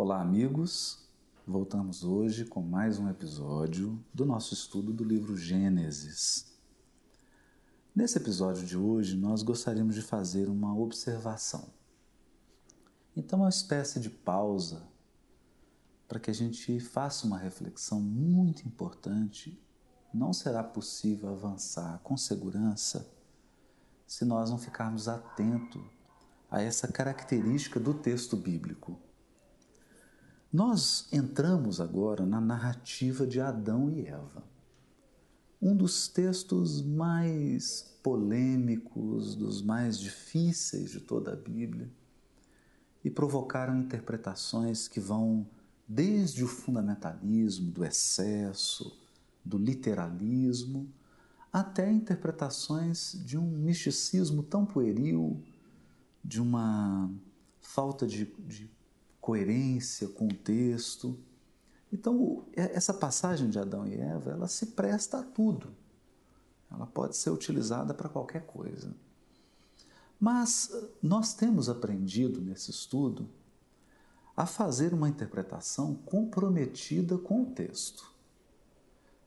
Olá, 0.00 0.20
amigos! 0.20 0.96
Voltamos 1.44 2.04
hoje 2.04 2.44
com 2.44 2.62
mais 2.62 3.00
um 3.00 3.10
episódio 3.10 3.98
do 4.14 4.24
nosso 4.24 4.54
estudo 4.54 4.92
do 4.92 5.02
livro 5.02 5.36
Gênesis. 5.36 6.56
Nesse 7.92 8.16
episódio 8.16 8.64
de 8.64 8.76
hoje, 8.78 9.16
nós 9.16 9.42
gostaríamos 9.42 9.96
de 9.96 10.02
fazer 10.02 10.48
uma 10.48 10.72
observação. 10.72 11.70
Então, 13.16 13.40
é 13.40 13.42
uma 13.42 13.48
espécie 13.48 13.98
de 13.98 14.08
pausa 14.08 14.86
para 16.06 16.20
que 16.20 16.30
a 16.30 16.34
gente 16.34 16.78
faça 16.78 17.26
uma 17.26 17.36
reflexão 17.36 18.00
muito 18.00 18.68
importante. 18.68 19.60
Não 20.14 20.32
será 20.32 20.62
possível 20.62 21.28
avançar 21.30 21.98
com 22.04 22.16
segurança 22.16 23.12
se 24.06 24.24
nós 24.24 24.48
não 24.48 24.58
ficarmos 24.58 25.08
atentos 25.08 25.82
a 26.48 26.62
essa 26.62 26.86
característica 26.86 27.80
do 27.80 27.92
texto 27.92 28.36
bíblico 28.36 29.07
nós 30.52 31.06
entramos 31.12 31.80
agora 31.80 32.24
na 32.24 32.40
narrativa 32.40 33.26
de 33.26 33.40
Adão 33.40 33.90
e 33.90 34.06
Eva. 34.06 34.42
Um 35.60 35.76
dos 35.76 36.08
textos 36.08 36.80
mais 36.80 37.98
polêmicos, 38.02 39.34
dos 39.34 39.60
mais 39.60 39.98
difíceis 39.98 40.90
de 40.90 41.00
toda 41.00 41.32
a 41.32 41.36
Bíblia, 41.36 41.90
e 43.04 43.10
provocaram 43.10 43.78
interpretações 43.78 44.88
que 44.88 45.00
vão 45.00 45.46
desde 45.86 46.44
o 46.44 46.48
fundamentalismo, 46.48 47.70
do 47.70 47.84
excesso, 47.84 48.98
do 49.44 49.58
literalismo, 49.58 50.90
até 51.52 51.90
interpretações 51.90 53.12
de 53.24 53.36
um 53.36 53.50
misticismo 53.50 54.42
tão 54.42 54.64
pueril, 54.64 55.42
de 56.24 56.40
uma 56.40 57.10
falta 57.60 58.06
de, 58.06 58.24
de 58.46 58.70
coerência 59.28 60.08
com 60.08 60.24
o 60.24 60.34
texto. 60.34 61.18
Então, 61.92 62.46
essa 62.54 62.94
passagem 62.94 63.50
de 63.50 63.58
Adão 63.58 63.86
e 63.86 63.94
Eva, 63.94 64.30
ela 64.30 64.48
se 64.48 64.68
presta 64.68 65.18
a 65.18 65.22
tudo. 65.22 65.68
Ela 66.72 66.86
pode 66.86 67.14
ser 67.14 67.28
utilizada 67.28 67.92
para 67.92 68.08
qualquer 68.08 68.46
coisa. 68.46 68.96
Mas 70.18 70.72
nós 71.02 71.34
temos 71.34 71.68
aprendido 71.68 72.40
nesse 72.40 72.70
estudo 72.70 73.28
a 74.34 74.46
fazer 74.46 74.94
uma 74.94 75.10
interpretação 75.10 75.94
comprometida 75.94 77.18
com 77.18 77.42
o 77.42 77.50
texto. 77.50 78.10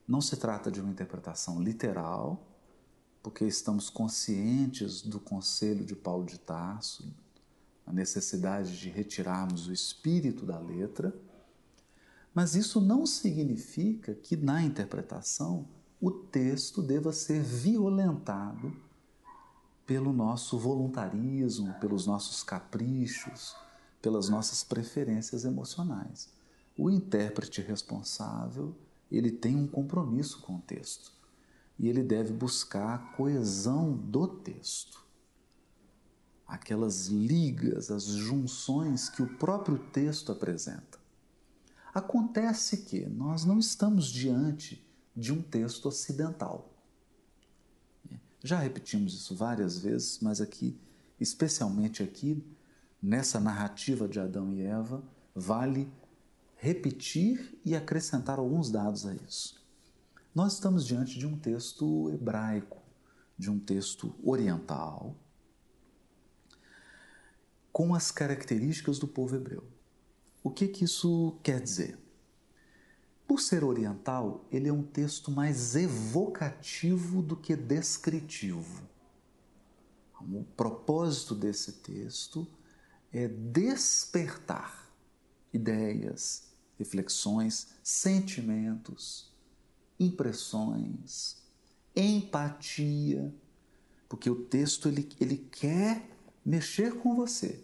Não 0.08 0.20
se 0.20 0.36
trata 0.36 0.72
de 0.72 0.82
uma 0.82 0.90
interpretação 0.90 1.62
literal, 1.62 2.48
porque 3.22 3.46
estamos 3.46 3.88
conscientes 3.88 5.04
do 5.04 5.20
conselho 5.20 5.86
de 5.86 5.96
Paulo 5.96 6.26
de 6.26 6.40
Tarso, 6.40 7.14
a 7.92 7.94
necessidade 7.94 8.80
de 8.80 8.90
retirarmos 8.90 9.68
o 9.68 9.74
espírito 9.74 10.46
da 10.46 10.58
letra, 10.58 11.14
mas 12.34 12.56
isso 12.56 12.80
não 12.80 13.06
significa 13.06 14.16
que 14.16 14.38
na 14.38 14.64
interpretação 14.64 15.68
o 16.00 16.10
texto 16.10 16.82
deva 16.82 17.12
ser 17.12 17.44
violentado 17.44 18.74
pelo 19.86 20.14
nosso 20.14 20.58
voluntarismo, 20.58 21.74
pelos 21.82 22.08
nossos 22.08 22.42
caprichos, 22.42 23.58
pelas 24.02 24.30
nossas 24.30 24.64
preferências 24.64 25.44
emocionais. 25.44 26.30
O 26.78 26.90
intérprete 26.90 27.62
responsável, 27.62 28.74
ele 29.12 29.32
tem 29.32 29.58
um 29.58 29.68
compromisso 29.68 30.40
com 30.40 30.56
o 30.56 30.62
texto 30.62 31.12
e 31.78 31.90
ele 31.90 32.02
deve 32.02 32.32
buscar 32.32 32.96
a 32.96 32.98
coesão 33.18 33.92
do 33.92 34.26
texto 34.28 35.01
aquelas 36.52 37.08
ligas, 37.08 37.90
as 37.90 38.08
junções 38.08 39.08
que 39.08 39.24
o 39.24 39.38
próprio 39.38 39.78
texto 39.78 40.34
apresenta. 40.34 41.00
Acontece 41.94 42.84
que 42.84 43.06
nós 43.06 43.46
não 43.46 43.58
estamos 43.58 44.08
diante 44.08 44.86
de 45.16 45.32
um 45.32 45.42
texto 45.42 45.86
ocidental. 45.86 46.70
Já 48.44 48.60
repetimos 48.60 49.14
isso 49.14 49.34
várias 49.34 49.80
vezes, 49.80 50.20
mas 50.22 50.42
aqui, 50.42 50.78
especialmente 51.18 52.04
aqui, 52.04 52.44
nessa 53.02 53.40
narrativa 53.40 54.06
de 54.06 54.20
Adão 54.20 54.52
e 54.52 54.62
Eva, 54.62 55.02
vale 55.34 55.90
repetir 56.58 57.58
e 57.64 57.78
acrescentar 57.78 58.40
alguns 58.40 58.70
dados 58.70 59.06
a 59.06 59.16
isso. 59.16 59.56
Nós 60.36 60.54
estamos 60.56 60.86
diante 60.86 61.18
de 61.18 61.26
um 61.26 61.38
texto 61.38 62.10
hebraico, 62.10 62.78
de 63.38 63.50
um 63.50 63.58
texto 63.58 64.14
oriental, 64.22 65.16
com 67.72 67.96
as 67.96 68.12
características 68.12 69.00
do 69.00 69.08
povo 69.08 69.36
hebreu. 69.36 69.64
O 70.44 70.50
que, 70.50 70.68
que 70.68 70.86
isso 70.86 71.38
quer 71.44 71.62
dizer? 71.62 71.98
Por 73.28 73.40
ser 73.40 73.64
oriental, 73.64 74.46
ele 74.52 74.68
é 74.68 74.74
um 74.74 74.84
texto 74.84 75.32
mais 75.32 75.76
evocativo 75.76 77.22
do 77.22 77.36
que 77.36 77.56
descritivo. 77.56 78.84
O 80.20 80.44
propósito 80.56 81.34
desse 81.34 81.74
texto 81.74 82.48
é 83.12 83.28
despertar 83.28 84.92
ideias, 85.54 86.44
reflexões, 86.78 87.70
sentimentos, 87.84 89.32
impressões, 90.00 91.38
empatia, 91.96 93.34
porque 94.10 94.30
o 94.30 94.44
texto 94.44 94.88
ele, 94.88 95.08
ele 95.20 95.38
quer 95.38 96.11
mexer 96.46 96.96
com 96.96 97.16
você. 97.16 97.64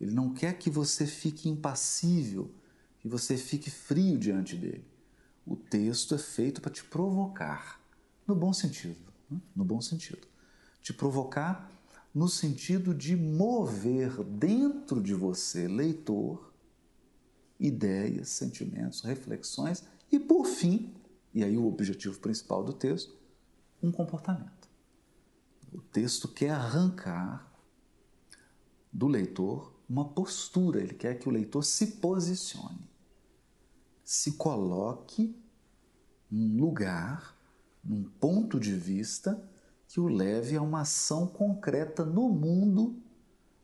Ele 0.00 0.12
não 0.12 0.32
quer 0.32 0.58
que 0.58 0.70
você 0.70 1.06
fique 1.06 1.48
impassível, 1.48 2.50
que 2.98 3.08
você 3.08 3.36
fique 3.36 3.70
frio 3.70 4.18
diante 4.18 4.56
dele. 4.56 4.84
O 5.46 5.56
texto 5.56 6.14
é 6.14 6.18
feito 6.18 6.60
para 6.60 6.70
te 6.70 6.84
provocar, 6.84 7.80
no 8.26 8.34
bom 8.34 8.52
sentido, 8.52 8.98
né? 9.30 9.40
no 9.54 9.64
bom 9.64 9.80
sentido. 9.80 10.26
Te 10.82 10.92
provocar 10.92 11.70
no 12.14 12.28
sentido 12.28 12.94
de 12.94 13.14
mover 13.14 14.24
dentro 14.24 15.02
de 15.02 15.14
você, 15.14 15.68
leitor, 15.68 16.52
ideias, 17.60 18.30
sentimentos, 18.30 19.02
reflexões 19.02 19.84
e, 20.10 20.18
por 20.18 20.46
fim, 20.46 20.94
e 21.34 21.44
aí 21.44 21.56
o 21.56 21.66
objetivo 21.66 22.18
principal 22.18 22.64
do 22.64 22.72
texto, 22.72 23.14
um 23.82 23.92
comportamento. 23.92 24.68
O 25.72 25.80
texto 25.80 26.26
quer 26.28 26.50
arrancar 26.50 27.55
do 28.96 29.06
leitor 29.06 29.74
uma 29.86 30.06
postura, 30.06 30.80
ele 30.80 30.94
quer 30.94 31.18
que 31.18 31.28
o 31.28 31.32
leitor 31.32 31.62
se 31.62 31.98
posicione, 31.98 32.90
se 34.02 34.32
coloque 34.32 35.36
num 36.30 36.58
lugar, 36.58 37.36
num 37.84 38.02
ponto 38.02 38.58
de 38.58 38.72
vista 38.74 39.40
que 39.86 40.00
o 40.00 40.08
leve 40.08 40.56
a 40.56 40.62
uma 40.62 40.80
ação 40.80 41.26
concreta 41.26 42.06
no 42.06 42.30
mundo 42.30 42.96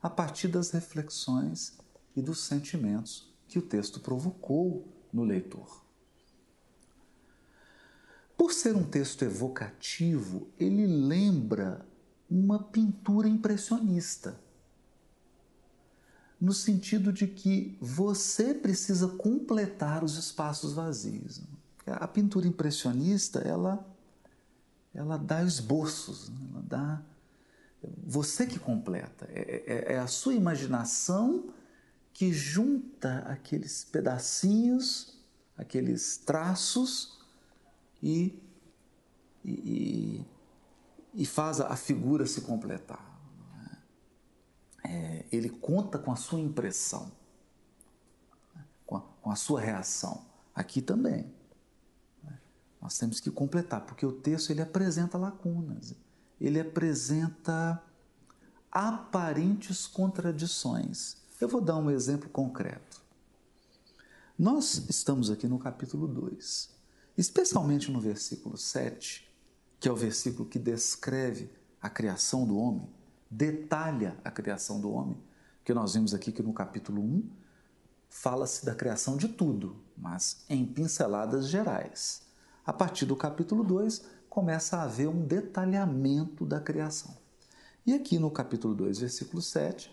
a 0.01 0.09
partir 0.09 0.47
das 0.47 0.69
reflexões 0.69 1.77
e 2.15 2.21
dos 2.21 2.43
sentimentos 2.43 3.33
que 3.47 3.57
o 3.57 3.61
texto 3.61 3.99
provocou 3.99 4.87
no 5.11 5.23
leitor. 5.23 5.83
Por 8.37 8.53
ser 8.53 8.75
um 8.75 8.83
texto 8.83 9.23
evocativo, 9.23 10.47
ele 10.59 10.85
lembra 10.85 11.85
uma 12.29 12.63
pintura 12.63 13.27
impressionista 13.27 14.42
no 16.43 16.51
sentido 16.51 17.13
de 17.13 17.25
que 17.25 17.77
você 17.79 18.53
precisa 18.53 19.07
completar 19.07 20.03
os 20.03 20.17
espaços 20.17 20.73
vazios. 20.73 21.41
A 21.87 22.05
pintura 22.05 22.45
impressionista, 22.45 23.39
ela, 23.39 23.87
ela 24.93 25.15
dá 25.15 25.41
esboços, 25.41 26.27
né? 26.27 26.39
ela 26.51 26.61
dá. 26.67 27.01
Você 28.05 28.45
que 28.45 28.59
completa, 28.59 29.25
é, 29.29 29.63
é, 29.65 29.93
é 29.93 29.99
a 29.99 30.07
sua 30.07 30.33
imaginação 30.33 31.45
que 32.11 32.33
junta 32.33 33.19
aqueles 33.19 33.85
pedacinhos, 33.85 35.17
aqueles 35.57 36.17
traços 36.17 37.21
e, 38.01 38.37
e, 39.45 40.25
e 41.13 41.25
faz 41.25 41.61
a 41.61 41.77
figura 41.77 42.25
se 42.25 42.41
completar 42.41 43.12
é, 44.83 45.25
ele 45.31 45.49
conta 45.49 45.97
com 45.97 46.11
a 46.11 46.15
sua 46.15 46.39
impressão, 46.39 47.11
com 48.85 48.97
a, 48.97 49.01
com 49.21 49.31
a 49.31 49.35
sua 49.35 49.61
reação. 49.61 50.25
Aqui 50.53 50.81
também. 50.81 51.31
Nós 52.81 52.97
temos 52.97 53.19
que 53.19 53.31
completar, 53.31 53.85
porque 53.85 54.05
o 54.05 54.11
texto 54.11 54.49
ele 54.49 54.61
apresenta 54.61 55.17
lacunas, 55.17 55.95
ele 56.39 56.59
apresenta 56.59 57.81
aparentes 58.69 59.87
contradições. 59.87 61.17
Eu 61.39 61.47
vou 61.47 61.61
dar 61.61 61.77
um 61.77 61.89
exemplo 61.89 62.29
concreto. 62.29 63.01
Nós 64.37 64.85
estamos 64.89 65.31
aqui 65.31 65.47
no 65.47 65.57
capítulo 65.57 66.07
2, 66.07 66.71
especialmente 67.17 67.89
no 67.89 68.01
versículo 68.01 68.57
7, 68.57 69.31
que 69.79 69.87
é 69.87 69.91
o 69.91 69.95
versículo 69.95 70.49
que 70.49 70.59
descreve 70.59 71.49
a 71.81 71.89
criação 71.89 72.45
do 72.45 72.57
homem 72.57 72.89
detalha 73.33 74.15
a 74.23 74.29
criação 74.29 74.79
do 74.79 74.91
homem, 74.91 75.17
que 75.63 75.73
nós 75.73 75.93
vimos 75.93 76.13
aqui 76.13 76.31
que 76.31 76.43
no 76.43 76.53
capítulo 76.53 77.01
1 77.01 77.29
fala-se 78.09 78.65
da 78.65 78.75
criação 78.75 79.17
de 79.17 79.27
tudo, 79.27 79.75
mas 79.97 80.45
em 80.47 80.65
pinceladas 80.65 81.47
gerais. 81.47 82.21
A 82.65 82.71
partir 82.71 83.05
do 83.05 83.15
capítulo 83.15 83.63
2, 83.63 84.05
começa 84.29 84.77
a 84.77 84.83
haver 84.83 85.07
um 85.07 85.25
detalhamento 85.25 86.45
da 86.45 86.59
criação. 86.59 87.15
E 87.85 87.93
aqui 87.93 88.19
no 88.19 88.29
capítulo 88.29 88.75
2, 88.75 88.99
versículo 88.99 89.41
7, 89.41 89.91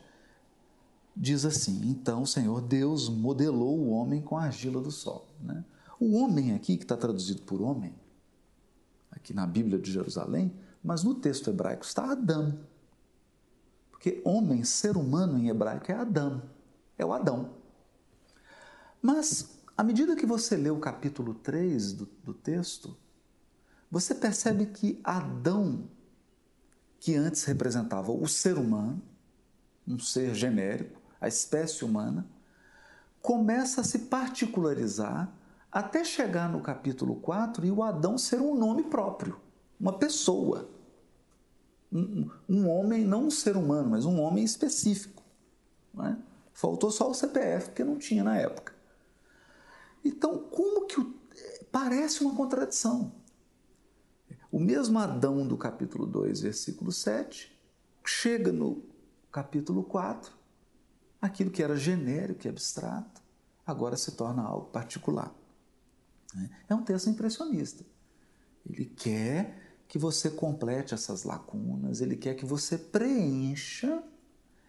diz 1.17 1.45
assim: 1.45 1.81
Então 1.89 2.23
o 2.23 2.27
Senhor 2.27 2.61
Deus 2.61 3.09
modelou 3.09 3.79
o 3.79 3.91
homem 3.91 4.21
com 4.21 4.37
a 4.37 4.45
argila 4.45 4.81
do 4.81 4.91
sol. 4.91 5.27
Né? 5.41 5.65
O 5.99 6.17
homem 6.17 6.55
aqui, 6.55 6.77
que 6.77 6.85
está 6.85 6.97
traduzido 6.97 7.43
por 7.43 7.61
homem, 7.61 7.95
aqui 9.11 9.35
na 9.35 9.47
Bíblia 9.47 9.79
de 9.79 9.91
Jerusalém, 9.91 10.53
mas 10.83 11.03
no 11.03 11.15
texto 11.15 11.51
hebraico 11.51 11.85
está 11.85 12.13
Adão. 12.13 12.59
Porque 14.01 14.23
homem, 14.25 14.65
ser 14.65 14.97
humano 14.97 15.39
em 15.39 15.51
hebraico 15.51 15.93
é 15.93 15.95
Adão, 15.95 16.43
é 16.97 17.05
o 17.05 17.13
Adão. 17.13 17.51
Mas, 19.03 19.59
à 19.77 19.85
medida 19.85 20.17
que 20.17 20.25
você 20.25 20.57
lê 20.57 20.71
o 20.71 20.79
capítulo 20.79 21.35
3 21.35 21.93
do, 21.93 22.09
do 22.25 22.33
texto, 22.33 22.97
você 23.91 24.15
percebe 24.15 24.65
que 24.65 24.99
Adão, 25.05 25.87
que 26.99 27.15
antes 27.15 27.45
representava 27.45 28.11
o 28.11 28.27
ser 28.27 28.57
humano, 28.57 29.03
um 29.87 29.99
ser 29.99 30.35
genérico, 30.35 30.99
a 31.21 31.29
espécie 31.29 31.85
humana, 31.85 32.27
começa 33.21 33.83
a 33.83 33.85
se 33.85 33.99
particularizar 33.99 35.31
até 35.71 36.05
chegar 36.05 36.51
no 36.51 36.63
capítulo 36.63 37.17
4 37.17 37.67
e 37.67 37.71
o 37.71 37.83
Adão 37.83 38.17
ser 38.17 38.41
um 38.41 38.55
nome 38.55 38.85
próprio, 38.85 39.39
uma 39.79 39.93
pessoa. 39.93 40.71
Um, 41.93 42.31
um 42.49 42.69
homem, 42.69 43.05
não 43.05 43.27
um 43.27 43.31
ser 43.31 43.57
humano, 43.57 43.91
mas 43.91 44.05
um 44.05 44.21
homem 44.21 44.45
específico. 44.45 45.23
É? 45.99 46.17
Faltou 46.53 46.91
só 46.91 47.11
o 47.11 47.15
CPF, 47.15 47.71
porque 47.71 47.85
não 47.85 47.99
tinha 47.99 48.23
na 48.23 48.37
época. 48.37 48.75
Então, 50.05 50.39
como 50.39 50.87
que 50.87 51.01
o... 51.01 51.15
parece 51.71 52.23
uma 52.23 52.35
contradição? 52.35 53.13
O 54.53 54.59
mesmo 54.59 54.99
Adão 54.99 55.47
do 55.47 55.57
capítulo 55.57 56.07
2, 56.07 56.41
versículo 56.41 56.91
7, 56.91 57.57
chega 58.05 58.53
no 58.53 58.83
capítulo 59.31 59.85
4, 59.85 60.33
aquilo 61.21 61.51
que 61.51 61.63
era 61.63 61.77
genérico 61.77 62.47
e 62.47 62.49
abstrato, 62.51 63.23
agora 63.67 63.97
se 63.97 64.13
torna 64.13 64.43
algo 64.43 64.67
particular. 64.67 65.33
Né? 66.35 66.51
É 66.69 66.75
um 66.75 66.83
texto 66.83 67.09
impressionista. 67.09 67.85
Ele 68.69 68.85
quer 68.85 69.60
que 69.91 69.99
você 69.99 70.31
complete 70.31 70.95
essas 70.95 71.25
lacunas, 71.25 72.01
ele 72.01 72.15
quer 72.15 72.35
que 72.35 72.47
você 72.47 72.79
preencha 72.79 74.01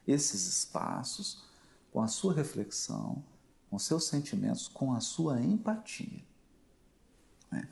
esses 0.07 0.47
espaços 0.47 1.43
com 1.91 2.01
a 2.01 2.07
sua 2.07 2.33
reflexão, 2.33 3.23
com 3.69 3.77
seus 3.77 4.05
sentimentos, 4.05 4.67
com 4.67 4.91
a 4.91 4.99
sua 4.99 5.39
empatia. 5.39 6.23
Né? 7.51 7.69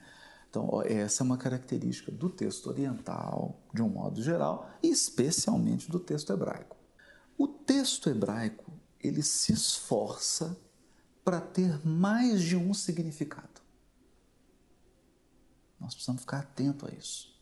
Então, 0.47 0.83
essa 0.83 1.23
é 1.23 1.25
uma 1.25 1.39
característica 1.39 2.11
do 2.11 2.29
texto 2.29 2.67
oriental, 2.67 3.59
de 3.73 3.81
um 3.81 3.89
modo 3.89 4.21
geral, 4.21 4.69
e 4.83 4.87
especialmente 4.87 5.89
do 5.89 5.99
texto 5.99 6.31
hebraico. 6.31 6.77
O 7.35 7.47
texto 7.47 8.11
hebraico 8.11 8.71
ele 8.99 9.23
se 9.23 9.53
esforça 9.53 10.55
para 11.23 11.41
ter 11.41 11.83
mais 11.83 12.43
de 12.43 12.55
um 12.55 12.75
significado. 12.75 13.59
Nós 15.79 15.95
precisamos 15.95 16.21
ficar 16.21 16.41
atento 16.41 16.85
a 16.85 16.91
isso. 16.91 17.38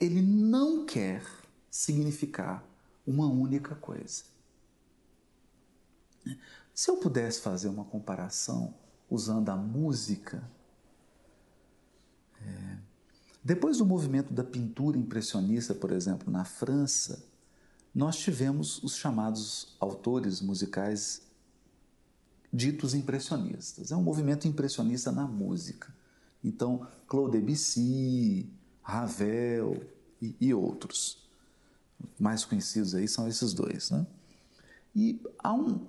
Ele 0.00 0.22
não 0.22 0.86
quer 0.86 1.24
significar 1.70 2.64
uma 3.06 3.26
única 3.26 3.74
coisa. 3.74 4.24
Se 6.74 6.90
eu 6.90 6.98
pudesse 6.98 7.40
fazer 7.40 7.68
uma 7.68 7.84
comparação 7.84 8.74
usando 9.10 9.48
a 9.48 9.56
música, 9.56 10.48
é, 12.40 12.78
depois 13.42 13.78
do 13.78 13.86
movimento 13.86 14.32
da 14.32 14.44
pintura 14.44 14.98
impressionista, 14.98 15.74
por 15.74 15.90
exemplo, 15.90 16.30
na 16.30 16.44
França, 16.44 17.24
nós 17.94 18.16
tivemos 18.16 18.82
os 18.82 18.96
chamados 18.96 19.76
autores 19.80 20.40
musicais 20.40 21.22
ditos 22.52 22.94
impressionistas. 22.94 23.90
É 23.90 23.96
um 23.96 24.02
movimento 24.02 24.46
impressionista 24.46 25.10
na 25.10 25.26
música. 25.26 25.92
Então, 26.44 26.86
Claude 27.06 27.38
Debussy, 27.38 28.48
Ravel 28.90 29.82
e, 30.20 30.36
e 30.40 30.54
outros. 30.54 31.28
Mais 32.18 32.44
conhecidos 32.44 32.94
aí 32.94 33.08
são 33.08 33.28
esses 33.28 33.52
dois. 33.52 33.90
Né? 33.90 34.06
E 34.94 35.20
há 35.38 35.52
um, 35.52 35.86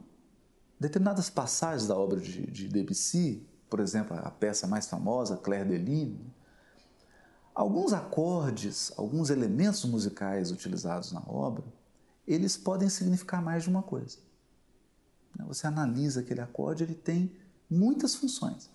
determinadas 0.80 1.30
passagens 1.30 1.88
da 1.88 1.96
obra 1.96 2.20
de, 2.20 2.46
de 2.48 2.68
Debussy, 2.68 3.46
por 3.70 3.80
exemplo, 3.80 4.18
a 4.18 4.32
peça 4.32 4.68
mais 4.68 4.88
famosa, 4.88 5.38
Claire 5.38 5.70
de 5.70 5.78
Lune, 5.78 6.34
alguns 7.54 7.94
acordes, 7.94 8.92
alguns 8.98 9.30
elementos 9.30 9.86
musicais 9.86 10.52
utilizados 10.52 11.12
na 11.12 11.22
obra 11.22 11.64
eles 12.30 12.56
podem 12.56 12.88
significar 12.90 13.42
mais 13.42 13.64
de 13.64 13.70
uma 13.70 13.82
coisa. 13.82 14.20
Né, 15.36 15.44
você 15.48 15.66
analisa 15.66 16.20
aquele 16.20 16.42
acorde, 16.42 16.84
ele 16.84 16.94
tem 16.94 17.36
muitas 17.68 18.14
funções. 18.14 18.70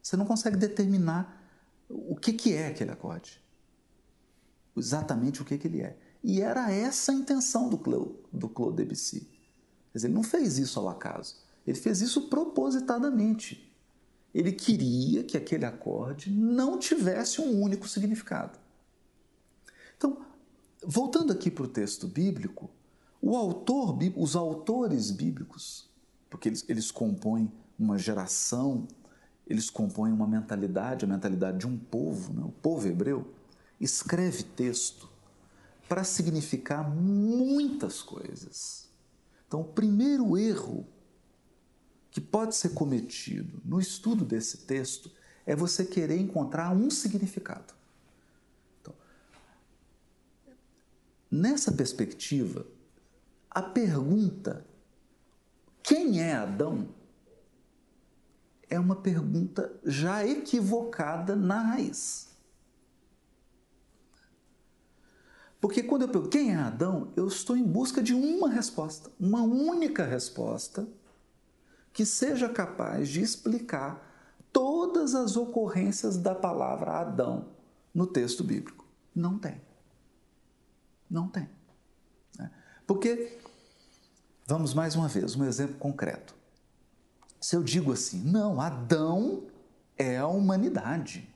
Você 0.00 0.16
não 0.16 0.24
consegue 0.24 0.56
determinar 0.56 1.40
o 1.88 2.14
que, 2.14 2.32
que 2.32 2.54
é 2.54 2.68
aquele 2.68 2.92
acorde, 2.92 3.41
exatamente 4.76 5.42
o 5.42 5.44
que, 5.44 5.58
que 5.58 5.68
ele 5.68 5.80
é. 5.80 5.96
E 6.22 6.40
era 6.40 6.70
essa 6.70 7.12
a 7.12 7.14
intenção 7.14 7.68
do 7.68 7.76
Claude, 7.78 8.14
do 8.32 8.48
Claude 8.48 8.76
Debussy. 8.76 9.28
Ele 9.94 10.08
não 10.08 10.22
fez 10.22 10.58
isso 10.58 10.78
ao 10.78 10.88
acaso, 10.88 11.36
ele 11.66 11.76
fez 11.76 12.00
isso 12.00 12.28
propositadamente. 12.28 13.70
Ele 14.34 14.52
queria 14.52 15.22
que 15.22 15.36
aquele 15.36 15.66
acorde 15.66 16.30
não 16.30 16.78
tivesse 16.78 17.40
um 17.40 17.60
único 17.60 17.86
significado. 17.86 18.58
Então, 19.96 20.24
voltando 20.84 21.32
aqui 21.32 21.50
para 21.50 21.64
o 21.64 21.68
texto 21.68 22.08
bíblico, 22.08 22.70
o 23.20 23.36
autor, 23.36 23.98
os 24.16 24.34
autores 24.34 25.10
bíblicos, 25.10 25.88
porque 26.30 26.48
eles, 26.48 26.64
eles 26.68 26.90
compõem 26.90 27.52
uma 27.78 27.98
geração, 27.98 28.88
eles 29.46 29.68
compõem 29.68 30.12
uma 30.12 30.26
mentalidade, 30.26 31.04
a 31.04 31.08
mentalidade 31.08 31.58
de 31.58 31.66
um 31.66 31.78
povo, 31.78 32.32
né? 32.32 32.42
o 32.42 32.50
povo 32.50 32.88
hebreu, 32.88 33.32
escreve 33.84 34.42
texto 34.42 35.08
para 35.88 36.04
significar 36.04 36.88
muitas 36.88 38.02
coisas. 38.02 38.88
Então, 39.46 39.60
o 39.60 39.64
primeiro 39.72 40.38
erro 40.38 40.86
que 42.10 42.20
pode 42.20 42.54
ser 42.54 42.70
cometido 42.70 43.60
no 43.64 43.80
estudo 43.80 44.24
desse 44.24 44.58
texto 44.58 45.10
é 45.44 45.56
você 45.56 45.84
querer 45.84 46.18
encontrar 46.18 46.70
um 46.70 46.90
significado. 46.90 47.74
Então, 48.80 48.94
nessa 51.30 51.72
perspectiva, 51.72 52.66
a 53.50 53.62
pergunta 53.62 54.64
quem 55.82 56.22
é 56.22 56.32
Adão 56.32 56.88
é 58.70 58.78
uma 58.78 58.96
pergunta 58.96 59.70
já 59.84 60.24
equivocada 60.24 61.34
na 61.34 61.60
raiz. 61.60 62.31
Porque 65.62 65.80
quando 65.80 66.02
eu 66.02 66.08
pergunto 66.08 66.28
quem 66.28 66.50
é 66.50 66.56
Adão, 66.56 67.12
eu 67.14 67.28
estou 67.28 67.56
em 67.56 67.62
busca 67.62 68.02
de 68.02 68.12
uma 68.12 68.50
resposta, 68.50 69.12
uma 69.20 69.42
única 69.42 70.04
resposta 70.04 70.88
que 71.92 72.04
seja 72.04 72.48
capaz 72.48 73.08
de 73.08 73.22
explicar 73.22 74.10
todas 74.52 75.14
as 75.14 75.36
ocorrências 75.36 76.16
da 76.16 76.34
palavra 76.34 76.98
Adão 76.98 77.50
no 77.94 78.08
texto 78.08 78.42
bíblico. 78.42 78.84
Não 79.14 79.38
tem. 79.38 79.60
Não 81.08 81.28
tem. 81.28 81.48
Porque, 82.84 83.38
vamos 84.44 84.74
mais 84.74 84.96
uma 84.96 85.06
vez, 85.06 85.36
um 85.36 85.44
exemplo 85.44 85.76
concreto. 85.76 86.34
Se 87.40 87.54
eu 87.54 87.62
digo 87.62 87.92
assim, 87.92 88.18
não, 88.24 88.60
Adão 88.60 89.44
é 89.96 90.18
a 90.18 90.26
humanidade. 90.26 91.32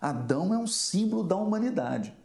Adão 0.00 0.52
é 0.52 0.58
um 0.58 0.66
símbolo 0.66 1.22
da 1.22 1.36
humanidade. 1.36 2.20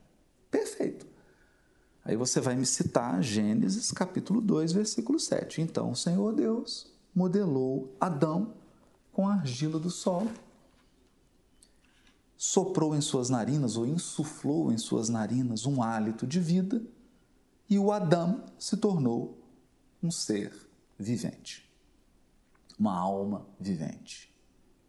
Aí 2.07 2.15
você 2.15 2.39
vai 2.39 2.55
me 2.55 2.65
citar 2.65 3.21
Gênesis 3.21 3.91
capítulo 3.91 4.39
2, 4.39 4.71
versículo 4.71 5.19
7. 5.19 5.61
Então 5.61 5.91
o 5.91 5.95
Senhor 5.95 6.33
Deus 6.33 6.89
modelou 7.13 7.93
Adão 7.99 8.53
com 9.11 9.27
a 9.27 9.33
argila 9.33 9.77
do 9.77 9.89
sol, 9.89 10.25
soprou 12.37 12.95
em 12.95 13.01
suas 13.01 13.29
narinas 13.29 13.75
ou 13.75 13.85
insuflou 13.85 14.71
em 14.71 14.77
suas 14.77 15.09
narinas 15.09 15.65
um 15.65 15.83
hálito 15.83 16.25
de 16.25 16.39
vida 16.39 16.81
e 17.69 17.77
o 17.77 17.91
Adão 17.91 18.45
se 18.57 18.77
tornou 18.77 19.45
um 20.01 20.09
ser 20.09 20.55
vivente, 20.97 21.69
uma 22.79 22.97
alma 22.97 23.45
vivente. 23.59 24.33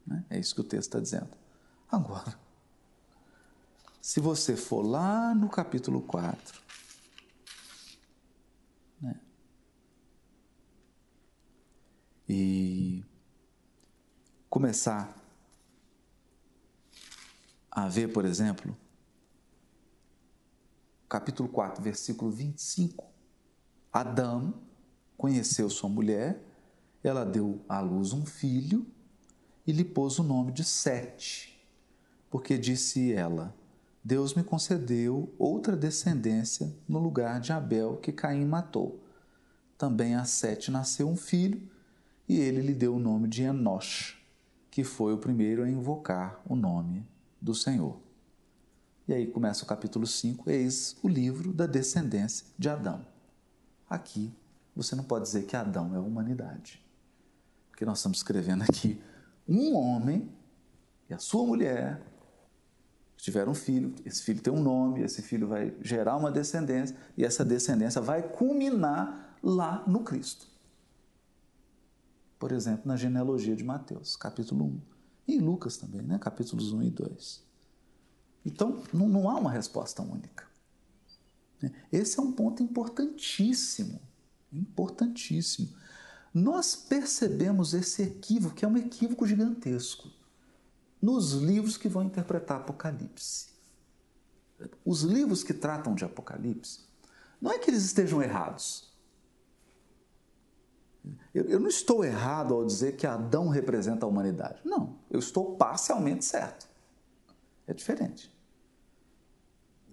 Né? 0.06 0.25
É 0.30 0.38
isso 0.38 0.54
que 0.54 0.60
o 0.60 0.64
texto 0.64 0.87
está 0.87 1.00
dizendo. 1.00 1.30
Agora, 1.90 2.38
se 4.00 4.20
você 4.20 4.54
for 4.54 4.82
lá 4.82 5.34
no 5.34 5.48
capítulo 5.48 6.00
4, 6.02 6.67
e 12.28 13.02
começar 14.50 15.16
a 17.70 17.88
ver, 17.88 18.12
por 18.12 18.25
exemplo, 18.25 18.76
capítulo 21.08 21.49
4, 21.49 21.82
versículo 21.82 22.30
25. 22.30 23.06
Adão 23.90 24.54
conheceu 25.16 25.70
sua 25.70 25.88
mulher, 25.88 26.42
ela 27.02 27.25
deu 27.25 27.64
à 27.68 27.80
luz 27.80 28.12
um 28.12 28.26
filho 28.26 28.87
e 29.66 29.73
lhe 29.73 29.85
pôs 29.85 30.18
o 30.18 30.23
nome 30.23 30.52
de 30.52 30.64
Sete, 30.64 31.58
porque 32.28 32.58
disse 32.58 33.12
ela: 33.12 33.54
Deus 34.04 34.35
me 34.35 34.44
concedeu 34.44 35.35
outra 35.38 35.75
descendência 35.75 36.75
no 36.87 36.99
lugar 36.99 37.40
de 37.40 37.52
Abel 37.52 37.97
que 37.97 38.12
Caim 38.12 38.44
matou. 38.44 39.02
Também 39.78 40.14
a 40.14 40.25
Sete 40.25 40.70
nasceu 40.70 41.08
um 41.08 41.16
filho 41.16 41.77
e 42.28 42.38
ele 42.38 42.61
lhe 42.61 42.75
deu 42.75 42.94
o 42.94 42.99
nome 42.99 43.26
de 43.26 43.42
Enosh, 43.42 44.18
que 44.70 44.85
foi 44.85 45.14
o 45.14 45.18
primeiro 45.18 45.62
a 45.62 45.68
invocar 45.68 46.40
o 46.47 46.54
nome 46.54 47.06
do 47.40 47.54
Senhor. 47.54 47.99
E 49.06 49.14
aí 49.14 49.26
começa 49.26 49.64
o 49.64 49.66
capítulo 49.66 50.06
5, 50.06 50.50
eis 50.50 50.97
o 51.02 51.08
livro 51.08 51.52
da 51.52 51.66
descendência 51.66 52.47
de 52.58 52.68
Adão. 52.68 53.06
Aqui 53.88 54.30
você 54.76 54.94
não 54.94 55.02
pode 55.02 55.25
dizer 55.25 55.47
que 55.47 55.56
Adão 55.56 55.94
é 55.94 55.97
a 55.97 56.00
humanidade. 56.00 56.85
Porque 57.70 57.87
nós 57.87 57.99
estamos 57.99 58.18
escrevendo 58.18 58.62
aqui 58.62 59.00
um 59.49 59.75
homem 59.75 60.30
e 61.08 61.14
a 61.14 61.18
sua 61.18 61.47
mulher 61.47 62.02
tiveram 63.16 63.52
um 63.52 63.54
filho, 63.54 63.94
esse 64.04 64.23
filho 64.23 64.40
tem 64.40 64.52
um 64.52 64.62
nome, 64.62 65.02
esse 65.02 65.23
filho 65.23 65.49
vai 65.49 65.75
gerar 65.80 66.16
uma 66.16 66.30
descendência 66.30 66.94
e 67.16 67.25
essa 67.25 67.44
descendência 67.44 68.00
vai 68.00 68.23
culminar 68.23 69.38
lá 69.42 69.82
no 69.87 70.00
Cristo. 70.04 70.47
Por 72.38 72.52
exemplo, 72.52 72.87
na 72.87 72.97
genealogia 72.97 73.57
de 73.57 73.64
Mateus, 73.64 74.16
capítulo 74.16 74.64
1. 74.64 74.80
E 75.28 75.35
em 75.35 75.40
Lucas 75.40 75.76
também, 75.76 76.02
né? 76.02 76.18
capítulos 76.18 76.73
1 76.73 76.83
e 76.85 76.90
2. 76.90 77.42
Então, 78.47 78.83
não, 78.92 79.09
não 79.09 79.28
há 79.28 79.35
uma 79.35 79.50
resposta 79.50 80.02
única. 80.02 80.47
Esse 81.90 82.18
é 82.18 82.23
um 82.23 82.33
ponto 82.33 82.62
importantíssimo, 82.62 84.00
importantíssimo. 84.52 85.68
Nós 86.33 86.76
percebemos 86.76 87.75
esse 87.75 88.02
equívoco, 88.02 88.54
que 88.54 88.64
é 88.64 88.68
um 88.68 88.76
equívoco 88.76 89.26
gigantesco, 89.26 90.09
nos 91.02 91.33
livros 91.33 91.76
que 91.76 91.88
vão 91.88 92.04
interpretar 92.04 92.59
Apocalipse. 92.59 93.49
Os 94.85 95.02
livros 95.02 95.42
que 95.42 95.54
tratam 95.54 95.95
de 95.95 96.04
Apocalipse, 96.04 96.80
não 97.40 97.52
é 97.52 97.59
que 97.59 97.71
eles 97.71 97.85
estejam 97.85 98.23
errados. 98.23 98.88
Eu, 101.34 101.44
eu 101.44 101.60
não 101.60 101.68
estou 101.68 102.04
errado 102.04 102.54
ao 102.54 102.64
dizer 102.64 102.96
que 102.96 103.06
Adão 103.06 103.48
representa 103.48 104.04
a 104.04 104.08
humanidade. 104.08 104.60
Não, 104.64 104.96
eu 105.10 105.18
estou 105.18 105.56
parcialmente 105.56 106.24
certo. 106.24 106.68
É 107.66 107.74
diferente. 107.74 108.34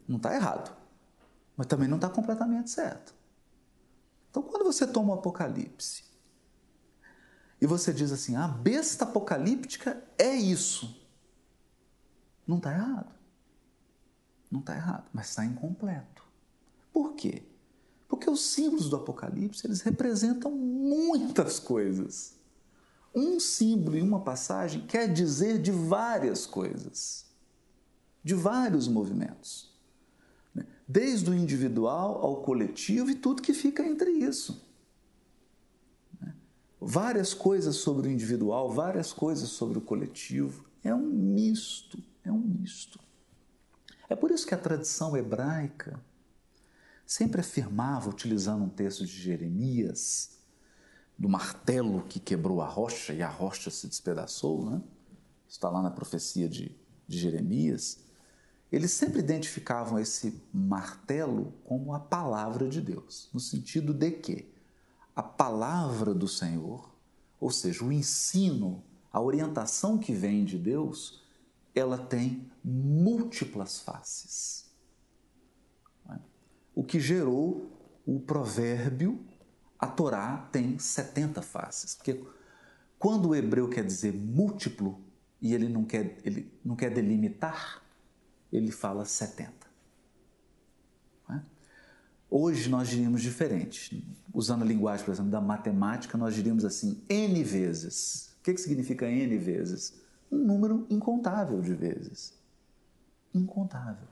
Não 0.07 0.17
está 0.17 0.33
errado, 0.33 0.75
mas 1.57 1.67
também 1.67 1.87
não 1.87 1.97
está 1.97 2.09
completamente 2.09 2.69
certo. 2.69 3.13
Então, 4.29 4.43
quando 4.43 4.63
você 4.63 4.85
toma 4.85 5.13
o 5.13 5.17
Apocalipse 5.17 6.03
e 7.59 7.65
você 7.65 7.93
diz 7.93 8.11
assim, 8.11 8.35
a 8.35 8.47
besta 8.47 9.05
apocalíptica 9.05 10.03
é 10.17 10.35
isso, 10.35 11.01
não 12.45 12.57
está 12.57 12.71
errado. 12.71 13.15
Não 14.51 14.59
está 14.59 14.75
errado, 14.75 15.09
mas 15.11 15.29
está 15.29 15.43
incompleto. 15.45 16.23
Por 16.93 17.13
quê? 17.13 17.43
Porque 18.07 18.29
os 18.29 18.41
símbolos 18.41 18.89
do 18.89 18.95
Apocalipse 18.95 19.65
eles 19.65 19.81
representam 19.81 20.51
muitas 20.51 21.59
coisas. 21.59 22.35
Um 23.13 23.39
símbolo 23.39 23.97
em 23.97 24.01
uma 24.01 24.21
passagem 24.21 24.85
quer 24.85 25.11
dizer 25.11 25.61
de 25.61 25.71
várias 25.71 26.45
coisas, 26.45 27.25
de 28.23 28.33
vários 28.33 28.87
movimentos 28.87 29.75
desde 30.87 31.29
o 31.29 31.33
individual 31.33 32.19
ao 32.21 32.41
coletivo 32.41 33.09
e 33.09 33.15
tudo 33.15 33.41
que 33.41 33.53
fica 33.53 33.83
entre 33.83 34.11
isso. 34.11 34.63
Várias 36.79 37.33
coisas 37.33 37.77
sobre 37.77 38.07
o 38.07 38.11
individual, 38.11 38.71
várias 38.71 39.11
coisas 39.11 39.49
sobre 39.49 39.79
o 39.79 39.81
coletivo. 39.81 40.65
É 40.83 40.93
um 40.93 41.07
misto, 41.07 42.01
é 42.23 42.31
um 42.31 42.37
misto. 42.37 42.99
É 44.07 44.15
por 44.15 44.29
isso 44.29 44.45
que 44.45 44.53
a 44.53 44.57
tradição 44.57 45.17
hebraica 45.17 45.99
sempre 47.05 47.41
afirmava, 47.41 48.09
utilizando 48.09 48.63
um 48.63 48.69
texto 48.69 49.05
de 49.05 49.11
Jeremias, 49.11 50.39
do 51.17 51.29
martelo 51.29 52.03
que 52.09 52.19
quebrou 52.19 52.61
a 52.61 52.67
rocha 52.67 53.13
e 53.13 53.21
a 53.21 53.29
rocha 53.29 53.69
se 53.69 53.87
despedaçou, 53.87 54.69
né? 54.69 54.81
está 55.47 55.69
lá 55.69 55.81
na 55.81 55.91
profecia 55.91 56.49
de, 56.49 56.75
de 57.07 57.17
Jeremias 57.17 58.05
eles 58.75 58.91
sempre 58.91 59.19
identificavam 59.19 59.99
esse 59.99 60.41
martelo 60.53 61.53
como 61.63 61.93
a 61.93 61.99
palavra 61.99 62.67
de 62.67 62.81
Deus, 62.81 63.29
no 63.33 63.39
sentido 63.39 63.93
de 63.93 64.11
que 64.11 64.53
a 65.15 65.23
palavra 65.23 66.13
do 66.13 66.27
Senhor, 66.27 66.93
ou 67.39 67.51
seja, 67.51 67.85
o 67.85 67.91
ensino, 67.91 68.83
a 69.13 69.21
orientação 69.21 69.97
que 69.97 70.11
vem 70.11 70.43
de 70.43 70.57
Deus, 70.57 71.23
ela 71.73 71.97
tem 71.97 72.51
múltiplas 72.63 73.79
faces. 73.79 74.64
O 76.75 76.83
que 76.83 76.99
gerou 76.99 77.71
o 78.05 78.19
provérbio, 78.19 79.25
a 79.79 79.87
Torá 79.87 80.49
tem 80.51 80.77
70 80.77 81.41
faces. 81.41 81.95
Porque 81.95 82.23
quando 82.99 83.29
o 83.29 83.35
hebreu 83.35 83.69
quer 83.69 83.85
dizer 83.85 84.13
múltiplo 84.13 85.01
e 85.41 85.53
ele 85.53 85.69
não 85.69 85.85
quer, 85.85 86.17
ele 86.23 86.51
não 86.63 86.75
quer 86.75 86.93
delimitar, 86.93 87.81
ele 88.51 88.71
fala 88.71 89.05
70. 89.05 89.51
É? 91.29 91.41
Hoje 92.29 92.69
nós 92.69 92.89
diríamos 92.89 93.21
diferente. 93.21 94.05
Usando 94.33 94.63
a 94.63 94.65
linguagem, 94.65 95.05
por 95.05 95.11
exemplo, 95.11 95.31
da 95.31 95.41
matemática, 95.41 96.17
nós 96.17 96.35
diríamos 96.35 96.65
assim, 96.65 97.01
N 97.09 97.43
vezes. 97.43 98.35
O 98.39 98.43
que, 98.43 98.53
que 98.53 98.61
significa 98.61 99.09
N 99.09 99.37
vezes? 99.37 100.01
Um 100.31 100.37
número 100.37 100.85
incontável 100.89 101.61
de 101.61 101.73
vezes. 101.73 102.33
Incontável. 103.33 104.07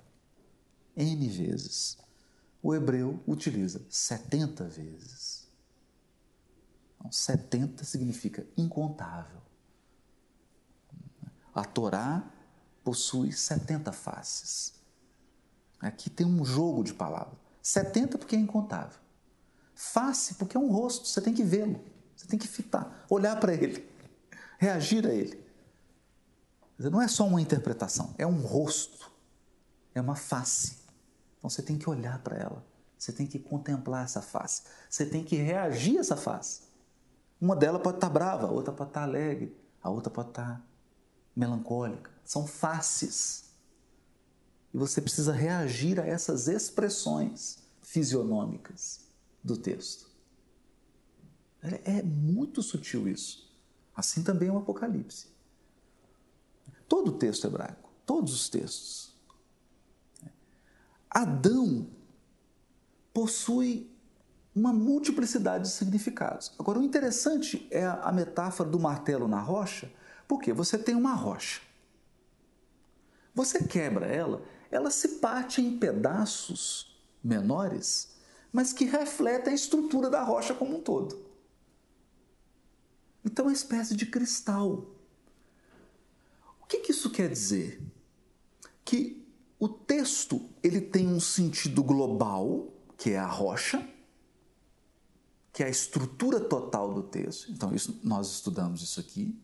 N 0.96 1.28
vezes. 1.28 1.98
O 2.64 2.74
hebreu 2.74 3.22
utiliza 3.28 3.86
70 3.90 4.64
vezes. 4.70 5.52
Então, 6.96 7.12
70 7.12 7.84
significa 7.84 8.48
incontável. 8.56 9.42
A 11.54 11.66
Torá 11.66 12.26
possui 12.82 13.34
70 13.34 13.92
faces. 13.92 14.82
Aqui 15.78 16.10
tem 16.10 16.26
um 16.26 16.46
jogo 16.46 16.86
de 16.86 16.94
palavras. 16.94 17.38
70 17.62 18.18
porque 18.18 18.38
é 18.38 18.40
incontável. 18.40 19.00
Face 19.76 20.36
porque 20.36 20.56
é 20.56 20.60
um 20.60 20.72
rosto, 20.72 21.06
você 21.06 21.20
tem 21.20 21.34
que 21.34 21.44
vê-lo, 21.44 21.84
você 22.16 22.26
tem 22.28 22.40
que 22.40 22.48
fitar, 22.48 23.06
olhar 23.10 23.38
para 23.40 23.54
ele, 23.54 23.86
reagir 24.58 25.06
a 25.06 25.14
ele. 25.14 25.44
Não 26.78 27.02
é 27.02 27.08
só 27.08 27.28
uma 27.28 27.42
interpretação, 27.42 28.16
é 28.18 28.26
um 28.26 28.40
rosto, 28.40 29.12
é 29.94 30.00
uma 30.00 30.16
face. 30.16 30.83
Então 31.44 31.50
você 31.50 31.62
tem 31.62 31.78
que 31.78 31.90
olhar 31.90 32.20
para 32.24 32.38
ela, 32.38 32.66
você 32.98 33.12
tem 33.12 33.28
que 33.28 33.38
contemplar 33.38 34.06
essa 34.06 34.22
face, 34.22 34.64
você 34.90 35.06
tem 35.06 35.26
que 35.26 35.36
reagir 35.36 35.98
a 35.98 36.00
essa 36.00 36.16
face. 36.16 36.62
Uma 37.42 37.54
delas 37.54 37.82
pode 37.82 37.98
estar 37.98 38.10
brava, 38.10 38.48
a 38.48 38.52
outra 38.52 38.72
pode 38.72 38.92
estar 38.92 39.04
alegre, 39.04 39.54
a 39.82 39.90
outra 39.90 40.10
pode 40.10 40.30
estar 40.30 40.66
melancólica 41.36 42.14
são 42.24 42.48
faces. 42.48 43.52
E 44.74 44.78
você 44.78 45.02
precisa 45.02 45.34
reagir 45.34 46.00
a 46.00 46.06
essas 46.06 46.48
expressões 46.48 47.60
fisionômicas 47.82 49.02
do 49.44 49.58
texto. 49.58 50.10
É, 51.62 51.98
é 52.00 52.04
muito 52.04 52.62
sutil 52.62 53.08
isso. 53.08 53.52
Assim 53.96 54.24
também 54.24 54.50
é 54.50 54.52
o 54.52 54.58
Apocalipse. 54.58 55.28
Todo 56.88 57.10
o 57.10 57.18
texto 57.18 57.46
hebraico, 57.46 57.90
todos 58.06 58.34
os 58.34 58.50
textos. 58.50 59.13
Adão 61.14 61.88
possui 63.14 63.90
uma 64.56 64.74
multiplicidade 64.74 65.66
de 65.66 65.70
significados. 65.70 66.54
Agora, 66.60 66.80
o 66.80 66.84
interessante 66.84 67.68
é 67.72 67.86
a 67.86 68.12
metáfora 68.12 68.70
do 68.70 68.80
martelo 68.80 69.28
na 69.28 69.40
rocha, 69.40 69.92
porque 70.28 70.54
você 70.54 70.78
tem 70.78 70.96
uma 70.96 71.14
rocha. 71.14 71.62
Você 73.34 73.64
quebra 73.64 74.06
ela, 74.06 74.44
ela 74.70 74.92
se 74.92 75.20
parte 75.20 75.62
em 75.62 75.78
pedaços 75.78 76.96
menores, 77.24 78.16
mas 78.52 78.72
que 78.72 78.86
refletem 78.86 79.54
a 79.54 79.56
estrutura 79.56 80.10
da 80.10 80.24
rocha 80.24 80.54
como 80.54 80.78
um 80.78 80.82
todo. 80.82 81.24
Então 83.26 83.46
é 83.46 83.48
uma 83.48 83.54
espécie 83.54 83.96
de 83.96 84.06
cristal. 84.06 84.86
O 86.62 86.66
que, 86.68 86.80
que 86.80 86.92
isso 86.92 87.10
quer 87.10 87.30
dizer? 87.30 87.82
Que 88.86 89.23
o 89.64 89.70
texto 89.70 90.50
ele 90.62 90.82
tem 90.82 91.08
um 91.08 91.22
sentido 91.22 91.82
global, 91.82 92.74
que 92.98 93.12
é 93.12 93.18
a 93.18 93.26
rocha, 93.26 93.88
que 95.54 95.64
é 95.64 95.68
a 95.68 95.70
estrutura 95.70 96.40
total 96.40 96.94
do 96.94 97.04
texto. 97.04 97.50
Então, 97.50 97.74
isso, 97.74 97.98
nós 98.04 98.30
estudamos 98.30 98.82
isso 98.82 99.00
aqui. 99.00 99.40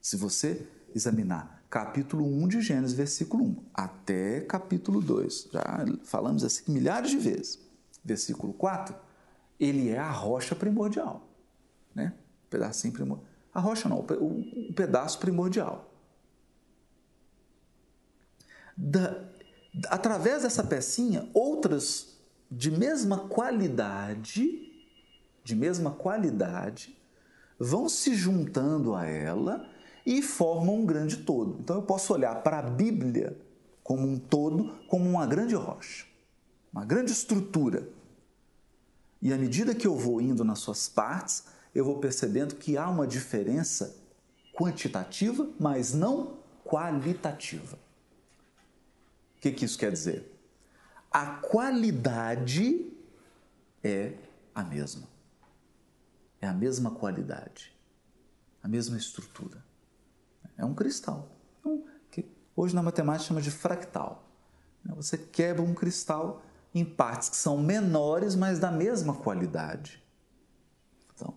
Se 0.00 0.16
você 0.16 0.66
examinar 0.94 1.62
capítulo 1.68 2.24
1 2.24 2.48
de 2.48 2.60
Gênesis, 2.62 2.96
versículo 2.96 3.44
1, 3.44 3.64
até 3.74 4.40
capítulo 4.40 5.02
2, 5.02 5.48
já 5.52 5.84
falamos 6.04 6.44
assim 6.44 6.72
milhares 6.72 7.10
de 7.10 7.18
vezes. 7.18 7.58
Versículo 8.02 8.54
4, 8.54 8.94
ele 9.60 9.90
é 9.90 9.98
a 9.98 10.10
rocha 10.10 10.54
primordial, 10.54 11.28
né? 11.94 12.14
O 12.46 12.48
pedacinho 12.48 12.94
primordial. 12.94 13.28
A 13.52 13.60
rocha 13.60 13.86
não, 13.86 13.98
o, 14.00 14.72
pedaço 14.72 15.18
primordial. 15.18 15.92
Da, 18.76 19.31
através 19.88 20.42
dessa 20.42 20.62
pecinha, 20.62 21.28
outras 21.32 22.18
de 22.50 22.70
mesma 22.70 23.18
qualidade, 23.28 24.70
de 25.42 25.56
mesma 25.56 25.90
qualidade, 25.90 26.96
vão 27.58 27.88
se 27.88 28.14
juntando 28.14 28.94
a 28.94 29.06
ela 29.06 29.68
e 30.04 30.20
formam 30.20 30.80
um 30.80 30.86
grande 30.86 31.18
todo. 31.18 31.58
Então 31.60 31.76
eu 31.76 31.82
posso 31.82 32.12
olhar 32.12 32.42
para 32.42 32.58
a 32.58 32.62
Bíblia 32.62 33.38
como 33.82 34.06
um 34.06 34.18
todo, 34.18 34.74
como 34.88 35.08
uma 35.08 35.26
grande 35.26 35.54
rocha, 35.54 36.06
uma 36.72 36.84
grande 36.84 37.12
estrutura. 37.12 37.88
E 39.20 39.32
à 39.32 39.38
medida 39.38 39.74
que 39.74 39.86
eu 39.86 39.96
vou 39.96 40.20
indo 40.20 40.44
nas 40.44 40.58
suas 40.58 40.88
partes, 40.88 41.44
eu 41.74 41.84
vou 41.84 41.98
percebendo 41.98 42.56
que 42.56 42.76
há 42.76 42.88
uma 42.88 43.06
diferença 43.06 43.96
quantitativa, 44.52 45.48
mas 45.58 45.94
não 45.94 46.34
qualitativa. 46.64 47.78
O 49.42 49.44
que, 49.44 49.50
que 49.50 49.64
isso 49.64 49.76
quer 49.76 49.90
dizer? 49.90 50.32
A 51.10 51.26
qualidade 51.26 52.88
é 53.82 54.14
a 54.54 54.62
mesma. 54.62 55.08
É 56.40 56.46
a 56.46 56.52
mesma 56.52 56.92
qualidade, 56.92 57.76
a 58.62 58.68
mesma 58.68 58.96
estrutura. 58.96 59.64
É 60.56 60.64
um 60.64 60.72
cristal. 60.72 61.28
Então, 61.58 61.84
que 62.08 62.24
hoje 62.54 62.72
na 62.72 62.84
matemática 62.84 63.26
chama 63.26 63.42
de 63.42 63.50
fractal. 63.50 64.30
Você 64.94 65.18
quebra 65.18 65.60
um 65.60 65.74
cristal 65.74 66.40
em 66.72 66.84
partes 66.84 67.28
que 67.28 67.36
são 67.36 67.60
menores, 67.60 68.36
mas 68.36 68.60
da 68.60 68.70
mesma 68.70 69.12
qualidade. 69.12 70.00
Então, 71.16 71.36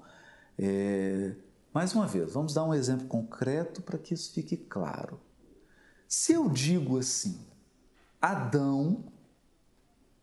é, 0.59 1.33
mais 1.73 1.95
uma 1.95 2.05
vez, 2.05 2.33
vamos 2.33 2.53
dar 2.53 2.65
um 2.65 2.73
exemplo 2.73 3.07
concreto 3.07 3.81
para 3.81 3.97
que 3.97 4.13
isso 4.13 4.31
fique 4.31 4.55
claro. 4.55 5.19
Se 6.07 6.33
eu 6.33 6.47
digo 6.47 6.99
assim, 6.99 7.54
Adão 8.25 9.03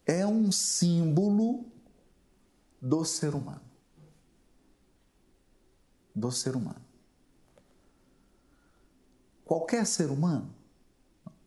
é 0.05 0.27
um 0.27 0.51
símbolo 0.51 1.65
do 2.81 3.05
ser 3.05 3.33
humano. 3.33 3.63
Do 6.13 6.33
ser 6.33 6.57
humano. 6.57 6.85
Qualquer 9.45 9.87
ser 9.87 10.11
humano. 10.11 10.53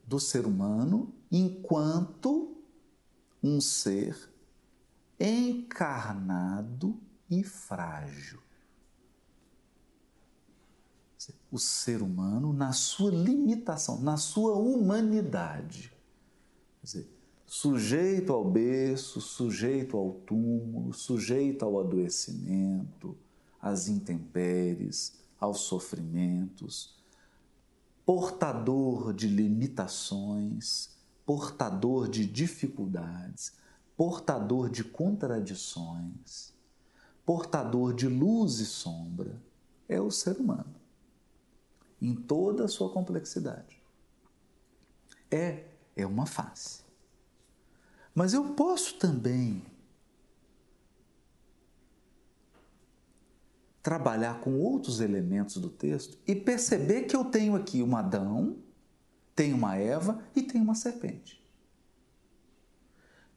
Do 0.08 0.18
ser 0.18 0.46
humano 0.46 1.14
enquanto 1.30 2.56
um 3.44 3.60
ser 3.60 4.18
encarnado 5.20 6.98
e 7.30 7.44
frágil. 7.44 8.40
O 11.52 11.60
ser 11.60 12.02
humano, 12.02 12.54
na 12.54 12.72
sua 12.72 13.12
limitação, 13.12 14.00
na 14.00 14.16
sua 14.16 14.54
humanidade. 14.54 15.95
Dizer, 16.86 17.10
sujeito 17.48 18.32
ao 18.32 18.46
berço, 18.46 19.20
sujeito 19.20 19.98
ao 19.98 20.12
túmulo, 20.12 20.94
sujeito 20.94 21.66
ao 21.66 21.80
adoecimento, 21.80 23.18
às 23.60 23.88
intempéries, 23.88 25.20
aos 25.40 25.62
sofrimentos, 25.62 26.96
portador 28.06 29.12
de 29.16 29.28
limitações, 29.28 30.96
portador 31.26 32.08
de 32.08 32.24
dificuldades, 32.24 33.54
portador 33.98 34.70
de 34.70 34.84
contradições, 34.84 36.54
portador 37.26 37.96
de 37.96 38.08
luz 38.08 38.60
e 38.60 38.66
sombra, 38.66 39.42
é 39.90 40.00
o 40.00 40.12
ser 40.12 40.38
humano, 40.38 40.76
em 42.00 42.14
toda 42.14 42.66
a 42.66 42.68
sua 42.68 42.92
complexidade. 42.92 43.82
É, 45.32 45.75
é 45.96 46.06
uma 46.06 46.26
face. 46.26 46.84
Mas 48.14 48.34
eu 48.34 48.54
posso 48.54 48.96
também 48.96 49.64
trabalhar 53.86 54.40
com 54.40 54.60
outros 54.60 55.00
elementos 55.00 55.58
do 55.58 55.70
texto 55.70 56.18
e 56.26 56.34
perceber 56.34 57.04
que 57.04 57.16
eu 57.16 57.24
tenho 57.24 57.56
aqui 57.56 57.84
um 57.84 57.96
Adão, 57.96 58.58
tenho 59.36 59.56
uma 59.56 59.76
Eva 59.76 60.24
e 60.36 60.42
tenho 60.42 60.64
uma 60.64 60.74
serpente. 60.74 61.46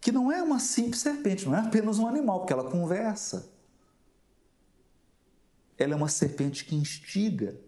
Que 0.01 0.11
não 0.11 0.33
é 0.33 0.43
uma 0.43 0.59
simples 0.59 1.03
serpente, 1.03 1.45
não 1.45 1.55
é 1.55 1.61
apenas 1.61 1.99
um 1.99 2.07
animal, 2.07 2.39
porque 2.39 2.53
ela 2.53 2.71
conversa. 2.71 3.53
Ela 5.77 5.93
é 5.93 5.97
uma 5.97 6.09
serpente 6.09 6.65
que 6.65 6.75
instiga. 6.75 7.61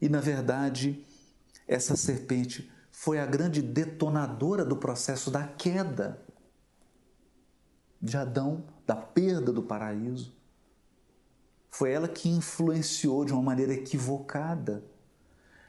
E, 0.00 0.08
na 0.08 0.20
verdade, 0.20 1.04
essa 1.66 1.96
serpente 1.96 2.70
foi 3.02 3.18
a 3.18 3.26
grande 3.26 3.60
detonadora 3.60 4.64
do 4.64 4.76
processo 4.76 5.28
da 5.28 5.44
queda 5.44 6.24
de 8.00 8.16
Adão, 8.16 8.64
da 8.86 8.94
perda 8.94 9.52
do 9.52 9.60
paraíso. 9.60 10.32
Foi 11.68 11.90
ela 11.90 12.06
que 12.06 12.28
influenciou 12.28 13.24
de 13.24 13.32
uma 13.32 13.42
maneira 13.42 13.72
equivocada. 13.72 14.84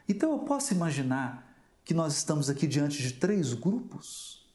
Então 0.08 0.30
eu 0.30 0.38
posso 0.44 0.74
imaginar 0.74 1.58
que 1.84 1.92
nós 1.92 2.16
estamos 2.16 2.48
aqui 2.48 2.68
diante 2.68 3.02
de 3.02 3.14
três 3.14 3.52
grupos. 3.52 4.48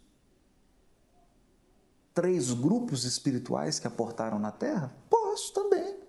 Três 2.14 2.54
grupos 2.54 3.04
espirituais 3.04 3.78
que 3.78 3.88
aportaram 3.88 4.40
na 4.40 4.54
Terra? 4.54 4.96
Posso 5.10 5.54
também. 5.54 6.00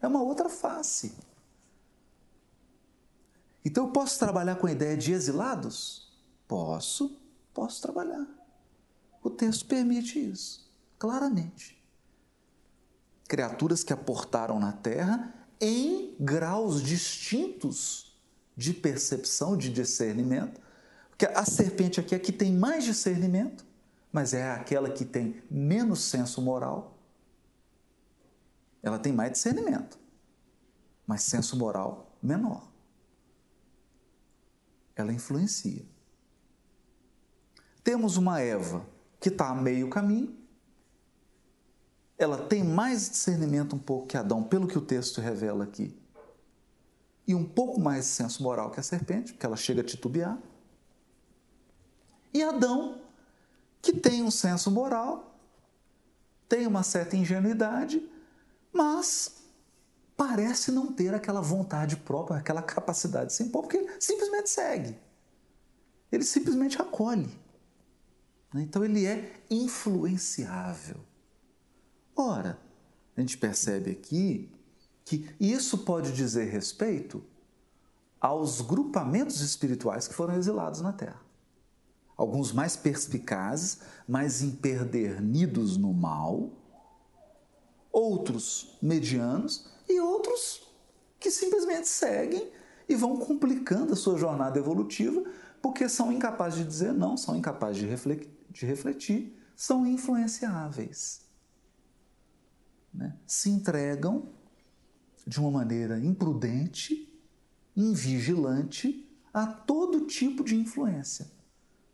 É 0.00 0.06
uma 0.06 0.22
outra 0.22 0.48
face. 0.48 1.18
Então 3.66 3.86
eu 3.86 3.90
posso 3.90 4.16
trabalhar 4.16 4.54
com 4.54 4.68
a 4.68 4.70
ideia 4.70 4.96
de 4.96 5.10
exilados? 5.10 6.08
Posso, 6.46 7.20
posso 7.52 7.82
trabalhar. 7.82 8.24
O 9.20 9.28
texto 9.28 9.66
permite 9.66 10.20
isso, 10.20 10.72
claramente. 10.96 11.76
Criaturas 13.26 13.82
que 13.82 13.92
aportaram 13.92 14.60
na 14.60 14.70
terra 14.70 15.34
em 15.60 16.14
graus 16.20 16.80
distintos 16.80 18.16
de 18.56 18.72
percepção, 18.72 19.56
de 19.56 19.68
discernimento. 19.68 20.60
Porque 21.08 21.26
a 21.26 21.44
serpente 21.44 21.98
aqui 21.98 22.14
é 22.14 22.20
que 22.20 22.30
tem 22.30 22.52
mais 22.52 22.84
discernimento, 22.84 23.66
mas 24.12 24.32
é 24.32 24.48
aquela 24.48 24.90
que 24.90 25.04
tem 25.04 25.42
menos 25.50 26.04
senso 26.04 26.40
moral. 26.40 26.96
Ela 28.80 29.00
tem 29.00 29.12
mais 29.12 29.32
discernimento, 29.32 29.98
mas 31.04 31.24
senso 31.24 31.56
moral 31.56 32.16
menor 32.22 32.75
ela 34.96 35.12
influencia. 35.12 35.84
Temos 37.84 38.16
uma 38.16 38.40
Eva 38.40 38.84
que 39.20 39.28
está 39.28 39.50
a 39.50 39.54
meio 39.54 39.88
caminho, 39.88 40.34
ela 42.18 42.38
tem 42.46 42.64
mais 42.64 43.10
discernimento 43.10 43.76
um 43.76 43.78
pouco 43.78 44.06
que 44.06 44.16
Adão, 44.16 44.42
pelo 44.42 44.66
que 44.66 44.78
o 44.78 44.80
texto 44.80 45.20
revela 45.20 45.64
aqui, 45.64 45.94
e 47.26 47.34
um 47.34 47.44
pouco 47.44 47.78
mais 47.78 48.06
de 48.06 48.10
senso 48.12 48.42
moral 48.42 48.70
que 48.70 48.80
a 48.80 48.82
serpente, 48.82 49.32
porque 49.32 49.44
ela 49.44 49.56
chega 49.56 49.82
a 49.82 49.84
titubear. 49.84 50.38
E 52.32 52.42
Adão, 52.42 53.00
que 53.82 53.92
tem 53.92 54.22
um 54.22 54.30
senso 54.30 54.70
moral, 54.70 55.38
tem 56.48 56.66
uma 56.66 56.82
certa 56.82 57.16
ingenuidade, 57.16 58.08
mas 58.72 59.45
parece 60.16 60.72
não 60.72 60.92
ter 60.92 61.14
aquela 61.14 61.40
vontade 61.40 61.96
própria, 61.96 62.38
aquela 62.38 62.62
capacidade 62.62 63.26
de 63.26 63.34
se 63.34 63.42
impor, 63.42 63.62
porque 63.62 63.76
ele 63.76 64.00
simplesmente 64.00 64.48
segue. 64.48 64.96
Ele 66.10 66.24
simplesmente 66.24 66.80
acolhe. 66.80 67.28
Né? 68.52 68.62
Então 68.62 68.84
ele 68.84 69.04
é 69.04 69.42
influenciável. 69.50 70.96
Ora, 72.14 72.58
a 73.16 73.20
gente 73.20 73.36
percebe 73.36 73.90
aqui 73.90 74.50
que 75.04 75.28
isso 75.38 75.78
pode 75.78 76.12
dizer 76.12 76.50
respeito 76.50 77.22
aos 78.18 78.60
grupamentos 78.60 79.40
espirituais 79.40 80.08
que 80.08 80.14
foram 80.14 80.34
exilados 80.34 80.80
na 80.80 80.92
Terra. 80.92 81.20
Alguns 82.16 82.50
mais 82.52 82.74
perspicazes, 82.74 83.80
mais 84.08 84.42
emperdernidos 84.42 85.76
no 85.76 85.92
mal, 85.92 86.50
outros 87.92 88.78
medianos 88.80 89.75
e 89.88 90.00
outros 90.00 90.62
que 91.18 91.30
simplesmente 91.30 91.88
seguem 91.88 92.50
e 92.88 92.94
vão 92.94 93.16
complicando 93.16 93.92
a 93.92 93.96
sua 93.96 94.16
jornada 94.16 94.58
evolutiva 94.58 95.24
porque 95.60 95.88
são 95.88 96.12
incapazes 96.12 96.60
de 96.60 96.64
dizer 96.64 96.92
não, 96.92 97.16
são 97.16 97.34
incapazes 97.36 97.78
de 97.78 97.86
refletir, 97.86 98.30
de 98.50 98.66
refletir 98.66 99.36
são 99.56 99.86
influenciáveis. 99.86 101.24
né, 102.92 103.16
se 103.26 103.50
entregam 103.50 104.28
de 105.26 105.40
uma 105.40 105.50
maneira 105.50 105.98
imprudente, 105.98 107.12
invigilante 107.76 109.06
a 109.34 109.46
todo 109.46 110.06
tipo 110.06 110.44
de 110.44 110.56
influência. 110.56 111.30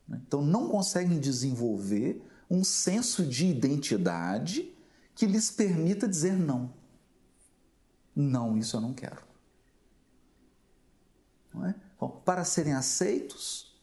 Né. 0.07 0.21
Então, 0.27 0.43
não 0.43 0.69
conseguem 0.69 1.19
desenvolver 1.19 2.23
um 2.51 2.63
senso 2.63 3.25
de 3.25 3.47
identidade 3.47 4.77
que 5.15 5.27
lhes 5.27 5.51
permita 5.51 6.07
dizer 6.07 6.35
não. 6.35 6.75
Não, 8.15 8.57
isso 8.57 8.77
eu 8.77 8.81
não 8.81 8.93
quero. 8.93 9.23
Não 11.53 11.67
é? 11.67 11.75
Bom, 11.99 12.09
para 12.25 12.45
serem 12.45 12.75
aceitos, 12.75 13.75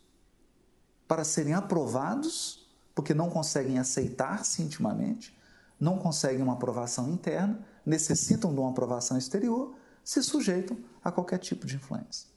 para 1.08 1.24
serem 1.24 1.54
aprovados, 1.54 2.70
porque 2.94 3.14
não 3.14 3.30
conseguem 3.30 3.80
aceitar-se 3.80 4.62
intimamente, 4.62 5.38
não 5.80 5.98
conseguem 5.98 6.42
uma 6.42 6.54
aprovação 6.54 7.10
interna, 7.10 7.66
necessitam 7.86 8.54
de 8.54 8.60
uma 8.60 8.70
aprovação 8.70 9.18
exterior, 9.18 9.74
se 10.04 10.22
sujeitam 10.22 10.78
a 11.04 11.12
qualquer 11.12 11.38
tipo 11.38 11.66
de 11.66 11.76
influência. 11.76 12.28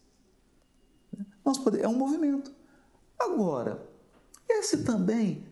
Nós 1.45 1.59
podemos, 1.59 1.85
é 1.85 1.89
um 1.89 1.97
movimento. 1.97 2.55
Agora, 3.19 3.85
esse 4.49 4.85
também, 4.85 5.47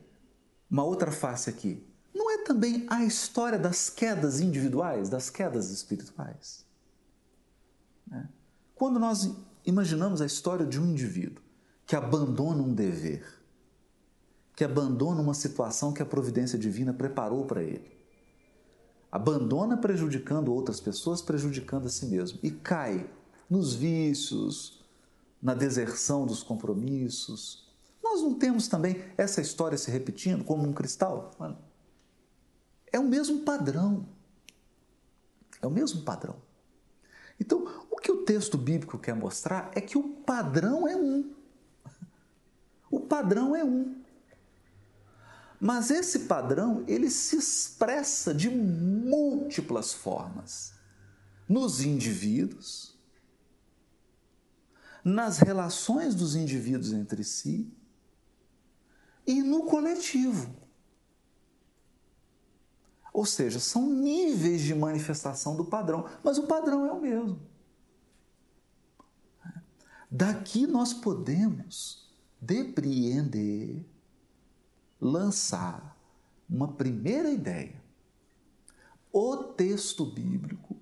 uma 0.71 0.85
outra 0.85 1.11
face 1.11 1.51
aqui, 1.51 1.90
é 2.41 2.45
também 2.45 2.87
a 2.89 3.05
história 3.05 3.59
das 3.59 3.89
quedas 3.89 4.41
individuais, 4.41 5.09
das 5.09 5.31
quedas 5.31 5.71
espirituais? 5.71 6.65
Né? 8.07 8.29
Quando 8.75 8.99
nós 8.99 9.31
imaginamos 9.65 10.21
a 10.21 10.27
história 10.27 10.67
de 10.67 10.81
um 10.81 10.87
indivíduo 10.87 11.43
que 11.87 11.95
abandona 11.95 12.63
um 12.63 12.75
dever, 12.75 13.25
que 14.55 14.65
abandona 14.65 15.21
uma 15.21 15.35
situação 15.35 15.93
que 15.93 16.03
a 16.03 16.07
providência 16.07 16.59
divina 16.59 16.93
preparou 16.93 17.45
para 17.47 17.63
ele, 17.63 17.99
abandona 19.11 19.77
prejudicando 19.77 20.53
outras 20.53 20.81
pessoas, 20.81 21.21
prejudicando 21.23 21.87
a 21.87 21.91
si 21.91 22.07
mesmo 22.07 22.39
e 22.43 22.51
cai 22.51 23.09
nos 23.49 23.75
vícios, 23.75 24.81
na 25.43 25.55
deserção 25.55 26.27
dos 26.27 26.43
compromissos. 26.43 27.69
Nós 28.03 28.21
não 28.21 28.35
temos 28.35 28.69
também 28.69 29.03
essa 29.17 29.41
história 29.41 29.77
se 29.77 29.91
repetindo 29.91 30.45
como 30.45 30.69
um 30.69 30.73
cristal? 30.73 31.33
É 32.93 32.99
o 32.99 33.05
mesmo 33.05 33.41
padrão. 33.41 34.09
É 35.63 35.67
o 35.67 35.71
mesmo 35.71 36.03
padrão. 36.03 36.37
Então, 37.39 37.65
o 37.91 37.97
que 37.97 38.11
o 38.11 38.25
texto 38.25 38.59
bíblico 38.59 38.99
quer 38.99 39.15
mostrar 39.15 39.71
é 39.75 39.81
que 39.81 39.97
o 39.97 40.09
padrão 40.09 40.87
é 40.87 40.97
um. 40.97 41.35
O 42.91 43.01
padrão 43.01 43.55
é 43.55 43.65
um. 43.65 44.01
Mas 45.61 45.91
esse 45.91 46.21
padrão, 46.21 46.85
ele 46.89 47.11
se 47.11 47.37
expressa 47.37 48.35
de 48.35 48.49
múltiplas 48.49 49.93
formas. 49.93 50.73
Nos 51.49 51.81
indivíduos, 51.81 52.99
nas 55.05 55.39
relações 55.39 56.15
dos 56.15 56.35
indivíduos 56.35 56.93
entre 56.93 57.25
si 57.25 57.73
e 59.27 59.43
no 59.43 59.65
coletivo. 59.65 60.55
Ou 63.13 63.25
seja, 63.27 63.59
são 63.59 63.89
níveis 63.91 64.61
de 64.61 64.75
manifestação 64.75 65.57
do 65.57 65.65
padrão, 65.65 66.07
mas 66.23 66.39
o 66.39 66.47
padrão 66.47 66.87
é 66.87 66.93
o 66.93 67.01
mesmo. 67.01 67.41
Daqui 70.11 70.67
nós 70.67 70.93
podemos 70.93 72.09
depreender, 72.41 73.85
lançar 75.01 75.97
uma 76.49 76.69
primeira 76.69 77.31
ideia. 77.31 77.81
O 79.13 79.37
texto 79.37 80.05
bíblico 80.05 80.77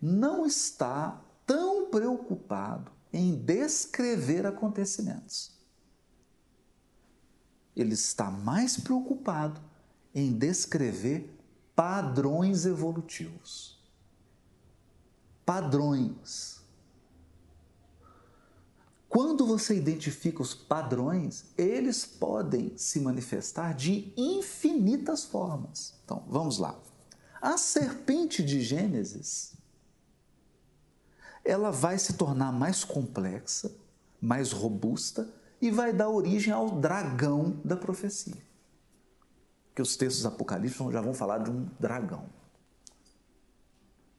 não 0.00 0.46
está 0.46 1.22
tão 1.46 1.90
preocupado 1.90 2.90
em 3.12 3.34
descrever 3.34 4.46
acontecimentos. 4.46 5.52
Ele 7.76 7.94
está 7.94 8.30
mais 8.30 8.78
preocupado 8.78 9.60
em 10.14 10.32
descrever 10.32 11.30
padrões 11.74 12.66
evolutivos. 12.66 13.78
Padrões. 15.44 16.60
Quando 19.08 19.46
você 19.46 19.76
identifica 19.76 20.40
os 20.40 20.54
padrões, 20.54 21.44
eles 21.58 22.06
podem 22.06 22.72
se 22.76 23.00
manifestar 23.00 23.74
de 23.74 24.12
infinitas 24.16 25.24
formas. 25.24 25.94
Então, 26.04 26.24
vamos 26.28 26.58
lá. 26.58 26.78
A 27.40 27.58
serpente 27.58 28.42
de 28.42 28.62
Gênesis, 28.62 29.54
ela 31.44 31.70
vai 31.70 31.98
se 31.98 32.14
tornar 32.14 32.52
mais 32.52 32.84
complexa, 32.84 33.74
mais 34.20 34.52
robusta 34.52 35.28
e 35.60 35.70
vai 35.70 35.92
dar 35.92 36.08
origem 36.08 36.52
ao 36.52 36.70
dragão 36.70 37.60
da 37.64 37.76
profecia 37.76 38.51
que 39.74 39.82
os 39.82 39.96
textos 39.96 40.26
apocalípticos 40.26 40.92
já 40.92 41.00
vão 41.00 41.14
falar 41.14 41.38
de 41.38 41.50
um 41.50 41.68
dragão. 41.78 42.26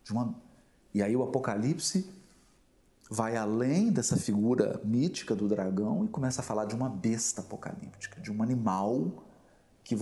De 0.04 0.12
uma... 0.12 0.36
E 0.94 1.02
aí 1.02 1.16
o 1.16 1.24
Apocalipse 1.24 2.10
vai 3.10 3.36
além 3.36 3.92
dessa 3.92 4.18
figura 4.18 4.82
mítica 4.84 5.36
do 5.36 5.48
dragão 5.48 6.04
e 6.06 6.08
começa 6.08 6.42
a 6.42 6.44
falar 6.44 6.66
de 6.66 6.76
uma 6.76 6.90
besta 6.90 7.42
apocalíptica, 7.42 8.20
de 8.20 8.32
um 8.32 8.42
animal 8.42 9.24
que, 9.84 9.96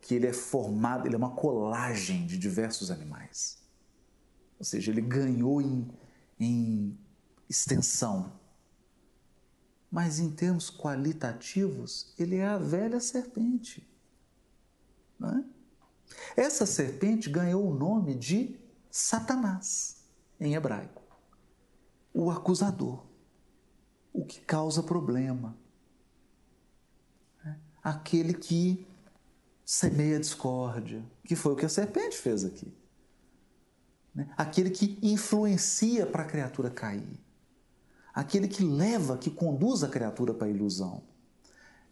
que 0.00 0.14
ele 0.14 0.26
é 0.26 0.32
formado, 0.32 1.06
ele 1.06 1.14
é 1.14 1.18
uma 1.18 1.34
colagem 1.34 2.26
de 2.26 2.38
diversos 2.38 2.90
animais. 2.90 3.58
Ou 4.58 4.64
seja, 4.64 4.92
ele 4.92 5.00
ganhou 5.00 5.60
em, 5.60 5.88
em 6.38 6.96
extensão. 7.48 8.32
Mas 9.90 10.20
em 10.20 10.30
termos 10.30 10.70
qualitativos, 10.70 12.14
ele 12.18 12.36
é 12.36 12.46
a 12.46 12.58
velha 12.58 13.00
serpente. 13.00 13.91
É? 15.28 16.42
Essa 16.42 16.66
serpente 16.66 17.30
ganhou 17.30 17.66
o 17.66 17.74
nome 17.74 18.14
de 18.14 18.58
Satanás, 18.90 20.04
em 20.40 20.54
hebraico. 20.54 21.02
O 22.12 22.30
acusador, 22.30 23.04
o 24.12 24.24
que 24.24 24.40
causa 24.40 24.82
problema, 24.82 25.56
é? 27.44 27.54
aquele 27.82 28.34
que 28.34 28.86
semeia 29.64 30.20
discórdia, 30.20 31.02
que 31.24 31.34
foi 31.34 31.52
o 31.52 31.56
que 31.56 31.64
a 31.64 31.68
serpente 31.68 32.18
fez 32.18 32.44
aqui. 32.44 32.72
Né? 34.14 34.28
Aquele 34.36 34.70
que 34.70 34.98
influencia 35.02 36.06
para 36.06 36.22
a 36.22 36.26
criatura 36.26 36.70
cair, 36.70 37.18
aquele 38.12 38.46
que 38.46 38.62
leva, 38.62 39.16
que 39.16 39.30
conduz 39.30 39.82
a 39.82 39.88
criatura 39.88 40.34
para 40.34 40.46
a 40.46 40.50
ilusão. 40.50 41.02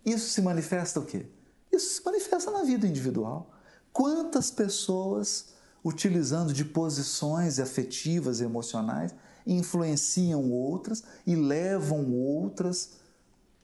Isso 0.05 0.29
se 0.29 0.43
manifesta 0.43 1.01
o 1.01 1.07
quê? 1.07 1.27
Isso 1.72 1.94
se 1.94 2.04
manifesta 2.04 2.50
na 2.50 2.62
vida 2.62 2.87
individual. 2.87 3.50
Quantas 3.92 4.50
pessoas, 4.50 5.54
utilizando 5.85 6.52
de 6.52 6.64
posições 6.64 7.59
afetivas 7.59 8.40
e 8.40 8.44
emocionais, 8.44 9.14
influenciam 9.46 10.50
outras 10.50 11.02
e 11.26 11.35
levam 11.35 12.12
outras 12.12 12.98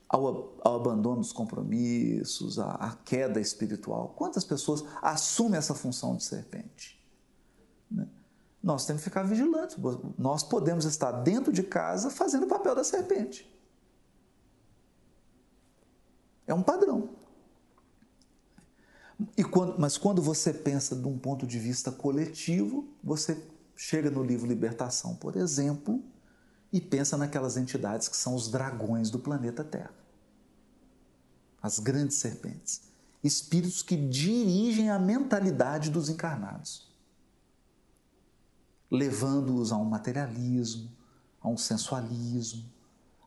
ao, 0.08 0.54
ao 0.62 0.76
abandono 0.76 1.20
dos 1.20 1.32
compromissos, 1.32 2.58
à, 2.58 2.72
à, 2.72 2.96
queda 3.04 3.40
espiritual? 3.40 4.14
Quantas 4.16 4.44
pessoas 4.44 4.84
assumem 5.02 5.58
essa 5.58 5.74
função 5.74 6.16
de 6.16 6.24
serpente? 6.24 6.96
Né? 7.90 8.06
Nós 8.62 8.84
temos 8.84 9.02
que 9.02 9.08
ficar 9.08 9.22
vigilantes. 9.22 9.76
Nós 10.18 10.42
podemos 10.42 10.84
estar 10.84 11.12
dentro 11.12 11.52
de 11.52 11.62
casa 11.62 12.10
fazendo 12.10 12.44
o 12.44 12.48
papel 12.48 12.74
da 12.74 12.82
serpente. 12.82 13.48
É 16.46 16.54
um 16.54 16.62
padrão. 16.62 17.15
Quando, 19.50 19.79
mas 19.79 19.96
quando 19.96 20.20
você 20.20 20.52
pensa 20.52 20.94
de 20.94 21.09
um 21.09 21.18
ponto 21.18 21.46
de 21.46 21.59
vista 21.59 21.90
coletivo, 21.90 22.87
você 23.02 23.42
chega 23.74 24.11
no 24.11 24.22
livro 24.22 24.46
Libertação, 24.46 25.14
por 25.14 25.37
exemplo, 25.37 26.02
e 26.70 26.81
pensa 26.81 27.16
naquelas 27.16 27.57
entidades 27.57 28.09
que 28.09 28.16
são 28.16 28.35
os 28.35 28.50
dragões 28.50 29.09
do 29.09 29.18
planeta 29.18 29.64
Terra. 29.64 29.94
As 31.62 31.79
grandes 31.79 32.18
serpentes. 32.18 32.83
Espíritos 33.24 33.83
que 33.83 33.96
dirigem 33.96 34.90
a 34.90 34.98
mentalidade 34.98 35.90
dos 35.90 36.11
encarnados, 36.11 36.87
levando-os 38.90 39.72
a 39.72 39.76
um 39.76 39.85
materialismo, 39.85 40.90
a 41.40 41.48
um 41.48 41.57
sensualismo, 41.57 42.64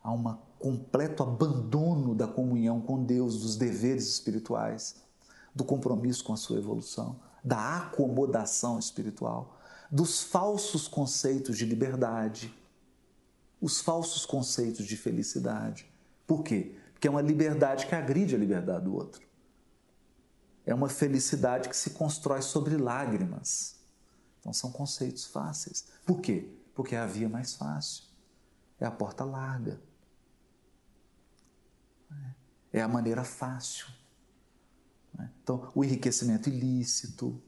a 0.03 0.11
um 0.11 0.37
completo 0.59 1.23
abandono 1.23 2.13
da 2.13 2.27
comunhão 2.27 2.79
com 2.79 3.03
Deus, 3.03 3.41
dos 3.41 3.57
deveres 3.57 4.07
espirituais 4.07 5.08
do 5.59 5.65
compromisso 5.65 6.23
com 6.23 6.31
a 6.31 6.37
sua 6.37 6.57
evolução, 6.57 7.19
da 7.43 7.79
acomodação 7.79 8.79
espiritual, 8.79 9.59
dos 9.91 10.23
falsos 10.23 10.87
conceitos 10.87 11.57
de 11.57 11.65
liberdade, 11.65 12.57
os 13.59 13.81
falsos 13.81 14.25
conceitos 14.25 14.85
de 14.85 14.95
felicidade. 14.95 15.85
Por 16.25 16.43
quê? 16.43 16.77
Porque 16.93 17.07
é 17.09 17.11
uma 17.11 17.21
liberdade 17.21 17.87
que 17.87 17.93
agride 17.93 18.35
a 18.35 18.37
liberdade 18.37 18.85
do 18.85 18.95
outro. 18.95 19.27
É 20.65 20.73
uma 20.73 20.87
felicidade 20.87 21.67
que 21.67 21.75
se 21.75 21.89
constrói 21.89 22.41
sobre 22.41 22.77
lágrimas. 22.77 23.75
Então 24.39 24.53
são 24.53 24.71
conceitos 24.71 25.25
fáceis. 25.25 25.87
Por 26.05 26.21
quê? 26.21 26.49
Porque 26.73 26.95
é 26.95 26.99
a 26.99 27.05
via 27.05 27.27
mais 27.27 27.55
fácil. 27.55 28.05
É 28.79 28.85
a 28.85 28.91
porta 28.91 29.25
larga. 29.25 29.77
É 32.71 32.81
a 32.81 32.87
maneira 32.87 33.25
fácil. 33.25 33.98
Então, 35.43 35.71
o 35.75 35.83
enriquecimento 35.83 36.49
ilícito, 36.49 37.41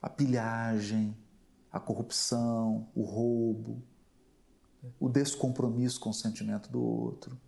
a 0.00 0.08
pilhagem, 0.08 1.16
a 1.72 1.80
corrupção, 1.80 2.88
o 2.94 3.02
roubo, 3.02 3.82
o 4.98 5.08
descompromisso 5.08 6.00
com 6.00 6.10
o 6.10 6.14
sentimento 6.14 6.70
do 6.70 6.80
outro. 6.80 7.38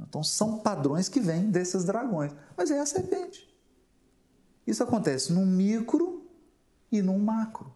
Então, 0.00 0.22
são 0.22 0.58
padrões 0.58 1.08
que 1.08 1.20
vêm 1.20 1.50
desses 1.50 1.84
dragões. 1.84 2.32
Mas 2.56 2.70
é 2.70 2.78
a 2.78 2.86
serpente. 2.86 3.48
Isso 4.66 4.82
acontece 4.82 5.32
num 5.32 5.46
micro 5.46 6.26
e 6.90 7.02
num 7.02 7.18
macro. 7.18 7.72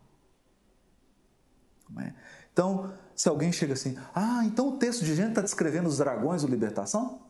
É? 2.01 2.13
Então, 2.53 2.93
se 3.15 3.29
alguém 3.29 3.51
chega 3.51 3.73
assim, 3.73 3.97
ah, 4.15 4.45
então 4.45 4.69
o 4.69 4.79
texto 4.79 5.01
de 5.01 5.15
Gênesis 5.15 5.31
está 5.31 5.41
descrevendo 5.41 5.89
os 5.89 5.99
dragões 5.99 6.43
ou 6.43 6.51
libertação? 6.51 7.23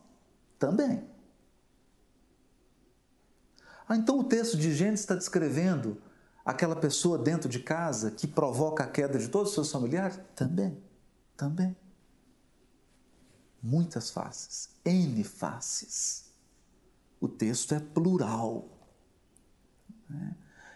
Também. 0.57 1.03
Ah, 3.89 3.97
então 3.97 4.19
o 4.19 4.23
texto 4.23 4.55
de 4.55 4.71
Gênesis 4.71 4.99
está 4.99 5.15
descrevendo 5.15 5.99
aquela 6.45 6.75
pessoa 6.75 7.17
dentro 7.17 7.49
de 7.49 7.59
casa 7.59 8.11
que 8.11 8.27
provoca 8.27 8.83
a 8.83 8.87
queda 8.87 9.17
de 9.17 9.27
todos 9.29 9.49
os 9.49 9.55
seus 9.55 9.71
familiares? 9.71 10.19
Também, 10.35 10.77
também. 11.35 11.75
Muitas 13.63 14.11
faces, 14.11 14.69
N 14.85 15.23
faces. 15.23 16.31
O 17.19 17.27
texto 17.27 17.73
é 17.73 17.79
plural. 17.79 18.69
Né? 20.07 20.35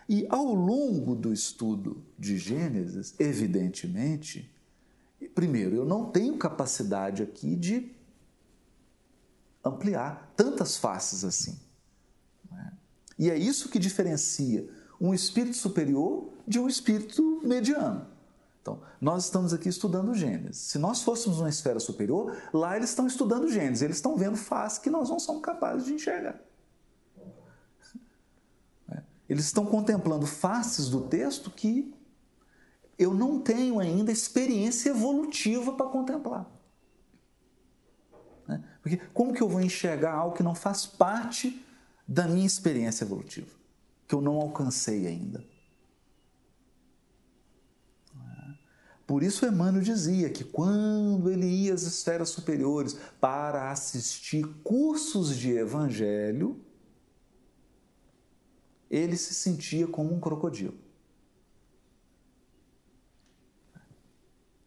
E 0.10 0.26
ao 0.28 0.52
longo 0.52 1.16
do 1.16 1.32
estudo 1.32 2.04
de 2.18 2.40
Gênesis, 2.40 3.14
evidentemente, 3.20 4.52
primeiro, 5.36 5.76
eu 5.76 5.86
não 5.86 6.10
tenho 6.10 6.36
capacidade 6.36 7.22
aqui 7.22 7.56
de 7.56 7.96
ampliar 9.64 10.34
tantas 10.36 10.78
faces 10.78 11.24
assim. 11.24 11.63
E 13.18 13.30
é 13.30 13.38
isso 13.38 13.70
que 13.70 13.80
diferencia 13.80 14.68
um 15.00 15.14
espírito 15.14 15.58
superior 15.58 16.30
de 16.48 16.60
um 16.60 16.68
espírito 16.68 17.42
mediano. 17.44 18.08
Então, 18.62 18.80
nós 19.02 19.26
estamos 19.26 19.54
aqui 19.54 19.68
estudando 19.68 20.14
Gênesis. 20.14 20.56
Se 20.56 20.80
nós 20.80 21.04
fôssemos 21.04 21.40
uma 21.40 21.50
esfera 21.50 21.80
superior, 21.82 22.38
lá 22.54 22.78
eles 22.78 22.90
estão 22.90 23.06
estudando 23.06 23.50
Gênesis, 23.50 23.82
eles 23.82 23.98
estão 23.98 24.16
vendo 24.16 24.38
faces 24.38 24.80
que 24.80 24.90
nós 24.90 25.10
não 25.10 25.20
somos 25.20 25.42
capazes 25.42 25.86
de 25.86 25.94
enxergar. 25.94 26.40
É. 28.90 29.04
Eles 29.28 29.44
estão 29.44 29.66
contemplando 29.66 30.26
faces 30.26 30.88
do 30.88 31.02
texto 31.02 31.52
que 31.52 31.94
eu 32.98 33.14
não 33.14 33.38
tenho 33.38 33.82
ainda 33.82 34.14
experiência 34.14 34.92
evolutiva 34.92 35.74
para 35.74 35.88
contemplar. 35.88 36.50
É. 38.48 38.60
Porque 38.82 38.96
como 39.14 39.34
que 39.34 39.42
eu 39.42 39.50
vou 39.50 39.60
enxergar 39.60 40.14
algo 40.14 40.38
que 40.38 40.44
não 40.44 40.56
faz 40.56 40.86
parte 40.86 41.62
da 42.14 42.28
minha 42.28 42.46
experiência 42.46 43.04
evolutiva, 43.04 43.50
que 44.08 44.14
eu 44.14 44.22
não 44.22 44.36
alcancei 44.36 45.08
ainda. 45.08 45.44
Por 49.08 49.24
isso 49.24 49.46
Emmanuel 49.46 49.84
dizia 49.84 50.30
que 50.30 50.44
quando 50.44 51.30
ele 51.30 51.46
ia 51.46 51.74
às 51.74 51.82
esferas 51.82 52.30
superiores 52.30 52.96
para 53.20 53.72
assistir 53.72 54.46
cursos 54.64 55.36
de 55.36 55.52
evangelho, 55.52 56.64
ele 58.90 59.18
se 59.18 59.34
sentia 59.34 59.88
como 59.88 60.14
um 60.14 60.20
crocodilo. 60.20 60.78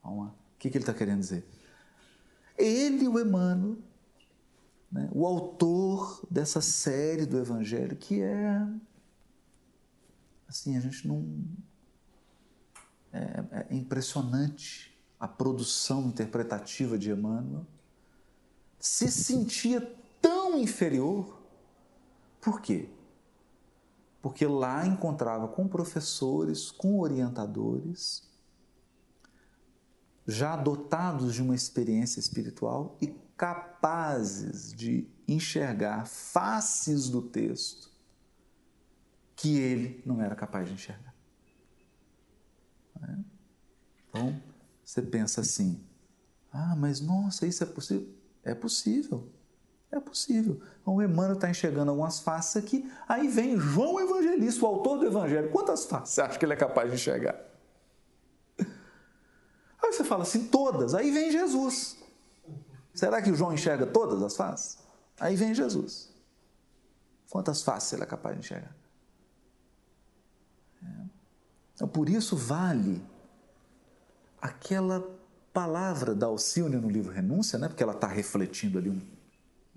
O 0.03 0.31
que 0.59 0.69
ele 0.69 0.79
está 0.79 0.93
querendo 0.93 1.21
dizer? 1.21 1.47
Ele, 2.59 3.07
o 3.07 3.21
Emmanuel, 3.21 3.79
né, 4.91 5.09
o 5.13 5.27
autor 5.27 6.25
dessa 6.31 6.61
série 6.61 7.27
do 7.27 7.39
Evangelho, 7.39 7.97
que 7.97 8.23
é. 8.23 8.67
Assim, 10.49 10.77
a 10.77 10.81
gente 10.81 11.07
não. 11.07 11.45
É, 13.13 13.67
é 13.71 13.75
impressionante 13.75 14.97
a 15.19 15.27
produção 15.27 16.09
interpretativa 16.09 16.99
de 16.99 17.11
Emmanuel. 17.11 17.67
Se 18.79 19.11
sentia 19.11 19.81
tão 20.21 20.59
inferior. 20.59 21.43
Por 22.41 22.61
quê? 22.61 22.89
Porque 24.23 24.47
lá 24.47 24.87
encontrava 24.87 25.49
com 25.49 25.67
professores, 25.67 26.71
com 26.71 27.01
orientadores, 27.01 28.29
já 30.27 30.57
dotados 30.57 31.35
de 31.35 31.43
uma 31.43 31.55
experiência 31.55 32.21
espiritual 32.21 32.97
e 33.01 33.15
capazes 33.37 34.73
de 34.73 35.09
enxergar 35.29 36.07
faces 36.07 37.09
do 37.09 37.21
texto 37.21 37.91
que 39.35 39.59
ele 39.59 40.03
não 40.07 40.23
era 40.23 40.35
capaz 40.35 40.67
de 40.67 40.75
enxergar. 40.75 41.15
É? 43.03 43.17
Então, 44.09 44.43
você 44.85 45.03
pensa 45.03 45.43
assim: 45.43 45.85
ah, 46.53 46.75
mas 46.77 47.01
nossa, 47.01 47.47
isso 47.47 47.63
é 47.63 47.67
possível? 47.67 48.09
É 48.43 48.55
possível. 48.55 49.31
É 49.91 50.01
possível. 50.01 50.61
Então, 50.81 50.97
o 50.97 51.03
Emmanuel 51.03 51.35
está 51.35 51.49
enxergando 51.49 51.91
algumas 51.91 52.19
faces 52.19 52.57
aqui, 52.57 52.91
aí 53.07 53.29
vem 53.29 53.59
João 53.59 54.01
Evangelista, 54.01 54.65
o 54.65 54.69
autor 54.69 54.99
do 54.99 55.07
Evangelho. 55.07 55.51
Quantas 55.51 55.85
faces 55.85 56.15
você 56.15 56.21
acha 56.23 56.39
que 56.39 56.45
ele 56.45 56.55
é 56.55 56.57
capaz 56.57 56.91
de 56.91 56.97
enxergar? 56.97 57.39
Aí 58.59 59.93
você 59.93 60.03
fala 60.03 60.23
assim, 60.23 60.49
todas. 60.49 60.95
Aí 60.95 61.11
vem 61.13 61.31
Jesus. 61.31 61.97
Será 62.97 63.21
que 63.21 63.31
o 63.31 63.37
João 63.37 63.53
enxerga 63.53 63.85
todas 63.87 64.23
as 64.23 64.35
faces? 64.35 64.79
Aí 65.21 65.37
vem 65.37 65.55
Jesus. 65.55 66.11
Quantas 67.29 67.63
faces 67.63 67.93
ele 67.93 68.03
é 68.03 68.07
capaz 68.07 68.35
de 68.35 68.41
enxergar? 68.41 68.75
É. 70.83 71.05
Então, 71.75 71.87
por 71.87 72.09
isso 72.09 72.35
vale 72.35 73.05
aquela 74.41 75.07
palavra 75.53 76.15
da 76.15 76.27
Alcione 76.27 76.77
no 76.77 76.89
livro 76.89 77.13
Renúncia, 77.13 77.59
né? 77.59 77.69
porque 77.69 77.83
ela 77.83 77.93
está 77.93 78.07
refletindo 78.07 78.79
ali 78.79 78.91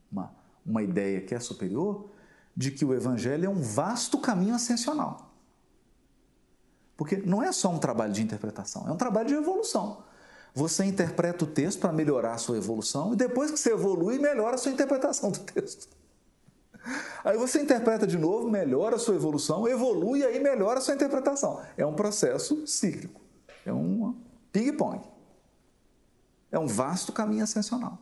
uma, 0.09 0.33
uma 0.65 0.81
ideia 0.81 1.19
que 1.19 1.35
é 1.35 1.39
superior, 1.41 2.09
de 2.55 2.71
que 2.71 2.85
o 2.85 2.93
Evangelho 2.93 3.45
é 3.45 3.49
um 3.49 3.61
vasto 3.61 4.17
caminho 4.17 4.55
ascensional. 4.55 5.29
Porque 6.95 7.17
não 7.17 7.43
é 7.43 7.51
só 7.51 7.69
um 7.69 7.79
trabalho 7.79 8.13
de 8.13 8.21
interpretação, 8.21 8.87
é 8.87 8.91
um 8.91 8.97
trabalho 8.97 9.27
de 9.27 9.33
evolução. 9.33 10.03
Você 10.53 10.83
interpreta 10.83 11.45
o 11.45 11.47
texto 11.47 11.79
para 11.79 11.91
melhorar 11.91 12.33
a 12.33 12.37
sua 12.37 12.57
evolução 12.57 13.13
e 13.13 13.15
depois 13.15 13.51
que 13.51 13.59
você 13.59 13.71
evolui, 13.71 14.17
melhora 14.17 14.55
a 14.55 14.57
sua 14.57 14.71
interpretação 14.71 15.31
do 15.31 15.39
texto. 15.39 15.87
Aí 17.23 17.37
você 17.37 17.61
interpreta 17.61 18.07
de 18.07 18.17
novo, 18.17 18.49
melhora 18.49 18.95
a 18.95 18.99
sua 18.99 19.15
evolução, 19.15 19.67
evolui 19.67 20.19
e 20.19 20.25
aí 20.25 20.39
melhora 20.39 20.79
a 20.79 20.81
sua 20.81 20.95
interpretação. 20.95 21.61
É 21.77 21.85
um 21.85 21.93
processo 21.93 22.65
cíclico. 22.65 23.21
É 23.65 23.73
um 23.73 24.15
ping-pong. 24.51 25.05
É 26.51 26.57
um 26.57 26.67
vasto 26.67 27.11
caminho 27.11 27.43
ascensional. 27.43 27.99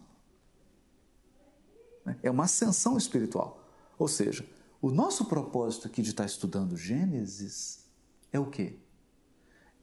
É 2.24 2.32
uma 2.32 2.46
ascensão 2.46 2.98
espiritual. 2.98 3.62
Ou 4.00 4.08
seja, 4.08 4.48
o 4.82 4.90
nosso 4.90 5.26
propósito 5.26 5.88
aqui 5.88 6.02
de 6.02 6.12
estar 6.12 6.26
estudando 6.26 6.78
Gênesis 6.78 7.86
é 8.32 8.40
o 8.40 8.46
quê? 8.46 8.80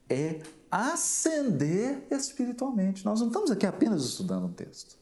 É 0.09 0.43
ascender 0.71 2.07
espiritualmente. 2.11 3.05
Nós 3.05 3.21
não 3.21 3.29
estamos 3.29 3.51
aqui 3.51 3.65
apenas 3.65 4.05
estudando 4.05 4.47
um 4.47 4.53
texto. 4.53 4.99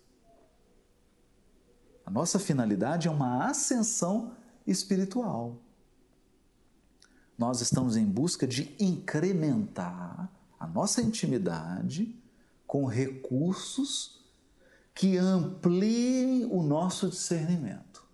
A 2.05 2.11
nossa 2.11 2.38
finalidade 2.38 3.09
é 3.09 3.11
uma 3.11 3.47
ascensão 3.47 4.37
espiritual. 4.67 5.57
Nós 7.38 7.61
estamos 7.61 7.97
em 7.97 8.05
busca 8.05 8.47
de 8.47 8.77
incrementar 8.79 10.31
a 10.59 10.67
nossa 10.67 11.01
intimidade 11.01 12.15
com 12.67 12.85
recursos 12.87 14.23
que 14.95 15.17
ampliem 15.17 16.45
o 16.45 16.62
nosso 16.62 17.09
discernimento, 17.09 18.05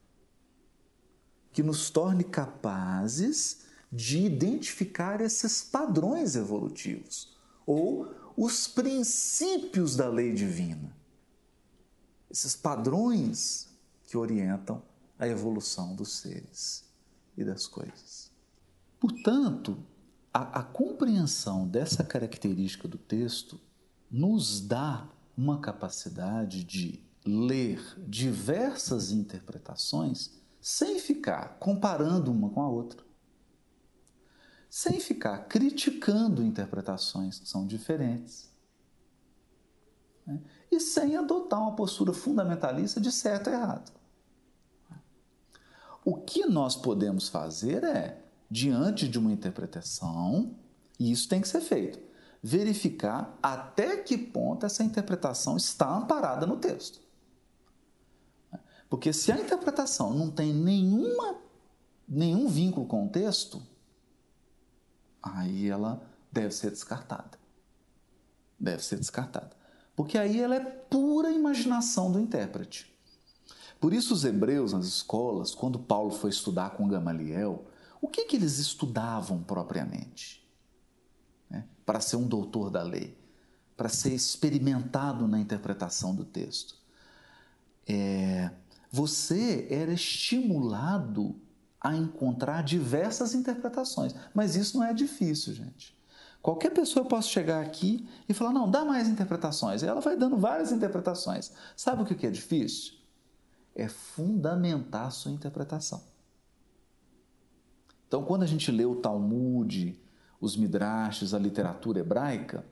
que 1.52 1.62
nos 1.62 1.90
torne 1.90 2.24
capazes 2.24 3.66
de 3.90 4.18
identificar 4.18 5.20
esses 5.20 5.62
padrões 5.62 6.36
evolutivos 6.36 7.36
ou 7.66 8.14
os 8.36 8.68
princípios 8.68 9.96
da 9.96 10.08
lei 10.08 10.32
divina. 10.32 10.96
Esses 12.30 12.54
padrões 12.54 13.68
que 14.06 14.16
orientam 14.16 14.82
a 15.18 15.26
evolução 15.26 15.94
dos 15.94 16.18
seres 16.18 16.84
e 17.36 17.44
das 17.44 17.66
coisas. 17.66 18.30
Portanto, 19.00 19.78
a, 20.32 20.60
a 20.60 20.62
compreensão 20.62 21.66
dessa 21.66 22.04
característica 22.04 22.86
do 22.86 22.98
texto 22.98 23.58
nos 24.10 24.60
dá 24.60 25.08
uma 25.36 25.60
capacidade 25.60 26.64
de 26.64 27.00
ler 27.24 27.80
diversas 28.06 29.10
interpretações 29.10 30.30
sem 30.60 30.98
ficar 30.98 31.58
comparando 31.58 32.30
uma 32.30 32.50
com 32.50 32.62
a 32.62 32.68
outra. 32.68 33.07
Sem 34.68 35.00
ficar 35.00 35.46
criticando 35.48 36.42
interpretações 36.42 37.38
que 37.38 37.48
são 37.48 37.66
diferentes 37.66 38.48
né? 40.26 40.40
e 40.70 40.78
sem 40.78 41.16
adotar 41.16 41.60
uma 41.60 41.74
postura 41.74 42.12
fundamentalista 42.12 43.00
de 43.00 43.10
certo 43.10 43.48
e 43.48 43.54
errado. 43.54 43.90
O 46.04 46.16
que 46.16 46.46
nós 46.46 46.76
podemos 46.76 47.28
fazer 47.28 47.82
é, 47.84 48.22
diante 48.50 49.08
de 49.08 49.18
uma 49.18 49.32
interpretação, 49.32 50.54
e 50.98 51.10
isso 51.10 51.28
tem 51.28 51.40
que 51.40 51.48
ser 51.48 51.60
feito, 51.60 51.98
verificar 52.42 53.36
até 53.42 53.96
que 53.96 54.16
ponto 54.16 54.64
essa 54.64 54.84
interpretação 54.84 55.56
está 55.56 55.96
amparada 55.96 56.46
no 56.46 56.56
texto. 56.56 57.00
Porque 58.88 59.12
se 59.12 59.30
a 59.30 59.38
interpretação 59.38 60.14
não 60.14 60.30
tem 60.30 60.52
nenhuma, 60.52 61.36
nenhum 62.08 62.48
vínculo 62.48 62.86
com 62.86 63.06
o 63.06 63.08
texto, 63.08 63.60
aí 65.22 65.68
ela 65.68 66.02
deve 66.30 66.52
ser 66.54 66.70
descartada. 66.70 67.38
Deve 68.58 68.82
ser 68.82 68.96
descartada. 68.96 69.56
Porque 69.94 70.16
aí 70.16 70.40
ela 70.40 70.54
é 70.54 70.60
pura 70.60 71.30
imaginação 71.30 72.10
do 72.10 72.20
intérprete. 72.20 72.94
Por 73.80 73.92
isso, 73.92 74.14
os 74.14 74.24
hebreus 74.24 74.72
nas 74.72 74.86
escolas, 74.86 75.54
quando 75.54 75.78
Paulo 75.78 76.10
foi 76.10 76.30
estudar 76.30 76.70
com 76.70 76.88
Gamaliel, 76.88 77.66
o 78.00 78.08
que, 78.08 78.24
que 78.24 78.36
eles 78.36 78.58
estudavam 78.58 79.42
propriamente? 79.42 80.46
Né? 81.48 81.64
Para 81.86 82.00
ser 82.00 82.16
um 82.16 82.26
doutor 82.26 82.70
da 82.70 82.82
lei, 82.82 83.16
para 83.76 83.88
ser 83.88 84.12
experimentado 84.12 85.28
na 85.28 85.38
interpretação 85.38 86.14
do 86.14 86.24
texto. 86.24 86.76
É, 87.86 88.50
você 88.90 89.66
era 89.70 89.92
estimulado 89.92 91.40
a 91.88 91.96
encontrar 91.96 92.62
diversas 92.62 93.34
interpretações. 93.34 94.14
Mas 94.34 94.56
isso 94.56 94.76
não 94.76 94.84
é 94.84 94.92
difícil, 94.92 95.54
gente. 95.54 95.96
Qualquer 96.42 96.70
pessoa 96.70 97.04
eu 97.04 97.08
posso 97.08 97.30
chegar 97.30 97.64
aqui 97.64 98.06
e 98.28 98.34
falar, 98.34 98.52
não, 98.52 98.70
dá 98.70 98.84
mais 98.84 99.08
interpretações. 99.08 99.82
E 99.82 99.86
ela 99.86 100.00
vai 100.00 100.16
dando 100.16 100.36
várias 100.36 100.70
interpretações. 100.70 101.52
Sabe 101.76 102.02
o 102.02 102.06
que 102.06 102.26
é 102.26 102.30
difícil? 102.30 102.94
É 103.74 103.88
fundamentar 103.88 105.06
a 105.06 105.10
sua 105.10 105.32
interpretação. 105.32 106.02
Então, 108.06 108.22
quando 108.22 108.42
a 108.42 108.46
gente 108.46 108.70
lê 108.70 108.84
o 108.84 108.96
Talmud, 108.96 109.98
os 110.40 110.56
Midrashes, 110.56 111.34
a 111.34 111.38
literatura 111.38 112.00
hebraica, 112.00 112.64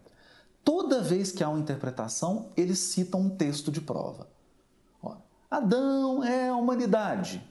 toda 0.65 1.03
vez 1.03 1.33
que 1.33 1.43
há 1.43 1.49
uma 1.49 1.61
interpretação, 1.61 2.51
eles 2.57 2.79
citam 2.79 3.21
um 3.21 3.31
texto 3.31 3.71
de 3.71 3.81
prova. 3.81 4.29
Adão 5.51 6.25
é 6.25 6.49
a 6.49 6.57
humanidade. 6.57 7.43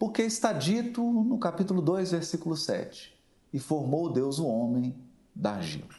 Porque 0.00 0.22
está 0.22 0.54
dito 0.54 1.02
no 1.02 1.38
capítulo 1.38 1.82
2, 1.82 2.12
versículo 2.12 2.56
7: 2.56 3.14
E 3.52 3.58
formou 3.58 4.10
Deus 4.10 4.38
o 4.38 4.46
homem 4.46 4.96
da 5.34 5.56
argila. 5.56 5.94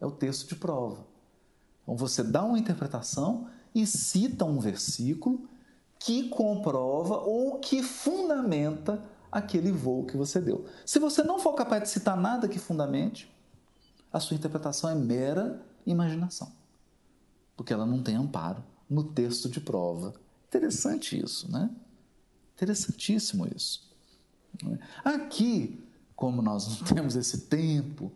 É 0.00 0.06
o 0.06 0.12
texto 0.12 0.48
de 0.48 0.54
prova. 0.54 1.04
Então 1.82 1.96
você 1.96 2.22
dá 2.22 2.44
uma 2.44 2.56
interpretação 2.56 3.48
e 3.74 3.84
cita 3.84 4.44
um 4.44 4.60
versículo 4.60 5.48
que 5.98 6.28
comprova 6.28 7.16
ou 7.16 7.58
que 7.58 7.82
fundamenta 7.82 9.02
aquele 9.30 9.72
voo 9.72 10.06
que 10.06 10.16
você 10.16 10.40
deu. 10.40 10.64
Se 10.86 11.00
você 11.00 11.24
não 11.24 11.40
for 11.40 11.54
capaz 11.54 11.82
de 11.82 11.88
citar 11.88 12.16
nada 12.16 12.46
que 12.46 12.60
fundamente, 12.60 13.28
a 14.12 14.20
sua 14.20 14.36
interpretação 14.36 14.88
é 14.88 14.94
mera 14.94 15.60
imaginação, 15.84 16.52
porque 17.56 17.72
ela 17.72 17.86
não 17.86 18.00
tem 18.04 18.14
amparo 18.14 18.62
no 18.88 19.02
texto 19.02 19.48
de 19.48 19.60
prova. 19.60 20.14
Interessante 20.46 21.20
isso, 21.20 21.50
né? 21.50 21.68
Interessantíssimo 22.62 23.48
isso. 23.54 23.90
Aqui, 25.04 25.82
como 26.14 26.40
nós 26.40 26.68
não 26.68 26.86
temos 26.86 27.16
esse 27.16 27.42
tempo 27.42 28.12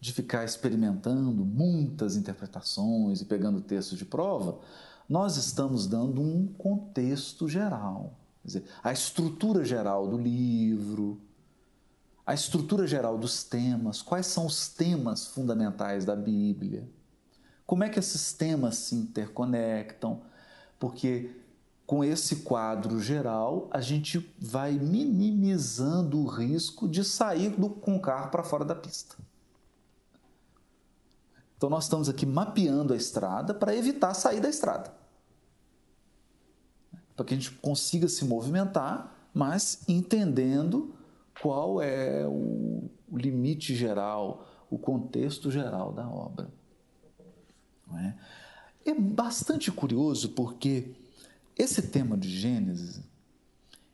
de 0.00 0.12
ficar 0.12 0.44
experimentando 0.44 1.44
muitas 1.44 2.16
interpretações 2.16 3.20
e 3.20 3.24
pegando 3.24 3.60
texto 3.60 3.94
de 3.96 4.04
prova, 4.04 4.60
nós 5.08 5.36
estamos 5.36 5.86
dando 5.86 6.20
um 6.20 6.46
contexto 6.46 7.48
geral. 7.48 8.18
Dizer, 8.44 8.64
a 8.82 8.92
estrutura 8.92 9.64
geral 9.64 10.08
do 10.08 10.16
livro, 10.16 11.20
a 12.24 12.34
estrutura 12.34 12.86
geral 12.86 13.18
dos 13.18 13.44
temas, 13.44 14.00
quais 14.00 14.26
são 14.26 14.46
os 14.46 14.68
temas 14.68 15.26
fundamentais 15.26 16.04
da 16.04 16.16
Bíblia 16.16 16.88
como 17.72 17.84
é 17.84 17.88
que 17.88 17.98
esses 17.98 18.34
temas 18.34 18.76
se 18.76 18.94
interconectam? 18.94 20.20
Porque 20.78 21.30
com 21.92 22.02
esse 22.02 22.36
quadro 22.36 22.98
geral, 22.98 23.68
a 23.70 23.82
gente 23.82 24.34
vai 24.38 24.72
minimizando 24.72 26.18
o 26.18 26.26
risco 26.26 26.88
de 26.88 27.04
sair 27.04 27.50
do, 27.50 27.68
com 27.68 27.96
o 27.96 28.00
carro 28.00 28.30
para 28.30 28.42
fora 28.42 28.64
da 28.64 28.74
pista. 28.74 29.14
Então, 31.54 31.68
nós 31.68 31.84
estamos 31.84 32.08
aqui 32.08 32.24
mapeando 32.24 32.94
a 32.94 32.96
estrada 32.96 33.52
para 33.52 33.76
evitar 33.76 34.14
sair 34.14 34.40
da 34.40 34.48
estrada. 34.48 34.90
Para 37.14 37.26
que 37.26 37.34
a 37.34 37.36
gente 37.36 37.50
consiga 37.56 38.08
se 38.08 38.24
movimentar, 38.24 39.14
mas 39.34 39.82
entendendo 39.86 40.94
qual 41.42 41.82
é 41.82 42.26
o 42.26 42.88
limite 43.12 43.74
geral, 43.74 44.48
o 44.70 44.78
contexto 44.78 45.50
geral 45.50 45.92
da 45.92 46.08
obra. 46.08 46.48
É? 47.98 48.14
é 48.92 48.94
bastante 48.94 49.70
curioso 49.70 50.30
porque 50.30 51.01
esse 51.56 51.82
tema 51.82 52.16
de 52.16 52.28
Gênesis 52.28 53.00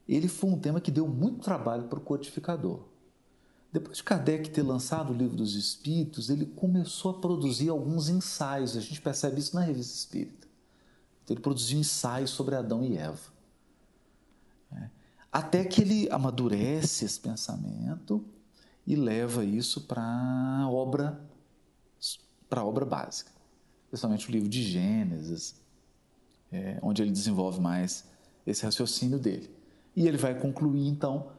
ele 0.08 0.26
foi 0.26 0.50
um 0.50 0.58
tema 0.58 0.80
que 0.80 0.90
deu 0.90 1.06
muito 1.06 1.40
trabalho 1.40 1.84
para 1.84 1.98
o 1.98 2.02
codificador. 2.02 2.88
Depois 3.70 3.98
de 3.98 4.02
Kardec 4.02 4.48
ter 4.48 4.62
lançado 4.62 5.12
o 5.12 5.16
Livro 5.16 5.36
dos 5.36 5.54
Espíritos, 5.54 6.30
ele 6.30 6.46
começou 6.46 7.10
a 7.10 7.20
produzir 7.20 7.68
alguns 7.68 8.08
ensaios. 8.08 8.74
A 8.74 8.80
gente 8.80 9.02
percebe 9.02 9.38
isso 9.38 9.54
na 9.54 9.60
Revista 9.60 9.94
Espírita. 9.94 10.48
Então, 11.22 11.34
ele 11.34 11.42
produziu 11.42 11.78
ensaios 11.78 12.30
sobre 12.30 12.54
Adão 12.54 12.82
e 12.82 12.96
Eva. 12.96 13.20
É. 14.72 14.88
Até 15.30 15.62
que 15.66 15.82
ele 15.82 16.08
amadurece 16.10 17.04
esse 17.04 17.20
pensamento 17.20 18.24
e 18.86 18.96
leva 18.96 19.44
isso 19.44 19.82
para 19.82 20.02
a 20.02 20.70
obra, 20.70 21.20
para 22.48 22.64
obra 22.64 22.86
básica 22.86 23.38
principalmente 23.88 24.28
o 24.28 24.32
livro 24.32 24.48
de 24.48 24.62
Gênesis, 24.62 25.54
é, 26.52 26.78
onde 26.82 27.02
ele 27.02 27.10
desenvolve 27.10 27.60
mais 27.60 28.04
esse 28.46 28.64
raciocínio 28.64 29.18
dele. 29.18 29.50
E 29.94 30.06
ele 30.06 30.16
vai 30.16 30.38
concluir, 30.38 30.86
então, 30.86 31.30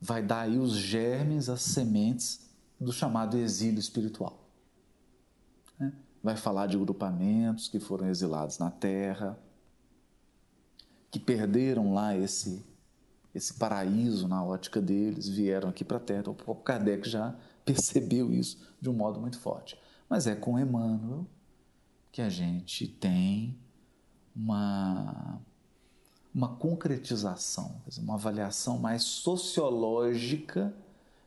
vai 0.00 0.22
dar 0.22 0.42
aí 0.42 0.58
os 0.58 0.72
germes, 0.72 1.48
as 1.48 1.62
sementes 1.62 2.48
do 2.78 2.92
chamado 2.92 3.36
exílio 3.36 3.78
espiritual. 3.78 4.48
Né? 5.78 5.92
Vai 6.22 6.36
falar 6.36 6.66
de 6.66 6.78
grupamentos 6.78 7.68
que 7.68 7.78
foram 7.78 8.08
exilados 8.08 8.58
na 8.58 8.70
terra, 8.70 9.38
que 11.10 11.18
perderam 11.18 11.92
lá 11.92 12.16
esse, 12.16 12.64
esse 13.34 13.54
paraíso 13.54 14.26
na 14.26 14.42
ótica 14.42 14.80
deles, 14.80 15.28
vieram 15.28 15.68
aqui 15.68 15.84
para 15.84 15.98
a 15.98 16.00
terra. 16.00 16.20
Então, 16.20 16.36
o 16.46 16.54
Kardec 16.54 17.08
já 17.08 17.36
percebeu 17.64 18.32
isso 18.32 18.58
de 18.80 18.88
um 18.88 18.94
modo 18.94 19.20
muito 19.20 19.38
forte. 19.38 19.78
Mas 20.08 20.26
é 20.26 20.34
com 20.34 20.58
Emmanuel 20.58 21.26
que 22.10 22.22
a 22.22 22.28
gente 22.28 22.88
tem 22.88 23.59
uma, 24.40 25.38
uma 26.34 26.48
concretização, 26.48 27.76
uma 27.98 28.14
avaliação 28.14 28.78
mais 28.78 29.02
sociológica 29.02 30.74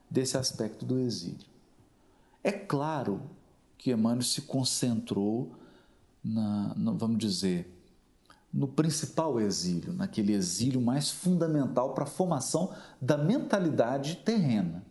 desse 0.10 0.36
aspecto 0.36 0.84
do 0.84 1.00
exílio. 1.00 1.46
É 2.44 2.52
claro 2.52 3.22
que 3.78 3.92
Emmanuel 3.92 4.24
se 4.24 4.42
concentrou 4.42 5.52
na, 6.24 6.74
vamos 6.96 7.18
dizer, 7.18 7.70
no 8.52 8.68
principal 8.68 9.40
exílio, 9.40 9.94
naquele 9.94 10.34
exílio 10.34 10.82
mais 10.82 11.10
fundamental 11.10 11.94
para 11.94 12.04
a 12.04 12.08
formação 12.08 12.74
da 13.02 13.18
mentalidade 13.18 14.18
terrena, 14.18 14.84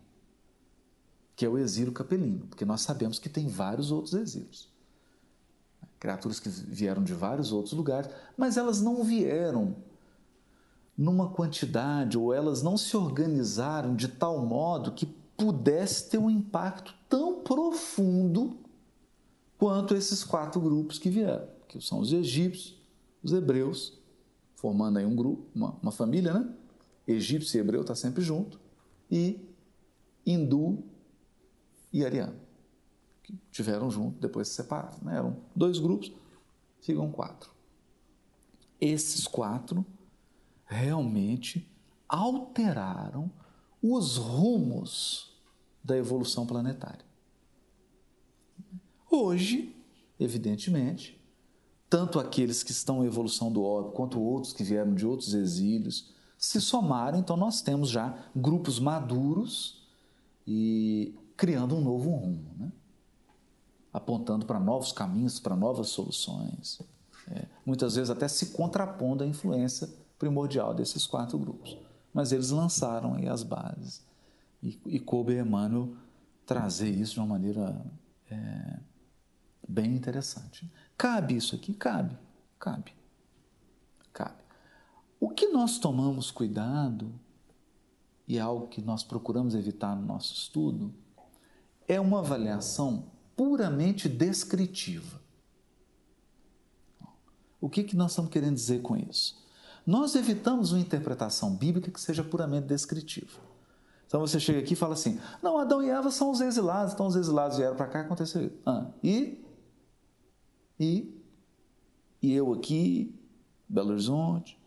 que 1.35 1.45
é 1.45 1.49
o 1.49 1.57
exílio 1.57 1.91
capelino, 1.91 2.45
porque 2.47 2.65
nós 2.65 2.81
sabemos 2.81 3.19
que 3.19 3.29
tem 3.29 3.47
vários 3.47 3.91
outros 3.91 4.13
exílios 4.13 4.72
criaturas 6.03 6.37
que 6.37 6.49
vieram 6.49 7.01
de 7.01 7.13
vários 7.13 7.53
outros 7.53 7.71
lugares, 7.71 8.11
mas 8.35 8.57
elas 8.57 8.81
não 8.81 9.05
vieram 9.05 9.73
numa 10.97 11.29
quantidade 11.29 12.17
ou 12.17 12.33
elas 12.33 12.61
não 12.61 12.75
se 12.75 12.97
organizaram 12.97 13.95
de 13.95 14.09
tal 14.09 14.45
modo 14.45 14.91
que 14.91 15.05
pudesse 15.37 16.09
ter 16.09 16.17
um 16.17 16.29
impacto 16.29 16.93
tão 17.07 17.39
profundo 17.39 18.57
quanto 19.57 19.95
esses 19.95 20.25
quatro 20.25 20.59
grupos 20.59 20.99
que 20.99 21.09
vieram, 21.09 21.47
que 21.69 21.79
são 21.79 21.99
os 21.99 22.11
egípcios, 22.11 22.77
os 23.23 23.31
hebreus, 23.31 23.97
formando 24.57 24.99
aí 24.99 25.05
um 25.05 25.15
grupo, 25.15 25.45
uma, 25.55 25.77
uma 25.81 25.91
família, 25.93 26.33
né? 26.33 26.49
Egípcio 27.07 27.57
e 27.57 27.61
hebreu 27.61 27.79
está 27.79 27.95
sempre 27.95 28.21
junto, 28.21 28.59
e 29.09 29.39
hindu 30.25 30.83
e 31.93 32.03
ariano 32.03 32.42
tiveram 33.51 33.89
junto, 33.89 34.19
depois 34.19 34.47
se 34.47 34.55
separaram. 34.55 34.97
Né? 35.01 35.17
Eram 35.17 35.37
dois 35.55 35.79
grupos, 35.79 36.11
ficam 36.81 37.11
quatro. 37.11 37.51
Esses 38.79 39.27
quatro 39.27 39.85
realmente 40.65 41.69
alteraram 42.07 43.31
os 43.81 44.17
rumos 44.17 45.33
da 45.83 45.97
evolução 45.97 46.45
planetária. 46.45 47.05
Hoje, 49.09 49.75
evidentemente, 50.19 51.21
tanto 51.89 52.19
aqueles 52.19 52.63
que 52.63 52.71
estão 52.71 53.03
em 53.03 53.07
evolução 53.07 53.51
do 53.51 53.63
óbito 53.63 53.93
quanto 53.93 54.19
outros 54.19 54.53
que 54.53 54.63
vieram 54.63 54.95
de 54.95 55.05
outros 55.05 55.33
exílios 55.33 56.11
se 56.37 56.59
somaram, 56.59 57.19
então 57.19 57.37
nós 57.37 57.61
temos 57.61 57.89
já 57.89 58.17
grupos 58.35 58.79
maduros 58.79 59.87
e 60.45 61.15
criando 61.37 61.75
um 61.75 61.81
novo 61.81 62.09
rumo, 62.09 62.51
né? 62.57 62.71
Apontando 63.93 64.45
para 64.45 64.59
novos 64.59 64.91
caminhos, 64.91 65.39
para 65.39 65.55
novas 65.55 65.89
soluções. 65.89 66.81
É, 67.29 67.45
muitas 67.65 67.95
vezes 67.95 68.09
até 68.09 68.27
se 68.27 68.47
contrapondo 68.47 69.23
à 69.23 69.27
influência 69.27 69.87
primordial 70.17 70.73
desses 70.73 71.05
quatro 71.05 71.37
grupos. 71.37 71.77
Mas 72.13 72.31
eles 72.31 72.49
lançaram 72.49 73.13
aí 73.13 73.27
as 73.27 73.43
bases. 73.43 74.03
E, 74.61 74.79
e 74.85 74.99
coube 74.99 75.37
a 75.37 75.41
Emmanuel 75.41 75.93
trazer 76.45 76.89
isso 76.89 77.13
de 77.13 77.19
uma 77.19 77.27
maneira 77.27 77.85
é, 78.29 78.79
bem 79.67 79.95
interessante. 79.95 80.71
Cabe 80.97 81.35
isso 81.35 81.55
aqui? 81.55 81.73
Cabe. 81.73 82.17
Cabe. 82.59 82.93
Cabe. 84.11 84.43
O 85.19 85.29
que 85.29 85.47
nós 85.47 85.77
tomamos 85.77 86.31
cuidado, 86.31 87.11
e 88.27 88.37
é 88.37 88.41
algo 88.41 88.67
que 88.67 88.81
nós 88.81 89.03
procuramos 89.03 89.55
evitar 89.55 89.95
no 89.95 90.05
nosso 90.05 90.33
estudo, 90.33 90.93
é 91.87 91.99
uma 91.99 92.19
avaliação 92.19 93.05
puramente 93.35 94.07
descritiva. 94.07 95.21
O 97.59 97.69
que, 97.69 97.83
que 97.83 97.95
nós 97.95 98.11
estamos 98.11 98.29
querendo 98.29 98.55
dizer 98.55 98.81
com 98.81 98.97
isso? 98.97 99.41
Nós 99.85 100.15
evitamos 100.15 100.71
uma 100.71 100.81
interpretação 100.81 101.55
bíblica 101.55 101.91
que 101.91 101.99
seja 101.99 102.23
puramente 102.23 102.67
descritiva. 102.67 103.39
Então 104.05 104.21
você 104.21 104.39
chega 104.39 104.59
aqui 104.59 104.73
e 104.73 104.75
fala 104.75 104.93
assim: 104.93 105.19
não, 105.41 105.57
Adão 105.57 105.81
e 105.81 105.89
Eva 105.89 106.11
são 106.11 106.29
os 106.29 106.39
exilados, 106.39 106.93
então 106.93 107.07
os 107.07 107.15
exilados 107.15 107.57
vieram 107.57 107.75
para 107.75 107.87
cá 107.87 107.99
e 107.99 108.01
aconteceu 108.03 108.45
isso. 108.45 108.55
Ah, 108.65 108.85
e? 109.03 109.43
E? 110.79 111.23
E 112.21 112.33
eu 112.33 112.53
aqui, 112.53 113.19
Belo 113.67 113.91
Horizonte, 113.91 114.57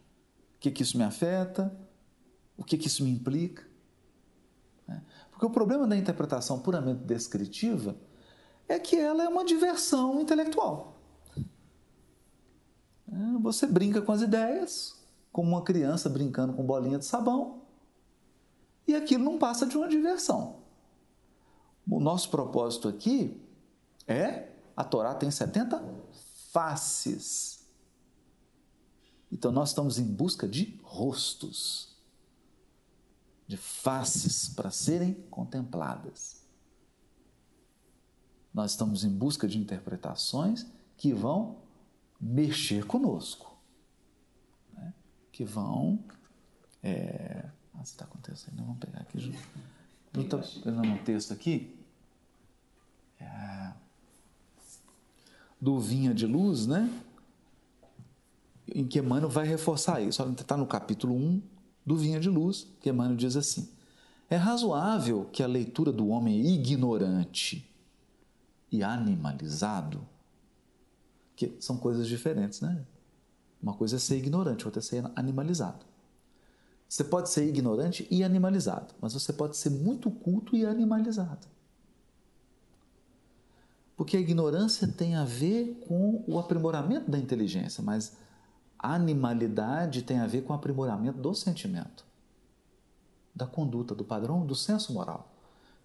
o 0.56 0.58
que, 0.58 0.70
que 0.70 0.82
isso 0.82 0.98
me 0.98 1.04
afeta? 1.04 1.74
O 2.56 2.64
que, 2.64 2.76
que 2.76 2.86
isso 2.86 3.04
me 3.04 3.10
implica? 3.10 3.66
É. 4.88 5.00
Porque 5.30 5.46
o 5.46 5.50
problema 5.50 5.86
da 5.86 5.96
interpretação 5.96 6.58
puramente 6.58 7.04
descritiva 7.04 7.94
é 8.68 8.78
que 8.78 8.96
ela 8.96 9.24
é 9.24 9.28
uma 9.28 9.44
diversão 9.44 10.20
intelectual. 10.20 10.96
É, 13.10 13.38
você 13.40 13.66
brinca 13.66 14.02
com 14.02 14.12
as 14.12 14.22
ideias, 14.22 14.96
como 15.32 15.50
uma 15.50 15.62
criança 15.62 16.08
brincando 16.08 16.52
com 16.52 16.64
bolinha 16.64 16.98
de 16.98 17.04
sabão, 17.04 17.62
e 18.86 18.94
aquilo 18.94 19.24
não 19.24 19.38
passa 19.38 19.66
de 19.66 19.76
uma 19.76 19.88
diversão. 19.88 20.56
O 21.88 22.00
nosso 22.00 22.30
propósito 22.30 22.88
aqui 22.88 23.40
é: 24.06 24.48
a 24.76 24.84
Torá 24.84 25.14
tem 25.14 25.30
70 25.30 25.82
faces. 26.52 27.64
Então 29.30 29.50
nós 29.50 29.70
estamos 29.70 29.98
em 29.98 30.04
busca 30.04 30.48
de 30.48 30.78
rostos, 30.82 31.96
de 33.46 33.56
faces 33.56 34.48
para 34.48 34.70
serem 34.70 35.14
contempladas. 35.30 36.35
Nós 38.56 38.72
estamos 38.72 39.04
em 39.04 39.10
busca 39.10 39.46
de 39.46 39.56
interpretações 39.56 40.66
que 40.96 41.12
vão 41.12 41.58
mexer 42.20 42.84
conosco 42.86 43.56
que 45.36 45.44
vão. 45.44 45.98
É, 46.82 47.44
ah, 47.74 47.82
está 47.82 48.06
acontecendo, 48.06 48.56
vamos 48.56 48.78
pegar 48.78 49.00
aqui 49.00 49.18
junto. 49.18 49.38
Estou 50.18 50.40
pegando 50.62 50.88
um 50.88 50.96
texto 51.04 51.32
aqui. 51.34 51.78
É, 53.20 53.72
do 55.60 55.78
Vinha 55.78 56.14
de 56.14 56.26
Luz, 56.26 56.66
né? 56.66 56.90
Em 58.74 58.86
que 58.86 58.98
Emmanuel 58.98 59.28
vai 59.28 59.46
reforçar 59.46 60.00
isso. 60.00 60.22
Está 60.22 60.56
no 60.56 60.66
capítulo 60.66 61.14
1 61.14 61.42
do 61.84 61.98
Vinha 61.98 62.18
de 62.18 62.30
Luz, 62.30 62.66
que 62.80 62.88
Emmanuel 62.88 63.16
diz 63.16 63.36
assim: 63.36 63.68
É 64.30 64.36
razoável 64.36 65.28
que 65.30 65.42
a 65.42 65.46
leitura 65.46 65.92
do 65.92 66.08
homem 66.08 66.46
ignorante 66.46 67.70
e 68.70 68.82
animalizado, 68.82 70.06
que 71.34 71.56
são 71.60 71.76
coisas 71.76 72.06
diferentes, 72.08 72.60
né? 72.60 72.84
Uma 73.62 73.74
coisa 73.74 73.96
é 73.96 73.98
ser 73.98 74.16
ignorante, 74.16 74.64
outra 74.64 74.80
é 74.80 74.82
ser 74.82 75.04
animalizado. 75.14 75.84
Você 76.88 77.02
pode 77.02 77.30
ser 77.30 77.48
ignorante 77.48 78.06
e 78.10 78.22
animalizado, 78.22 78.94
mas 79.00 79.12
você 79.12 79.32
pode 79.32 79.56
ser 79.56 79.70
muito 79.70 80.10
culto 80.10 80.56
e 80.56 80.64
animalizado. 80.64 81.46
Porque 83.96 84.16
a 84.16 84.20
ignorância 84.20 84.86
tem 84.86 85.14
a 85.16 85.24
ver 85.24 85.82
com 85.88 86.22
o 86.26 86.38
aprimoramento 86.38 87.10
da 87.10 87.18
inteligência, 87.18 87.82
mas 87.82 88.16
a 88.78 88.94
animalidade 88.94 90.02
tem 90.02 90.18
a 90.18 90.26
ver 90.26 90.42
com 90.42 90.52
o 90.52 90.56
aprimoramento 90.56 91.18
do 91.18 91.34
sentimento, 91.34 92.04
da 93.34 93.46
conduta, 93.46 93.94
do 93.94 94.04
padrão, 94.04 94.46
do 94.46 94.54
senso 94.54 94.92
moral. 94.92 95.35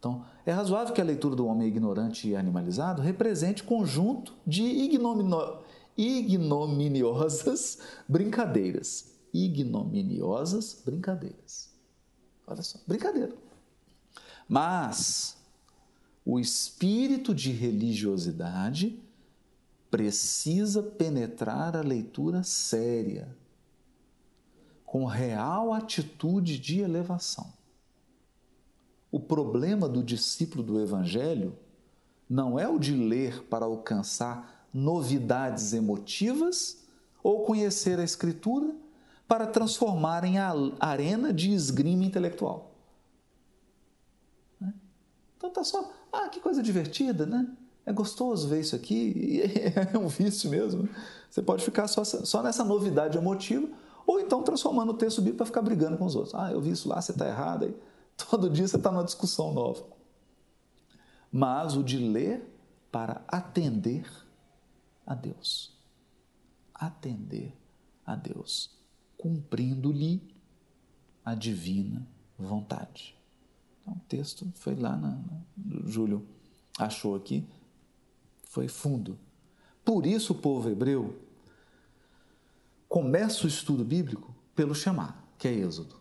Então, 0.02 0.26
é 0.47 0.52
razoável 0.52 0.95
que 0.95 0.99
a 0.99 1.04
leitura 1.04 1.36
do 1.36 1.45
homem 1.45 1.68
ignorante 1.68 2.28
e 2.28 2.36
animalizado 2.36 3.04
represente 3.04 3.62
conjunto 3.62 4.34
de 4.47 4.64
ignominio 4.64 5.60
ignominiosas 5.95 7.78
brincadeiras. 8.10 9.12
Ignominiosas 9.32 10.82
brincadeiras. 10.84 11.70
Olha 12.47 12.64
só, 12.64 12.80
brincadeira. 12.88 13.36
Mas 14.49 15.38
o 16.26 16.39
espírito 16.39 17.36
de 17.36 17.52
religiosidade 17.52 18.99
precisa 19.91 20.82
penetrar 20.82 21.78
a 21.78 21.82
leitura 21.82 22.41
séria, 22.41 23.38
com 24.84 25.06
real 25.06 25.72
atitude 25.72 26.58
de 26.58 26.80
elevação. 26.80 27.61
O 29.12 29.20
problema 29.20 29.89
do 29.89 30.01
discípulo 30.01 30.64
do 30.64 30.80
Evangelho 30.80 31.57
não 32.30 32.57
é 32.57 32.68
o 32.68 32.80
de 32.80 32.93
ler 32.93 33.43
para 33.43 33.66
alcançar 33.66 34.68
novidades 34.74 35.74
emotivas 35.74 36.78
ou 37.22 37.43
conhecer 37.43 37.99
a 37.99 38.03
Escritura 38.03 38.74
para 39.28 39.45
transformar 39.45 40.24
em 40.24 40.36
arena 40.80 41.34
de 41.34 41.51
esgrima 41.51 42.03
intelectual. 42.03 42.72
Né? 44.59 44.74
Então 45.38 45.49
tá 45.49 45.64
só, 45.64 45.91
ah, 46.12 46.30
que 46.30 46.39
coisa 46.39 46.64
divertida, 46.64 47.26
né? 47.26 47.47
É 47.86 47.91
gostoso 47.91 48.47
ver 48.47 48.62
isso 48.62 48.76
aqui, 48.76 49.41
é 49.93 49.97
um 49.97 50.07
vício 50.07 50.49
mesmo. 50.49 50.88
Você 51.30 51.41
pode 51.41 51.64
ficar 51.64 51.88
só, 51.88 52.03
só 52.03 52.43
nessa 52.43 52.64
novidade 52.64 53.18
emotiva, 53.18 53.68
ou 54.05 54.20
então 54.20 54.43
transformando 54.43 54.91
o 54.91 54.97
texto 54.97 55.20
bíblico 55.20 55.38
para 55.38 55.45
ficar 55.45 55.62
brigando 55.62 55.97
com 55.97 56.05
os 56.05 56.16
outros. 56.16 56.36
Ah, 56.36 56.51
eu 56.51 56.62
vi 56.62 56.72
isso 56.72 56.88
lá, 56.88 57.01
você 57.01 57.12
está 57.12 57.28
errado. 57.28 57.66
Aí, 57.66 57.76
todo 58.26 58.49
dia 58.49 58.67
você 58.67 58.78
está 58.78 58.91
numa 58.91 59.03
discussão 59.03 59.53
nova. 59.53 59.86
Mas 61.32 61.76
o 61.76 61.84
de 61.84 61.97
ler 61.97 62.45
para 62.91 63.24
atender 63.28 64.05
a 65.05 65.15
Deus. 65.15 65.74
Atender 66.74 67.55
a 68.05 68.15
Deus, 68.15 68.72
cumprindo-lhe 69.17 70.22
a 71.24 71.36
divina 71.36 72.05
vontade. 72.38 73.15
Então, 73.82 73.93
o 73.93 73.99
texto 74.07 74.51
foi 74.55 74.76
lá, 74.76 74.95
na, 74.97 75.11
na, 75.11 75.41
Júlio 75.86 76.28
achou 76.78 77.15
aqui, 77.15 77.47
foi 78.43 78.67
fundo. 78.67 79.17
Por 79.86 80.05
isso 80.05 80.34
o 80.34 80.38
povo 80.38 80.69
hebreu 80.69 81.19
começa 82.89 83.45
o 83.45 83.47
estudo 83.47 83.86
bíblico 83.86 84.36
pelo 84.55 84.76
chamar, 84.76 85.26
que 85.38 85.47
é 85.47 85.53
Êxodo. 85.53 86.01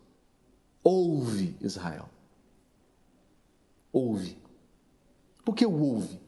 Ouve, 0.82 1.56
Israel. 1.60 2.08
Ouve. 3.92 4.38
Por 5.44 5.54
que 5.54 5.66
o 5.66 5.72
ouve? 5.72 6.20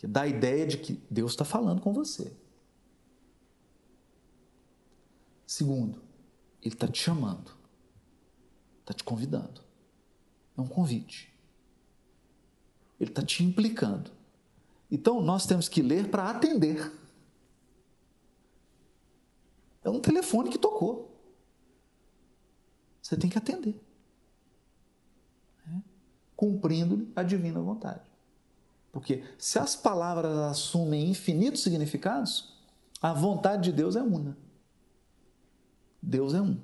que 0.00 0.06
dá 0.06 0.22
a 0.22 0.26
ideia 0.26 0.66
de 0.66 0.78
que 0.78 0.94
Deus 1.10 1.32
está 1.32 1.44
falando 1.44 1.82
com 1.82 1.92
você. 1.92 2.34
Segundo, 5.46 6.00
Ele 6.62 6.74
está 6.74 6.88
te 6.88 6.98
chamando, 6.98 7.54
está 8.80 8.94
te 8.94 9.04
convidando. 9.04 9.60
É 10.56 10.60
um 10.62 10.66
convite. 10.66 11.30
Ele 12.98 13.10
está 13.10 13.22
te 13.22 13.44
implicando. 13.44 14.10
Então 14.90 15.20
nós 15.20 15.44
temos 15.44 15.68
que 15.68 15.82
ler 15.82 16.10
para 16.10 16.30
atender. 16.30 16.90
É 19.84 19.90
um 19.90 20.00
telefone 20.00 20.48
que 20.48 20.56
tocou. 20.56 21.09
Você 23.10 23.16
tem 23.16 23.28
que 23.28 23.36
atender. 23.36 23.74
É? 25.66 25.80
Cumprindo 26.36 27.10
a 27.16 27.24
divina 27.24 27.60
vontade. 27.60 28.08
Porque 28.92 29.24
se 29.36 29.58
as 29.58 29.74
palavras 29.74 30.38
assumem 30.38 31.10
infinitos 31.10 31.60
significados, 31.60 32.54
a 33.02 33.12
vontade 33.12 33.64
de 33.64 33.72
Deus 33.72 33.96
é 33.96 34.02
una. 34.02 34.36
Deus 36.00 36.34
é 36.34 36.40
um. 36.40 36.56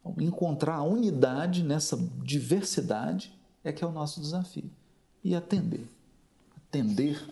Então, 0.00 0.16
encontrar 0.18 0.74
a 0.74 0.82
unidade 0.82 1.62
nessa 1.62 1.96
diversidade 2.24 3.32
é 3.62 3.72
que 3.72 3.84
é 3.84 3.86
o 3.86 3.92
nosso 3.92 4.20
desafio. 4.20 4.68
E 5.22 5.32
atender. 5.32 5.86
Atender 6.56 7.24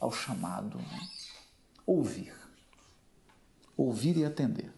ao 0.00 0.10
chamado. 0.10 0.78
Né? 0.78 1.08
Ouvir. 1.86 2.34
Ouvir 3.76 4.16
e 4.16 4.24
atender. 4.24 4.75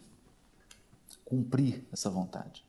Cumprir 1.28 1.84
essa 1.92 2.08
vontade. 2.08 2.64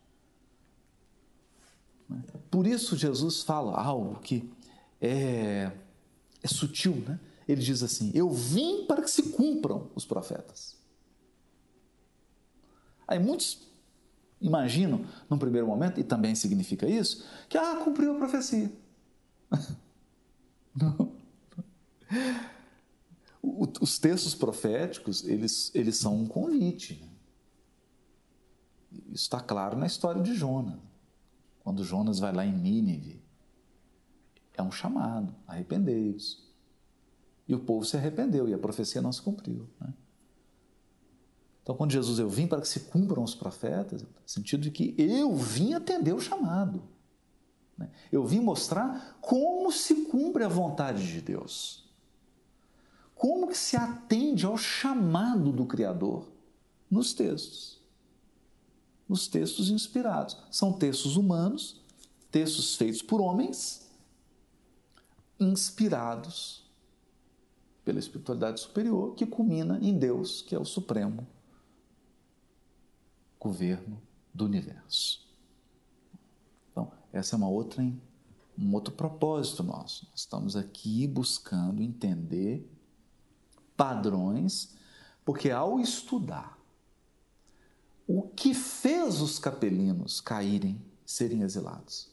Por 2.52 2.68
isso 2.68 2.98
Jesus 2.98 3.42
fala 3.42 3.80
algo 3.80 4.20
que 4.20 4.52
é, 5.00 5.72
é 6.44 6.48
sutil, 6.48 6.96
né? 7.08 7.18
Ele 7.48 7.62
diz 7.62 7.82
assim: 7.82 8.12
Eu 8.14 8.30
vim 8.30 8.86
para 8.86 9.02
que 9.02 9.10
se 9.10 9.32
cumpram 9.32 9.90
os 9.96 10.06
profetas. 10.06 10.78
Aí 13.08 13.18
muitos 13.18 13.70
imaginam, 14.42 15.06
num 15.30 15.38
primeiro 15.38 15.68
momento, 15.68 16.00
e 16.00 16.04
também 16.04 16.36
significa 16.36 16.88
isso, 16.88 17.26
que 17.48 17.58
ah, 17.58 17.82
cumpriu 17.84 18.14
a 18.14 18.18
profecia. 18.18 18.72
Não. 20.76 21.12
Os 23.42 23.98
textos 24.00 24.36
proféticos, 24.36 25.24
eles, 25.24 25.72
eles 25.74 25.98
são 25.98 26.16
um 26.16 26.28
convite. 26.28 27.00
Né? 27.02 27.09
Isso 29.12 29.24
está 29.24 29.40
claro 29.40 29.78
na 29.78 29.86
história 29.86 30.22
de 30.22 30.34
Jonas. 30.34 30.80
Quando 31.64 31.84
Jonas 31.84 32.20
vai 32.20 32.34
lá 32.34 32.46
em 32.46 32.54
Nínive, 32.54 33.22
é 34.54 34.64
um 34.64 34.72
chamado, 34.72 35.36
arrependei-vos. 35.48 36.48
E 37.48 37.56
o 37.56 37.60
povo 37.60 37.86
se 37.86 37.98
arrependeu 37.98 38.48
e 38.48 38.54
a 38.54 38.58
profecia 38.58 39.02
não 39.02 39.12
se 39.12 39.22
cumpriu. 39.22 39.68
Né? 39.80 39.94
Então, 41.64 41.76
quando 41.76 41.92
Jesus 41.92 42.20
eu 42.20 42.30
vim 42.30 42.48
para 42.48 42.62
que 42.62 42.68
se 42.68 42.82
cumpram 42.82 43.24
os 43.24 43.34
profetas, 43.36 44.04
no 44.04 44.10
sentido 44.26 44.62
de 44.62 44.72
que 44.72 44.96
eu 44.98 45.36
vim 45.36 45.74
atender 45.74 46.14
o 46.14 46.20
chamado. 46.20 46.84
Né? 47.78 47.90
Eu 48.12 48.26
vim 48.26 48.40
mostrar 48.40 49.18
como 49.22 49.72
se 49.72 50.06
cumpre 50.06 50.44
a 50.44 50.48
vontade 50.48 51.08
de 51.08 51.22
Deus. 51.22 51.90
Como 53.16 53.48
que 53.48 53.58
se 53.58 53.76
atende 53.76 54.46
ao 54.46 54.58
chamado 54.58 55.52
do 55.52 55.66
Criador 55.66 56.32
nos 56.90 57.14
textos. 57.14 57.79
Nos 59.10 59.28
textos 59.28 59.70
inspirados. 59.70 60.38
São 60.52 60.72
textos 60.72 61.18
humanos, 61.18 61.82
textos 62.32 62.76
feitos 62.76 63.02
por 63.02 63.20
homens, 63.20 63.90
inspirados 65.40 66.64
pela 67.84 67.98
espiritualidade 67.98 68.60
superior, 68.60 69.16
que 69.16 69.26
culmina 69.26 69.80
em 69.82 69.98
Deus, 69.98 70.44
que 70.44 70.54
é 70.54 70.60
o 70.60 70.66
supremo 70.66 71.28
governo 73.40 74.00
do 74.32 74.46
universo. 74.46 75.28
Então, 76.72 76.92
essa 77.12 77.36
é 77.36 77.38
uma 77.38 77.50
outra 77.50 77.82
um 78.60 78.74
outro 78.74 78.94
propósito 78.94 79.64
nosso. 79.64 80.06
Nós 80.12 80.20
estamos 80.20 80.56
aqui 80.58 81.08
buscando 81.08 81.82
entender 81.82 82.70
padrões, 83.78 84.76
porque 85.24 85.50
ao 85.50 85.80
estudar 85.80 86.59
o 88.12 88.24
que 88.24 88.56
fez 88.56 89.22
os 89.22 89.38
capelinos 89.38 90.20
caírem, 90.20 90.84
serem 91.06 91.44
exilados. 91.44 92.10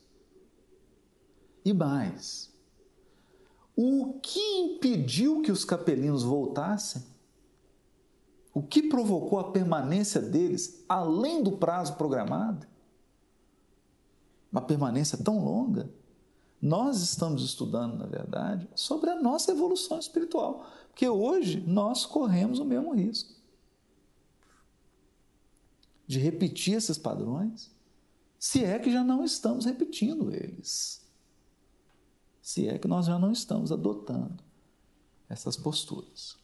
E 1.64 1.72
mais, 1.72 2.53
o 3.74 4.20
que 4.20 4.38
impediu 4.38 5.40
que 5.40 5.51
os 5.51 5.64
capelinos 5.64 6.22
voltassem? 6.22 7.03
O 8.53 8.62
que 8.62 8.82
provocou 8.82 9.38
a 9.38 9.51
permanência 9.53 10.20
deles 10.20 10.84
além 10.86 11.42
do 11.42 11.53
prazo 11.53 11.94
programado? 11.94 12.66
Uma 14.53 14.61
permanência 14.61 15.16
tão 15.16 15.42
longa? 15.42 15.88
Nós 16.61 17.01
estamos 17.01 17.42
estudando, 17.42 17.97
na 17.97 18.07
verdade, 18.07 18.68
sobre 18.74 19.09
a 19.09 19.18
nossa 19.18 19.51
evolução 19.51 19.99
espiritual, 19.99 20.66
porque 20.88 21.09
hoje 21.09 21.64
nós 21.66 22.05
corremos 22.05 22.59
o 22.59 22.66
mesmo 22.66 22.94
risco 22.94 23.36
de 26.07 26.18
repetir 26.18 26.74
esses 26.74 26.98
padrões, 26.98 27.70
se 28.38 28.64
é 28.64 28.78
que 28.78 28.92
já 28.92 29.02
não 29.02 29.24
estamos 29.24 29.64
repetindo 29.64 30.32
eles 30.32 31.07
se 32.46 32.68
é 32.68 32.78
que 32.78 32.86
nós 32.86 33.07
já 33.07 33.18
não 33.18 33.32
estamos 33.32 33.72
adotando 33.72 34.36
essas 35.28 35.57
posturas. 35.57 36.36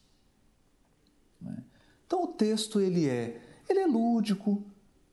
É? 1.46 1.62
Então 2.04 2.24
o 2.24 2.26
texto 2.26 2.80
ele 2.80 3.08
é, 3.08 3.40
ele 3.68 3.78
é 3.78 3.86
lúdico, 3.86 4.64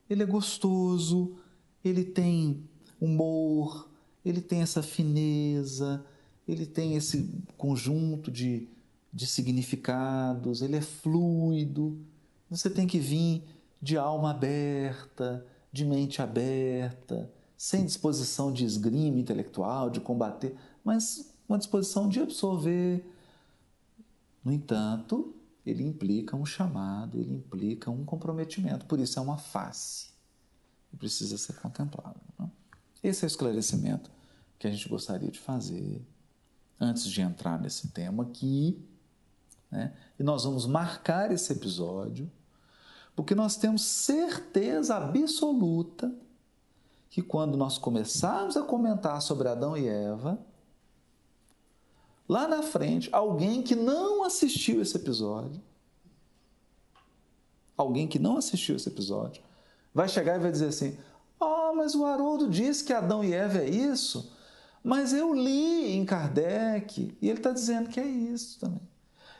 ele 0.09 0.23
é 0.23 0.25
gostoso, 0.25 1.37
ele 1.85 2.03
tem 2.03 2.67
humor, 2.99 3.87
ele 4.25 4.41
tem 4.41 4.63
essa 4.63 4.81
fineza, 4.81 6.03
ele 6.47 6.65
tem 6.65 6.95
esse 6.95 7.39
conjunto 7.55 8.31
de, 8.31 8.67
de 9.13 9.27
significados, 9.27 10.63
ele 10.63 10.77
é 10.77 10.81
fluido. 10.81 11.99
Você 12.49 12.67
tem 12.67 12.87
que 12.87 12.97
vir 12.97 13.43
de 13.81 13.97
alma 13.97 14.31
aberta, 14.31 15.45
de 15.71 15.85
mente 15.85 16.21
aberta, 16.21 17.31
sem 17.57 17.85
disposição 17.85 18.51
de 18.51 18.65
esgrima 18.65 19.19
intelectual, 19.19 19.89
de 19.89 19.99
combater 19.99 20.55
mas 20.83 21.33
uma 21.47 21.57
disposição 21.57 22.07
de 22.07 22.19
absorver. 22.19 23.05
No 24.43 24.51
entanto, 24.51 25.35
ele 25.65 25.83
implica 25.83 26.35
um 26.35 26.45
chamado, 26.45 27.19
ele 27.19 27.33
implica 27.33 27.91
um 27.91 28.03
comprometimento, 28.03 28.85
por 28.85 28.99
isso 28.99 29.19
é 29.19 29.21
uma 29.21 29.37
face 29.37 30.09
e 30.91 30.97
precisa 30.97 31.37
ser 31.37 31.53
contemplado. 31.59 32.19
Né? 32.39 32.49
Esse 33.03 33.23
é 33.23 33.27
o 33.27 33.27
esclarecimento 33.27 34.09
que 34.57 34.67
a 34.67 34.71
gente 34.71 34.87
gostaria 34.89 35.29
de 35.29 35.39
fazer 35.39 36.01
antes 36.79 37.05
de 37.05 37.21
entrar 37.21 37.59
nesse 37.61 37.89
tema 37.89 38.23
aqui. 38.23 38.83
Né? 39.69 39.93
E 40.17 40.23
nós 40.23 40.43
vamos 40.43 40.65
marcar 40.65 41.31
esse 41.31 41.53
episódio, 41.53 42.31
porque 43.15 43.35
nós 43.35 43.57
temos 43.57 43.83
certeza 43.83 44.95
absoluta 44.95 46.13
que 47.09 47.21
quando 47.21 47.57
nós 47.57 47.77
começarmos 47.77 48.55
a 48.55 48.63
comentar 48.63 49.21
sobre 49.21 49.47
Adão 49.47 49.75
e 49.75 49.87
Eva, 49.87 50.39
lá 52.27 52.47
na 52.47 52.61
frente, 52.61 53.09
alguém 53.11 53.63
que 53.63 53.75
não 53.75 54.23
assistiu 54.23 54.81
esse 54.81 54.95
episódio, 54.95 55.61
alguém 57.75 58.07
que 58.07 58.19
não 58.19 58.37
assistiu 58.37 58.75
esse 58.75 58.87
episódio, 58.87 59.41
vai 59.93 60.07
chegar 60.07 60.35
e 60.35 60.39
vai 60.39 60.51
dizer 60.51 60.67
assim: 60.67 60.97
Ah, 61.39 61.71
oh, 61.71 61.75
mas 61.75 61.95
o 61.95 62.05
Haroldo 62.05 62.47
disse 62.47 62.83
que 62.83 62.93
Adão 62.93 63.23
e 63.23 63.33
Eva 63.33 63.59
é 63.59 63.69
isso, 63.69 64.31
mas 64.83 65.13
eu 65.13 65.33
li 65.33 65.91
em 65.91 66.05
Kardec 66.05 67.17
e 67.19 67.29
ele 67.29 67.39
está 67.39 67.51
dizendo 67.51 67.89
que 67.89 67.99
é 67.99 68.07
isso 68.07 68.59
também. 68.59 68.87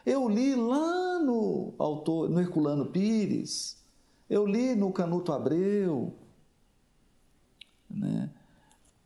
Eu 0.10 0.28
li 0.28 0.56
lá 0.56 1.20
no 1.20 1.76
autor, 1.78 2.28
no 2.32 2.42
Herculano 2.42 2.88
Pires, 2.88 3.78
eu 4.28 4.44
li 4.44 4.74
no 4.74 4.92
Canuto 4.92 5.32
Abreu, 5.32 6.18
né? 7.88 8.34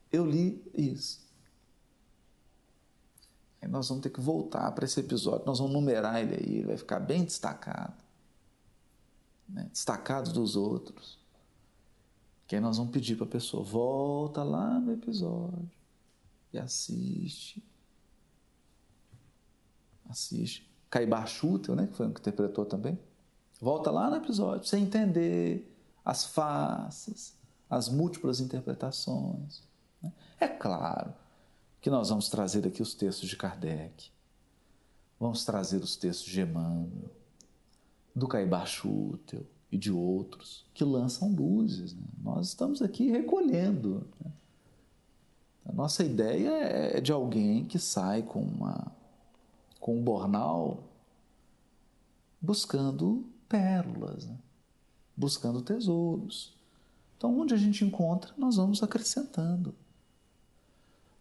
eu 0.09 0.25
li 0.25 0.63
isso. 0.73 1.21
Aí 3.61 3.67
nós 3.67 3.89
vamos 3.89 4.01
ter 4.01 4.11
que 4.11 4.21
voltar 4.21 4.71
para 4.71 4.85
esse 4.85 4.97
episódio, 4.97 5.45
nós 5.45 5.59
vamos 5.59 5.73
numerar 5.73 6.21
ele 6.21 6.35
aí, 6.35 6.57
ele 6.59 6.67
vai 6.67 6.77
ficar 6.77 7.01
bem 7.01 7.25
destacado. 7.25 8.01
Né? 9.49 9.67
Destacado 9.73 10.31
dos 10.31 10.55
outros. 10.55 11.19
Que 12.47 12.55
aí 12.55 12.61
nós 12.61 12.77
vamos 12.77 12.93
pedir 12.93 13.17
para 13.17 13.25
a 13.25 13.29
pessoa, 13.29 13.61
volta 13.61 14.41
lá 14.41 14.79
no 14.79 14.93
episódio 14.93 15.69
e 16.53 16.57
assiste. 16.57 17.61
Assiste. 20.07 20.72
Caibar 20.93 21.25
Schutel, 21.25 21.75
né, 21.75 21.87
que 21.87 21.95
foi 21.95 22.05
um 22.05 22.13
que 22.13 22.19
interpretou 22.19 22.67
também. 22.67 22.99
Volta 23.59 23.89
lá 23.89 24.11
no 24.11 24.17
episódio, 24.17 24.67
você 24.67 24.77
entender 24.77 25.67
as 26.05 26.23
faces, 26.23 27.35
as 27.67 27.89
múltiplas 27.89 28.39
interpretações. 28.39 29.63
Né? 30.03 30.13
É 30.39 30.47
claro, 30.47 31.11
que 31.81 31.89
nós 31.89 32.09
vamos 32.09 32.29
trazer 32.29 32.67
aqui 32.67 32.79
os 32.79 32.93
textos 32.93 33.27
de 33.27 33.35
Kardec, 33.35 34.11
vamos 35.19 35.43
trazer 35.43 35.77
os 35.77 35.95
textos 35.95 36.31
de 36.31 36.41
Emmanuel, 36.41 37.09
do 38.15 38.27
Caibar 38.27 38.67
Schutel 38.67 39.41
e 39.71 39.79
de 39.79 39.91
outros 39.91 40.63
que 40.75 40.83
lançam 40.83 41.33
luzes. 41.33 41.95
Né? 41.95 42.03
Nós 42.21 42.49
estamos 42.49 42.83
aqui 42.83 43.09
recolhendo. 43.09 44.05
Né? 44.23 44.31
A 45.65 45.71
nossa 45.71 46.03
ideia 46.03 46.51
é 46.51 47.01
de 47.01 47.11
alguém 47.11 47.65
que 47.65 47.79
sai 47.79 48.21
com, 48.21 48.41
uma, 48.43 48.91
com 49.83 49.99
um 49.99 50.01
bornal 50.03 50.81
buscando 52.39 53.25
pérolas, 53.49 54.25
né? 54.25 54.37
buscando 55.15 55.61
tesouros. 55.61 56.53
Então, 57.17 57.37
onde 57.37 57.53
a 57.53 57.57
gente 57.57 57.83
encontra, 57.83 58.33
nós 58.37 58.55
vamos 58.55 58.81
acrescentando 58.81 59.75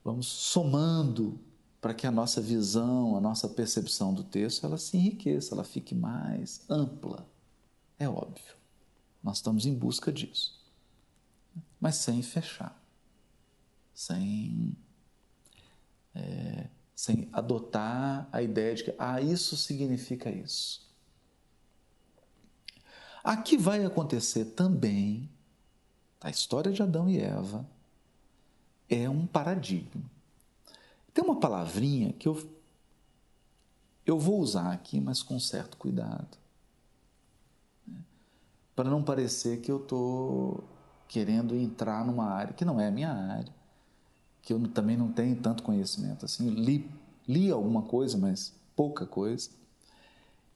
vamos 0.05 0.27
somando 0.27 1.39
para 1.81 1.95
que 1.95 2.07
a 2.07 2.11
nossa 2.11 2.41
visão, 2.41 3.17
a 3.17 3.21
nossa 3.21 3.49
percepção 3.49 4.15
do 4.15 4.23
texto, 4.23 4.65
ela 4.65 4.79
se 4.79 4.97
enriqueça, 4.97 5.55
ela 5.55 5.65
fique 5.65 5.95
mais 5.95 6.65
ampla. 6.69 7.27
É 7.99 8.09
óbvio. 8.09 8.55
Nós 9.23 9.39
estamos 9.39 9.67
em 9.67 9.75
busca 9.75 10.13
disso. 10.13 10.61
mas 11.81 11.97
sem 11.97 12.23
fechar, 12.23 12.81
sem, 13.93 14.77
é, 16.15 16.69
sem 16.95 17.29
adotar 17.33 18.29
a 18.31 18.43
ideia 18.43 18.75
de 18.75 18.85
que 18.85 18.95
ah, 18.99 19.21
isso 19.21 19.57
significa 19.57 20.31
isso. 20.31 20.83
Aqui 23.25 23.57
vai 23.57 23.85
acontecer 23.85 24.47
também, 24.47 25.31
a 26.21 26.31
história 26.31 26.73
de 26.73 26.83
Adão 26.83 27.09
e 27.09 27.19
Eva 27.19 27.67
é 28.89 29.09
um 29.09 29.27
paradigma. 29.27 30.03
Tem 31.15 31.25
uma 31.25 31.39
palavrinha 31.39 32.13
que 32.13 32.27
eu, 32.27 32.51
eu 34.05 34.19
vou 34.19 34.41
usar 34.41 34.73
aqui, 34.73 35.01
mas 35.01 35.23
com 35.23 35.39
certo 35.39 35.77
cuidado, 35.77 36.37
né? 37.87 38.01
para 38.75 38.91
não 38.91 39.03
parecer 39.03 39.61
que 39.61 39.71
eu 39.71 39.79
estou 39.79 40.65
querendo 41.07 41.55
entrar 41.55 42.05
numa 42.05 42.25
área 42.25 42.55
que 42.55 42.65
não 42.65 42.81
é 42.81 42.89
a 42.89 42.91
minha 42.91 43.13
área, 43.13 43.53
que 44.43 44.53
eu 44.53 44.69
também 44.69 44.97
não 44.97 45.11
tenho 45.13 45.37
tanto 45.41 45.63
conhecimento 45.63 46.25
assim. 46.25 46.51
Li, 46.51 46.91
li 47.27 47.51
alguma 47.51 47.83
coisa, 47.83 48.19
mas 48.19 48.53
pouca 48.75 49.07
coisa. 49.07 49.51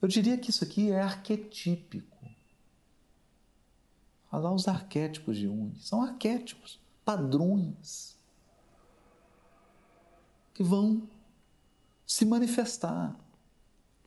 Eu 0.03 0.09
diria 0.09 0.37
que 0.37 0.51
isso 0.51 0.65
aqui 0.65 0.91
é 0.91 1.01
arquetípico. 1.01 2.17
Falar 4.31 4.53
os 4.53 4.69
arquétipos 4.69 5.37
de 5.37 5.45
Jung. 5.45 5.73
São 5.81 6.03
arquétipos, 6.03 6.81
padrões 7.05 8.17
que 10.53 10.63
vão 10.63 11.09
se 12.07 12.25
manifestar. 12.25 13.15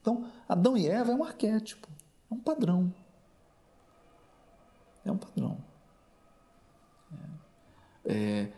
Então, 0.01 0.29
Adão 0.47 0.75
e 0.77 0.87
Eva 0.87 1.11
é 1.11 1.15
um 1.15 1.23
arquétipo, 1.23 1.87
é 2.29 2.33
um 2.33 2.39
padrão. 2.39 2.93
É 5.05 5.11
um 5.11 5.17
padrão. 5.17 5.57
É, 8.05 8.13
é, 8.13 8.53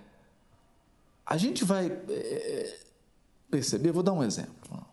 a 1.32 1.38
gente 1.38 1.64
vai 1.64 1.88
é, 2.10 2.78
perceber, 3.50 3.94
vou 3.94 4.04
dar 4.04 4.12
um 4.12 4.22
exemplo. 4.22 4.86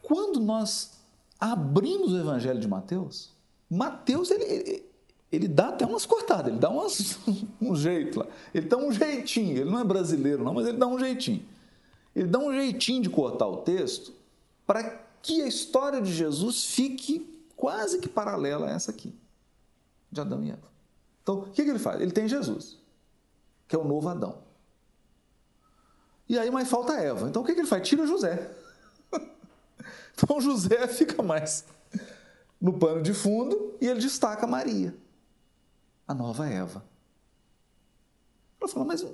Quando 0.00 0.38
nós 0.38 0.92
abrimos 1.40 2.12
o 2.12 2.18
Evangelho 2.18 2.60
de 2.60 2.68
Mateus, 2.68 3.32
Mateus 3.68 4.30
ele, 4.30 4.44
ele, 4.44 4.84
ele 5.32 5.48
dá 5.48 5.70
até 5.70 5.84
umas 5.84 6.06
cortadas, 6.06 6.52
ele 6.52 6.60
dá 6.60 6.70
umas, 6.70 7.18
um 7.60 7.74
jeito 7.74 8.20
lá. 8.20 8.28
Ele 8.54 8.68
dá 8.68 8.76
um 8.76 8.92
jeitinho, 8.92 9.56
ele 9.56 9.68
não 9.68 9.80
é 9.80 9.84
brasileiro 9.84 10.44
não, 10.44 10.54
mas 10.54 10.68
ele 10.68 10.78
dá 10.78 10.86
um 10.86 11.00
jeitinho. 11.00 11.44
Ele 12.14 12.28
dá 12.28 12.38
um 12.38 12.52
jeitinho 12.52 13.02
de 13.02 13.10
cortar 13.10 13.48
o 13.48 13.56
texto 13.56 14.12
para 14.64 15.04
que 15.20 15.42
a 15.42 15.48
história 15.48 16.00
de 16.00 16.12
Jesus 16.12 16.66
fique 16.66 17.28
quase 17.56 17.98
que 17.98 18.08
paralela 18.08 18.68
a 18.68 18.70
essa 18.70 18.92
aqui, 18.92 19.12
de 20.12 20.20
Adão 20.20 20.44
e 20.44 20.50
Eva. 20.50 20.70
Então, 21.24 21.40
o 21.40 21.50
que, 21.50 21.64
que 21.64 21.70
ele 21.70 21.80
faz? 21.80 22.00
Ele 22.00 22.12
tem 22.12 22.28
Jesus, 22.28 22.78
que 23.72 23.76
é 23.76 23.78
o 23.78 23.84
novo 23.84 24.06
Adão. 24.06 24.36
E 26.28 26.38
aí, 26.38 26.50
mas 26.50 26.68
falta 26.68 26.92
Eva. 26.92 27.26
Então, 27.26 27.40
o 27.40 27.44
que, 27.44 27.54
que 27.54 27.60
ele 27.60 27.66
faz? 27.66 27.88
Tira 27.88 28.06
José. 28.06 28.54
então, 30.12 30.38
José 30.42 30.86
fica 30.92 31.22
mais 31.22 31.64
no 32.60 32.74
pano 32.74 33.00
de 33.00 33.14
fundo 33.14 33.74
e 33.80 33.86
ele 33.86 33.98
destaca 33.98 34.46
Maria, 34.46 34.94
a 36.06 36.12
nova 36.12 36.46
Eva. 36.46 36.84
Ela 38.60 38.68
fala, 38.68 38.84
mas, 38.84 39.06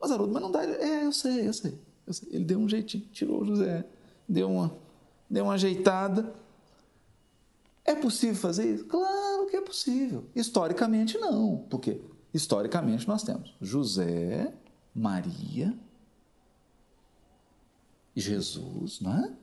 mas 0.00 0.10
Haroldo, 0.10 0.32
mas 0.32 0.42
não 0.42 0.50
dá. 0.50 0.64
É, 0.64 1.04
eu 1.04 1.12
sei, 1.12 1.46
eu 1.46 1.52
sei, 1.52 1.78
eu 2.06 2.12
sei. 2.14 2.28
Ele 2.32 2.44
deu 2.46 2.58
um 2.58 2.66
jeitinho, 2.66 3.04
tirou 3.12 3.44
José, 3.44 3.84
deu 4.26 4.50
uma, 4.50 4.74
deu 5.28 5.44
uma 5.44 5.52
ajeitada. 5.52 6.32
É 7.84 7.94
possível 7.94 8.36
fazer 8.36 8.76
isso? 8.76 8.86
Claro 8.86 9.46
que 9.46 9.56
é 9.56 9.60
possível. 9.60 10.24
Historicamente, 10.34 11.18
não. 11.18 11.66
Porque 11.68 12.00
historicamente 12.32 13.06
nós 13.08 13.22
temos 13.22 13.54
José, 13.60 14.54
Maria 14.94 15.78
e 18.14 18.20
Jesus, 18.20 19.00
não 19.00 19.24
é? 19.24 19.36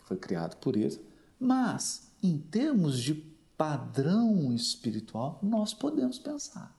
Foi 0.00 0.16
criado 0.16 0.56
por 0.56 0.76
eles. 0.76 1.00
Mas 1.38 2.10
em 2.22 2.38
termos 2.38 2.98
de 2.98 3.14
padrão 3.56 4.52
espiritual, 4.52 5.38
nós 5.42 5.72
podemos 5.74 6.18
pensar 6.18 6.76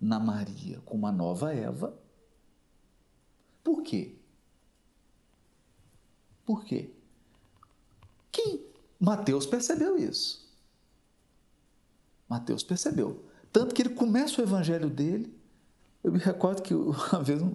na 0.00 0.18
Maria 0.18 0.80
como 0.84 1.06
a 1.06 1.12
nova 1.12 1.52
Eva. 1.52 1.96
Por 3.62 3.82
quê? 3.82 4.16
Por 6.44 6.64
quê? 6.64 6.90
Quem? 8.30 8.64
Mateus 8.98 9.46
percebeu 9.46 9.96
isso. 9.96 10.48
Mateus 12.28 12.62
percebeu. 12.62 13.27
Tanto 13.52 13.74
que 13.74 13.82
ele 13.82 13.90
começa 13.90 14.40
o 14.40 14.44
evangelho 14.44 14.90
dele. 14.90 15.34
Eu 16.02 16.12
me 16.12 16.18
recordo 16.18 16.62
que 16.62 16.74
uma 16.74 17.22
vez 17.22 17.42
um, 17.42 17.54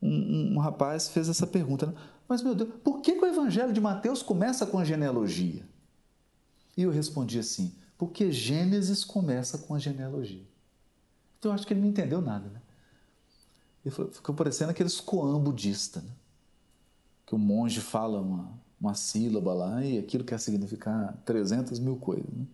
um, 0.00 0.54
um 0.54 0.58
rapaz 0.58 1.08
fez 1.08 1.28
essa 1.28 1.46
pergunta: 1.46 1.86
né? 1.86 1.94
Mas, 2.28 2.42
meu 2.42 2.54
Deus, 2.54 2.70
por 2.82 3.00
que, 3.00 3.12
que 3.12 3.24
o 3.24 3.28
evangelho 3.28 3.72
de 3.72 3.80
Mateus 3.80 4.22
começa 4.22 4.64
com 4.64 4.78
a 4.78 4.84
genealogia? 4.84 5.66
E 6.76 6.82
eu 6.82 6.90
respondi 6.90 7.38
assim: 7.38 7.74
porque 7.98 8.30
Gênesis 8.30 9.04
começa 9.04 9.58
com 9.58 9.74
a 9.74 9.78
genealogia. 9.78 10.46
Então 11.38 11.50
eu 11.50 11.54
acho 11.54 11.66
que 11.66 11.72
ele 11.72 11.80
não 11.80 11.88
entendeu 11.88 12.20
nada, 12.20 12.48
né? 12.48 12.60
Ele 13.84 13.94
ficou 14.10 14.34
parecendo 14.34 14.70
aqueles 14.70 15.00
koan 15.00 15.38
budista, 15.38 16.00
né? 16.00 16.10
Que 17.26 17.34
o 17.34 17.38
monge 17.38 17.80
fala 17.80 18.20
uma, 18.20 18.50
uma 18.80 18.94
sílaba 18.94 19.52
lá 19.52 19.84
e 19.84 19.98
aquilo 19.98 20.24
quer 20.24 20.40
significar 20.40 21.14
300 21.24 21.78
mil 21.78 21.96
coisas. 21.96 22.30
Né? 22.32 22.46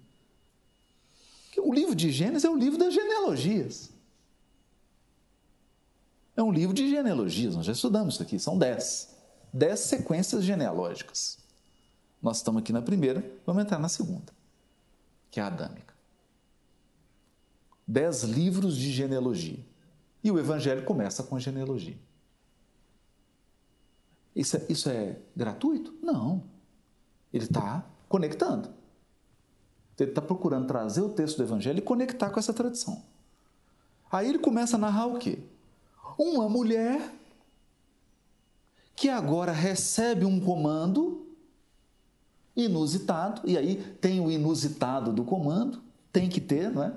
O 1.71 1.73
livro 1.73 1.95
de 1.95 2.11
Gênesis 2.11 2.45
é 2.45 2.51
o 2.51 2.57
livro 2.57 2.77
das 2.77 2.93
genealogias. 2.93 3.91
É 6.37 6.43
um 6.43 6.51
livro 6.51 6.75
de 6.75 6.91
genealogias, 6.91 7.55
nós 7.55 7.65
já 7.65 7.73
estudamos 7.73 8.15
isso 8.15 8.23
aqui, 8.25 8.41
são 8.41 8.59
dez. 8.59 9.15
Dez 9.53 9.79
sequências 9.81 10.43
genealógicas. 10.43 11.39
Nós 12.21 12.39
estamos 12.39 12.61
aqui 12.61 12.73
na 12.73 12.83
primeira, 12.83 13.25
vamos 13.47 13.63
entrar 13.63 13.79
na 13.79 13.89
segunda, 13.89 14.33
que 15.31 15.39
é 15.39 15.45
a 15.45 15.47
adâmica. 15.47 15.95
Dez 17.87 18.25
livros 18.25 18.77
de 18.77 18.91
genealogia. 18.91 19.65
E 20.25 20.31
o 20.31 20.39
Evangelho 20.41 20.85
começa 20.85 21.23
com 21.23 21.37
a 21.37 21.39
genealogia. 21.39 21.99
Isso 24.35 24.57
é, 24.57 24.67
isso 24.69 24.89
é 24.89 25.17
gratuito? 25.37 25.95
Não. 26.03 26.43
Ele 27.33 27.45
está 27.45 27.85
conectando. 28.09 28.80
Ele 30.03 30.13
está 30.13 30.23
procurando 30.23 30.67
trazer 30.67 31.03
o 31.03 31.09
texto 31.09 31.37
do 31.37 31.43
Evangelho 31.43 31.79
e 31.79 31.83
conectar 31.83 32.31
com 32.31 32.39
essa 32.39 32.53
tradição. 32.53 33.03
Aí 34.11 34.29
ele 34.29 34.39
começa 34.39 34.77
a 34.77 34.79
narrar 34.79 35.07
o 35.07 35.19
quê? 35.19 35.39
Uma 36.19 36.49
mulher 36.49 37.13
que 38.97 39.09
agora 39.09 39.53
recebe 39.53 40.25
um 40.25 40.41
comando 40.41 41.27
inusitado, 42.55 43.43
e 43.45 43.57
aí 43.57 43.77
tem 44.01 44.21
o 44.21 44.31
inusitado 44.31 45.13
do 45.13 45.25
comando, 45.25 45.81
tem 46.13 46.29
que 46.29 46.41
ter, 46.41 46.71
não 46.71 46.83
é? 46.83 46.93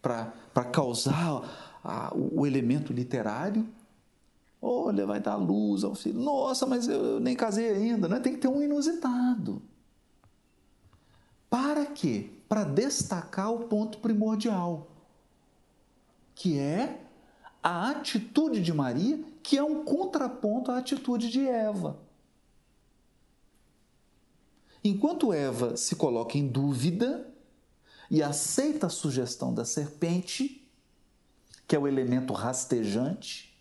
Para 0.00 0.64
causar 0.72 1.42
a, 1.82 2.14
o 2.14 2.46
elemento 2.46 2.92
literário. 2.92 3.66
Olha, 4.62 5.06
vai 5.06 5.20
dar 5.20 5.36
luz 5.36 5.82
ao 5.82 5.94
filho. 5.94 6.20
Nossa, 6.20 6.66
mas 6.66 6.86
eu 6.86 7.18
nem 7.18 7.34
casei 7.34 7.70
ainda, 7.70 8.06
né? 8.06 8.20
Tem 8.20 8.34
que 8.34 8.40
ter 8.40 8.48
um 8.48 8.62
inusitado. 8.62 9.60
Para 11.48 11.86
quê? 11.86 12.30
Para 12.48 12.64
destacar 12.64 13.52
o 13.52 13.68
ponto 13.68 13.98
primordial, 13.98 14.88
que 16.34 16.58
é 16.58 17.00
a 17.62 17.90
atitude 17.90 18.62
de 18.62 18.72
Maria, 18.72 19.22
que 19.42 19.56
é 19.56 19.62
um 19.62 19.84
contraponto 19.84 20.70
à 20.70 20.78
atitude 20.78 21.30
de 21.30 21.46
Eva. 21.46 21.98
Enquanto 24.84 25.32
Eva 25.32 25.76
se 25.76 25.96
coloca 25.96 26.38
em 26.38 26.46
dúvida 26.46 27.28
e 28.08 28.22
aceita 28.22 28.86
a 28.86 28.90
sugestão 28.90 29.52
da 29.52 29.64
serpente, 29.64 30.64
que 31.66 31.74
é 31.74 31.78
o 31.78 31.88
elemento 31.88 32.32
rastejante, 32.32 33.56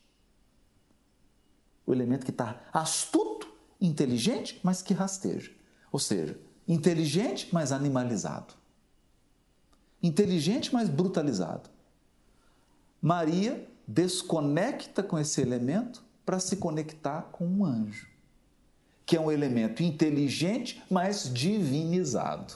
o 1.86 1.94
elemento 1.94 2.26
que 2.26 2.32
está 2.32 2.62
astuto, 2.72 3.52
inteligente, 3.82 4.60
mas 4.64 4.82
que 4.82 4.94
rasteja. 4.94 5.52
Ou 5.92 6.00
seja, 6.00 6.40
inteligente, 6.68 7.50
mas 7.52 7.72
animalizado. 7.72 8.54
Inteligente, 10.02 10.74
mas 10.74 10.90
brutalizado. 10.90 11.70
Maria 13.02 13.68
desconecta 13.88 15.04
com 15.04 15.18
esse 15.18 15.42
elemento 15.42 16.04
para 16.26 16.40
se 16.40 16.58
conectar 16.58 17.24
com 17.32 17.46
um 17.46 17.66
anjo 17.66 18.16
que 19.06 19.16
é 19.16 19.22
um 19.22 19.32
elemento 19.32 19.84
inteligente, 19.84 20.84
mas 20.90 21.32
divinizado, 21.32 22.56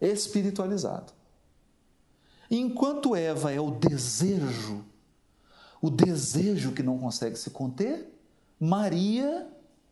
espiritualizado. 0.00 1.12
Enquanto 2.50 3.14
Eva 3.14 3.52
é 3.52 3.60
o 3.60 3.70
desejo, 3.70 4.84
o 5.80 5.90
desejo 5.90 6.72
que 6.72 6.82
não 6.82 6.98
consegue 6.98 7.36
se 7.36 7.50
conter, 7.50 8.08
Maria 8.58 9.46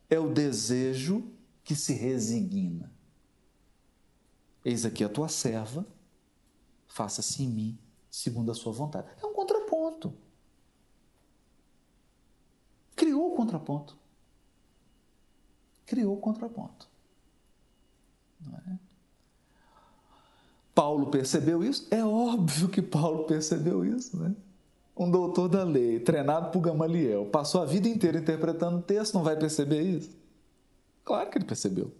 é 0.08 0.18
o 0.18 0.32
desejo 0.32 1.22
que 1.70 1.76
se 1.76 1.92
resigna. 1.92 2.90
Eis 4.64 4.84
aqui 4.84 5.04
a 5.04 5.08
tua 5.08 5.28
serva, 5.28 5.86
faça-se 6.88 7.44
em 7.44 7.48
mim 7.48 7.78
segundo 8.10 8.50
a 8.50 8.54
sua 8.56 8.72
vontade. 8.72 9.06
É 9.22 9.24
um 9.24 9.32
contraponto. 9.32 10.12
Criou 12.96 13.32
o 13.32 13.36
contraponto. 13.36 13.96
Criou 15.86 16.16
o 16.16 16.20
contraponto. 16.20 16.88
É? 18.52 18.72
Paulo 20.74 21.06
percebeu 21.06 21.62
isso? 21.62 21.86
É 21.88 22.04
óbvio 22.04 22.68
que 22.68 22.82
Paulo 22.82 23.26
percebeu 23.26 23.84
isso, 23.84 24.16
né? 24.16 24.34
Um 24.96 25.08
doutor 25.08 25.48
da 25.48 25.62
lei, 25.62 26.00
treinado 26.00 26.50
por 26.50 26.62
Gamaliel, 26.62 27.26
passou 27.26 27.62
a 27.62 27.64
vida 27.64 27.86
inteira 27.86 28.18
interpretando 28.18 28.78
o 28.78 28.82
texto, 28.82 29.14
não 29.14 29.22
vai 29.22 29.36
perceber 29.38 29.82
isso? 29.82 30.19
Claro 31.04 31.30
que 31.30 31.38
ele 31.38 31.44
percebeu. 31.44 31.92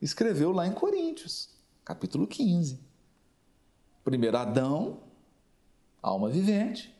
Escreveu 0.00 0.52
lá 0.52 0.66
em 0.66 0.72
Coríntios, 0.72 1.50
capítulo 1.84 2.26
15. 2.26 2.80
Primeiro 4.04 4.36
Adão, 4.36 5.00
alma 6.00 6.28
vivente. 6.28 6.96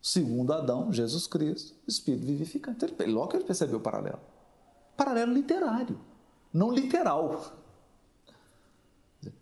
Segundo 0.00 0.52
Adão, 0.52 0.92
Jesus 0.92 1.26
Cristo, 1.26 1.74
espírito 1.86 2.26
vivificante. 2.26 2.86
Logo 3.06 3.34
ele 3.36 3.44
percebeu 3.44 3.78
o 3.78 3.82
paralelo. 3.82 4.20
Paralelo 4.96 5.32
literário, 5.32 6.00
não 6.52 6.72
literal. 6.72 7.52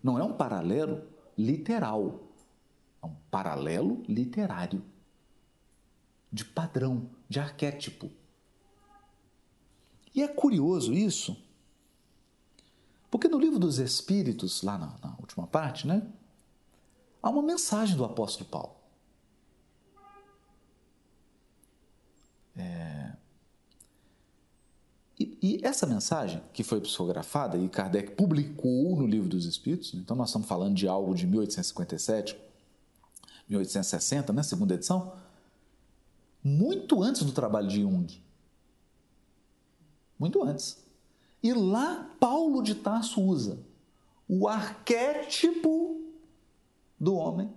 Não 0.03 0.17
é 0.17 0.23
um 0.23 0.33
paralelo 0.33 1.03
literal, 1.37 2.19
é 3.01 3.05
um 3.05 3.15
paralelo 3.29 4.03
literário, 4.07 4.83
de 6.31 6.43
padrão, 6.43 7.09
de 7.29 7.39
arquétipo. 7.39 8.09
E 10.17 10.23
é 10.23 10.27
curioso 10.27 10.95
isso, 10.95 11.37
porque 13.11 13.27
no 13.27 13.37
livro 13.37 13.59
dos 13.59 13.77
Espíritos, 13.77 14.63
lá 14.63 14.75
na, 14.75 14.97
na 15.03 15.15
última 15.19 15.45
parte, 15.45 15.85
né, 15.85 16.11
há 17.21 17.29
uma 17.29 17.43
mensagem 17.43 17.95
do 17.95 18.03
apóstolo 18.03 18.49
Paulo. 18.49 18.75
É... 22.55 23.13
E, 25.19 25.37
e, 25.39 25.59
essa 25.63 25.85
mensagem, 25.85 26.41
que 26.51 26.63
foi 26.63 26.81
psicografada 26.81 27.55
e 27.55 27.69
Kardec 27.69 28.15
publicou 28.15 28.95
no 28.95 29.05
Livro 29.05 29.29
dos 29.29 29.45
Espíritos, 29.45 29.93
então 29.93 30.17
nós 30.17 30.29
estamos 30.29 30.47
falando 30.47 30.73
de 30.73 30.87
algo 30.87 31.13
de 31.13 31.27
1857, 31.27 32.35
1860, 33.47 34.33
né, 34.33 34.41
segunda 34.41 34.73
edição, 34.73 35.13
muito 36.43 37.03
antes 37.03 37.21
do 37.21 37.31
trabalho 37.31 37.67
de 37.67 37.81
Jung. 37.81 38.26
Muito 40.17 40.43
antes. 40.43 40.83
E 41.41 41.53
lá 41.53 42.09
Paulo 42.19 42.61
de 42.61 42.75
Tarso 42.75 43.21
usa 43.21 43.59
o 44.27 44.47
arquétipo 44.47 46.01
do 46.99 47.15
homem, 47.15 47.53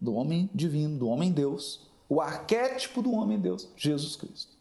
do 0.00 0.14
homem 0.14 0.48
divino, 0.54 0.98
do 0.98 1.08
homem 1.08 1.32
Deus, 1.32 1.88
o 2.08 2.20
arquétipo 2.20 3.02
do 3.02 3.12
homem 3.12 3.38
Deus, 3.38 3.68
Jesus 3.76 4.16
Cristo. 4.16 4.60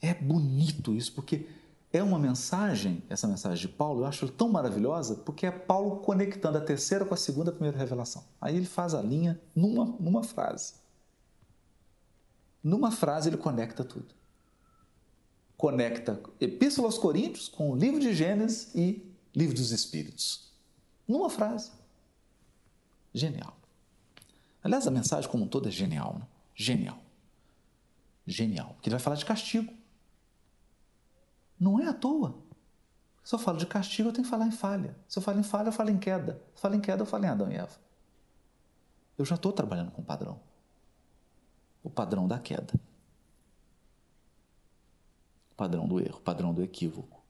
É 0.00 0.14
bonito 0.14 0.94
isso, 0.94 1.12
porque 1.12 1.48
é 1.92 2.02
uma 2.02 2.18
mensagem, 2.18 3.02
essa 3.08 3.26
mensagem 3.26 3.66
de 3.66 3.72
Paulo, 3.72 4.02
eu 4.02 4.06
acho 4.06 4.28
tão 4.28 4.48
maravilhosa, 4.48 5.16
porque 5.16 5.46
é 5.46 5.50
Paulo 5.50 5.96
conectando 5.98 6.58
a 6.58 6.60
terceira 6.60 7.04
com 7.04 7.14
a 7.14 7.16
segunda 7.16 7.50
a 7.50 7.52
primeira 7.52 7.76
revelação. 7.76 8.24
Aí 8.40 8.56
ele 8.56 8.66
faz 8.66 8.94
a 8.94 9.02
linha 9.02 9.40
numa, 9.54 9.84
numa 9.98 10.22
frase. 10.22 10.74
Numa 12.68 12.90
frase 12.90 13.30
ele 13.30 13.38
conecta 13.38 13.82
tudo. 13.82 14.14
Conecta 15.56 16.20
Epístola 16.38 16.86
aos 16.86 16.98
Coríntios 16.98 17.48
com 17.48 17.70
o 17.70 17.74
livro 17.74 17.98
de 17.98 18.12
Gênesis 18.12 18.74
e 18.74 19.10
livro 19.34 19.56
dos 19.56 19.70
Espíritos. 19.70 20.52
Numa 21.06 21.30
frase. 21.30 21.72
Genial. 23.14 23.56
Aliás, 24.62 24.86
a 24.86 24.90
mensagem 24.90 25.30
como 25.30 25.44
um 25.44 25.48
todo 25.48 25.66
é 25.66 25.70
genial. 25.70 26.18
Né? 26.18 26.26
Genial. 26.54 26.98
Genial. 28.26 28.74
Porque 28.74 28.90
ele 28.90 28.96
vai 28.96 29.02
falar 29.02 29.16
de 29.16 29.24
castigo. 29.24 29.72
Não 31.58 31.80
é 31.80 31.88
à 31.88 31.94
toa. 31.94 32.36
Se 33.24 33.34
eu 33.34 33.38
falo 33.38 33.56
de 33.56 33.66
castigo, 33.66 34.10
eu 34.10 34.12
tenho 34.12 34.24
que 34.24 34.30
falar 34.30 34.46
em 34.46 34.52
falha. 34.52 34.94
Se 35.08 35.18
eu 35.18 35.22
falo 35.22 35.40
em 35.40 35.42
falha, 35.42 35.68
eu 35.68 35.72
falo 35.72 35.88
em 35.88 35.98
queda. 35.98 36.34
Se 36.34 36.58
eu 36.58 36.60
falo 36.60 36.74
em 36.74 36.80
queda, 36.82 37.00
eu 37.00 37.06
falo 37.06 37.24
em 37.24 37.28
Adão 37.28 37.50
e 37.50 37.54
Eva. 37.54 37.78
Eu 39.16 39.24
já 39.24 39.36
estou 39.36 39.52
trabalhando 39.52 39.90
com 39.90 40.02
padrão. 40.02 40.38
O 41.82 41.90
padrão 41.90 42.26
da 42.26 42.38
queda. 42.38 42.74
O 45.52 45.54
padrão 45.56 45.86
do 45.86 46.00
erro, 46.00 46.18
o 46.18 46.22
padrão 46.22 46.52
do 46.52 46.62
equívoco. 46.62 47.22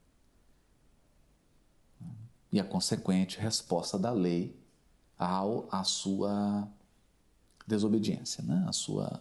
E 2.50 2.58
a 2.58 2.64
consequente 2.64 3.38
resposta 3.38 3.98
da 3.98 4.10
lei 4.10 4.58
ao 5.18 5.68
à 5.70 5.84
sua 5.84 6.68
desobediência, 7.66 8.42
né? 8.42 8.64
a 8.66 8.72
sua, 8.72 9.20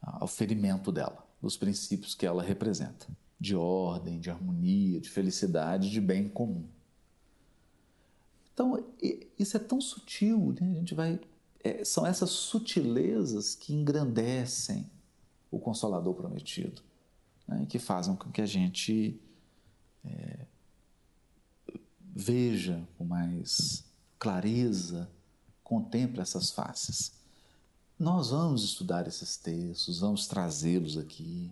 ao 0.00 0.28
ferimento 0.28 0.92
dela, 0.92 1.26
dos 1.42 1.56
princípios 1.56 2.14
que 2.14 2.24
ela 2.24 2.42
representa 2.42 3.08
de 3.40 3.56
ordem, 3.56 4.20
de 4.20 4.30
harmonia, 4.30 5.00
de 5.00 5.08
felicidade, 5.08 5.90
de 5.90 6.00
bem 6.00 6.28
comum. 6.28 6.68
Então, 8.52 8.84
isso 9.38 9.56
é 9.56 9.60
tão 9.60 9.80
sutil, 9.80 10.54
né? 10.60 10.70
a 10.70 10.74
gente 10.74 10.94
vai. 10.94 11.18
É, 11.62 11.84
são 11.84 12.06
essas 12.06 12.30
sutilezas 12.30 13.54
que 13.54 13.74
engrandecem 13.74 14.90
o 15.50 15.58
Consolador 15.58 16.14
prometido, 16.14 16.82
né? 17.46 17.66
que 17.68 17.78
fazem 17.78 18.16
com 18.16 18.30
que 18.30 18.40
a 18.40 18.46
gente 18.46 19.20
é, 20.04 20.46
veja 22.14 22.86
com 22.96 23.04
mais 23.04 23.84
clareza, 24.18 25.10
contemple 25.62 26.20
essas 26.20 26.50
faces. 26.50 27.12
Nós 27.98 28.30
vamos 28.30 28.64
estudar 28.64 29.06
esses 29.06 29.36
textos, 29.36 30.00
vamos 30.00 30.26
trazê-los 30.26 30.96
aqui, 30.96 31.50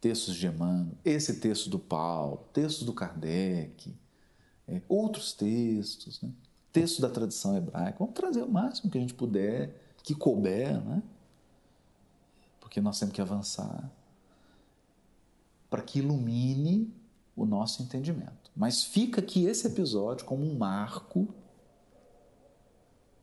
textos 0.00 0.34
de 0.34 0.46
Emmanuel, 0.46 0.96
esse 1.04 1.38
texto 1.38 1.68
do 1.68 1.78
Paulo, 1.78 2.48
textos 2.52 2.84
do 2.84 2.94
Kardec, 2.94 3.94
é, 4.66 4.80
outros 4.88 5.32
textos, 5.32 6.20
né? 6.22 6.32
Textos 6.72 7.00
da 7.00 7.10
tradição 7.10 7.56
hebraica. 7.56 7.98
Vamos 7.98 8.14
trazer 8.14 8.42
o 8.42 8.50
máximo 8.50 8.90
que 8.90 8.98
a 8.98 9.00
gente 9.00 9.14
puder, 9.14 9.74
que 10.02 10.14
couber, 10.14 10.80
né? 10.82 11.02
porque 12.60 12.80
nós 12.80 12.98
temos 12.98 13.14
que 13.14 13.20
avançar 13.20 13.90
para 15.68 15.82
que 15.82 15.98
ilumine 15.98 16.90
o 17.36 17.44
nosso 17.44 17.82
entendimento. 17.82 18.50
Mas 18.56 18.82
fica 18.82 19.20
aqui 19.20 19.44
esse 19.44 19.66
episódio 19.66 20.24
como 20.24 20.42
um 20.44 20.56
marco, 20.56 21.28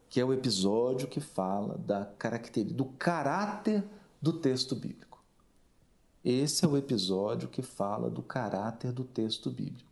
que 0.08 0.20
é 0.20 0.26
o 0.26 0.32
episódio 0.34 1.08
que 1.08 1.20
fala 1.20 1.78
da 1.80 2.06
característica, 2.06 2.78
do 2.78 2.86
caráter 2.86 3.84
do 4.22 4.34
texto 4.34 4.76
bíblico. 4.76 5.24
Esse 6.24 6.66
é 6.66 6.68
o 6.68 6.78
episódio 6.78 7.48
que 7.48 7.62
fala 7.62 8.10
do 8.10 8.22
caráter 8.22 8.92
do 8.92 9.04
texto 9.04 9.50
bíblico. 9.50 9.89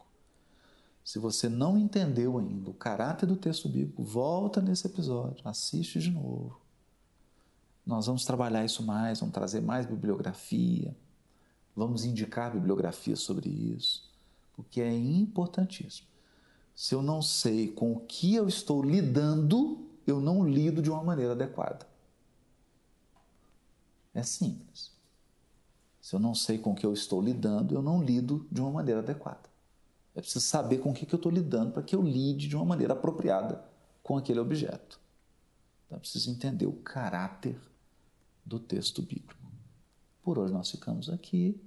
Se 1.07 1.19
você 1.19 1.47
não 1.47 1.77
entendeu 1.77 2.37
ainda 2.37 2.69
o 2.69 2.73
caráter 2.73 3.25
do 3.25 3.37
texto 3.37 3.69
bíblico, 3.69 4.03
volta 4.03 4.59
nesse 4.59 4.87
episódio, 4.87 5.37
assiste 5.47 5.99
de 5.99 6.11
novo. 6.11 6.59
Nós 7.85 8.07
vamos 8.07 8.25
trabalhar 8.25 8.65
isso 8.65 8.83
mais, 8.83 9.21
vamos 9.21 9.33
trazer 9.33 9.61
mais 9.61 9.85
bibliografia, 9.85 10.93
vamos 11.73 12.03
indicar 12.03 12.51
bibliografia 12.51 13.15
sobre 13.15 13.49
isso, 13.49 14.13
porque 14.53 14.81
é 14.81 14.93
importantíssimo. 14.93 16.09
Se 16.75 16.93
eu 16.93 17.01
não 17.01 17.21
sei 17.21 17.69
com 17.69 17.93
o 17.93 18.01
que 18.01 18.35
eu 18.35 18.45
estou 18.45 18.83
lidando, 18.83 19.87
eu 20.05 20.19
não 20.19 20.45
lido 20.45 20.81
de 20.81 20.89
uma 20.89 21.01
maneira 21.01 21.31
adequada. 21.31 21.87
É 24.13 24.23
simples. 24.23 24.91
Se 26.01 26.13
eu 26.13 26.19
não 26.19 26.35
sei 26.35 26.57
com 26.57 26.73
o 26.73 26.75
que 26.75 26.85
eu 26.85 26.91
estou 26.91 27.21
lidando, 27.21 27.73
eu 27.73 27.81
não 27.81 28.03
lido 28.03 28.45
de 28.51 28.59
uma 28.59 28.71
maneira 28.71 28.99
adequada. 28.99 29.46
É 30.17 30.19
preciso 30.19 30.43
saber 30.43 30.79
com 30.79 30.89
o 30.89 30.93
que 30.95 31.05
eu 31.13 31.15
estou 31.15 31.31
lidando 31.31 31.73
para 31.73 31.83
que 31.83 31.95
eu 31.95 32.01
lide 32.01 32.47
de 32.47 32.55
uma 32.55 32.65
maneira 32.65 32.93
apropriada 32.93 33.63
com 34.01 34.17
aquele 34.17 34.39
objeto. 34.39 34.99
Então, 35.85 35.95
é 35.95 35.99
preciso 35.99 36.31
entender 36.31 36.65
o 36.65 36.73
caráter 36.73 37.55
do 38.43 38.59
texto 38.59 39.03
bíblico. 39.03 39.35
Por 40.23 40.39
hoje 40.39 40.51
nós 40.51 40.71
ficamos 40.71 41.07
aqui. 41.07 41.61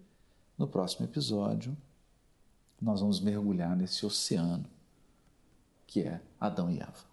No 0.59 0.66
próximo 0.66 1.07
episódio, 1.07 1.76
nós 2.82 3.01
vamos 3.01 3.20
mergulhar 3.20 3.76
nesse 3.76 4.05
oceano 4.05 4.66
que 5.86 6.03
é 6.03 6.20
Adão 6.40 6.68
e 6.68 6.80
Eva. 6.80 7.05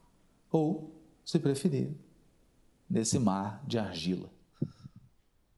Ou, 0.51 0.91
se 1.23 1.38
preferir, 1.38 1.91
nesse 2.89 3.19
mar 3.19 3.63
de 3.67 3.77
argila 3.77 4.27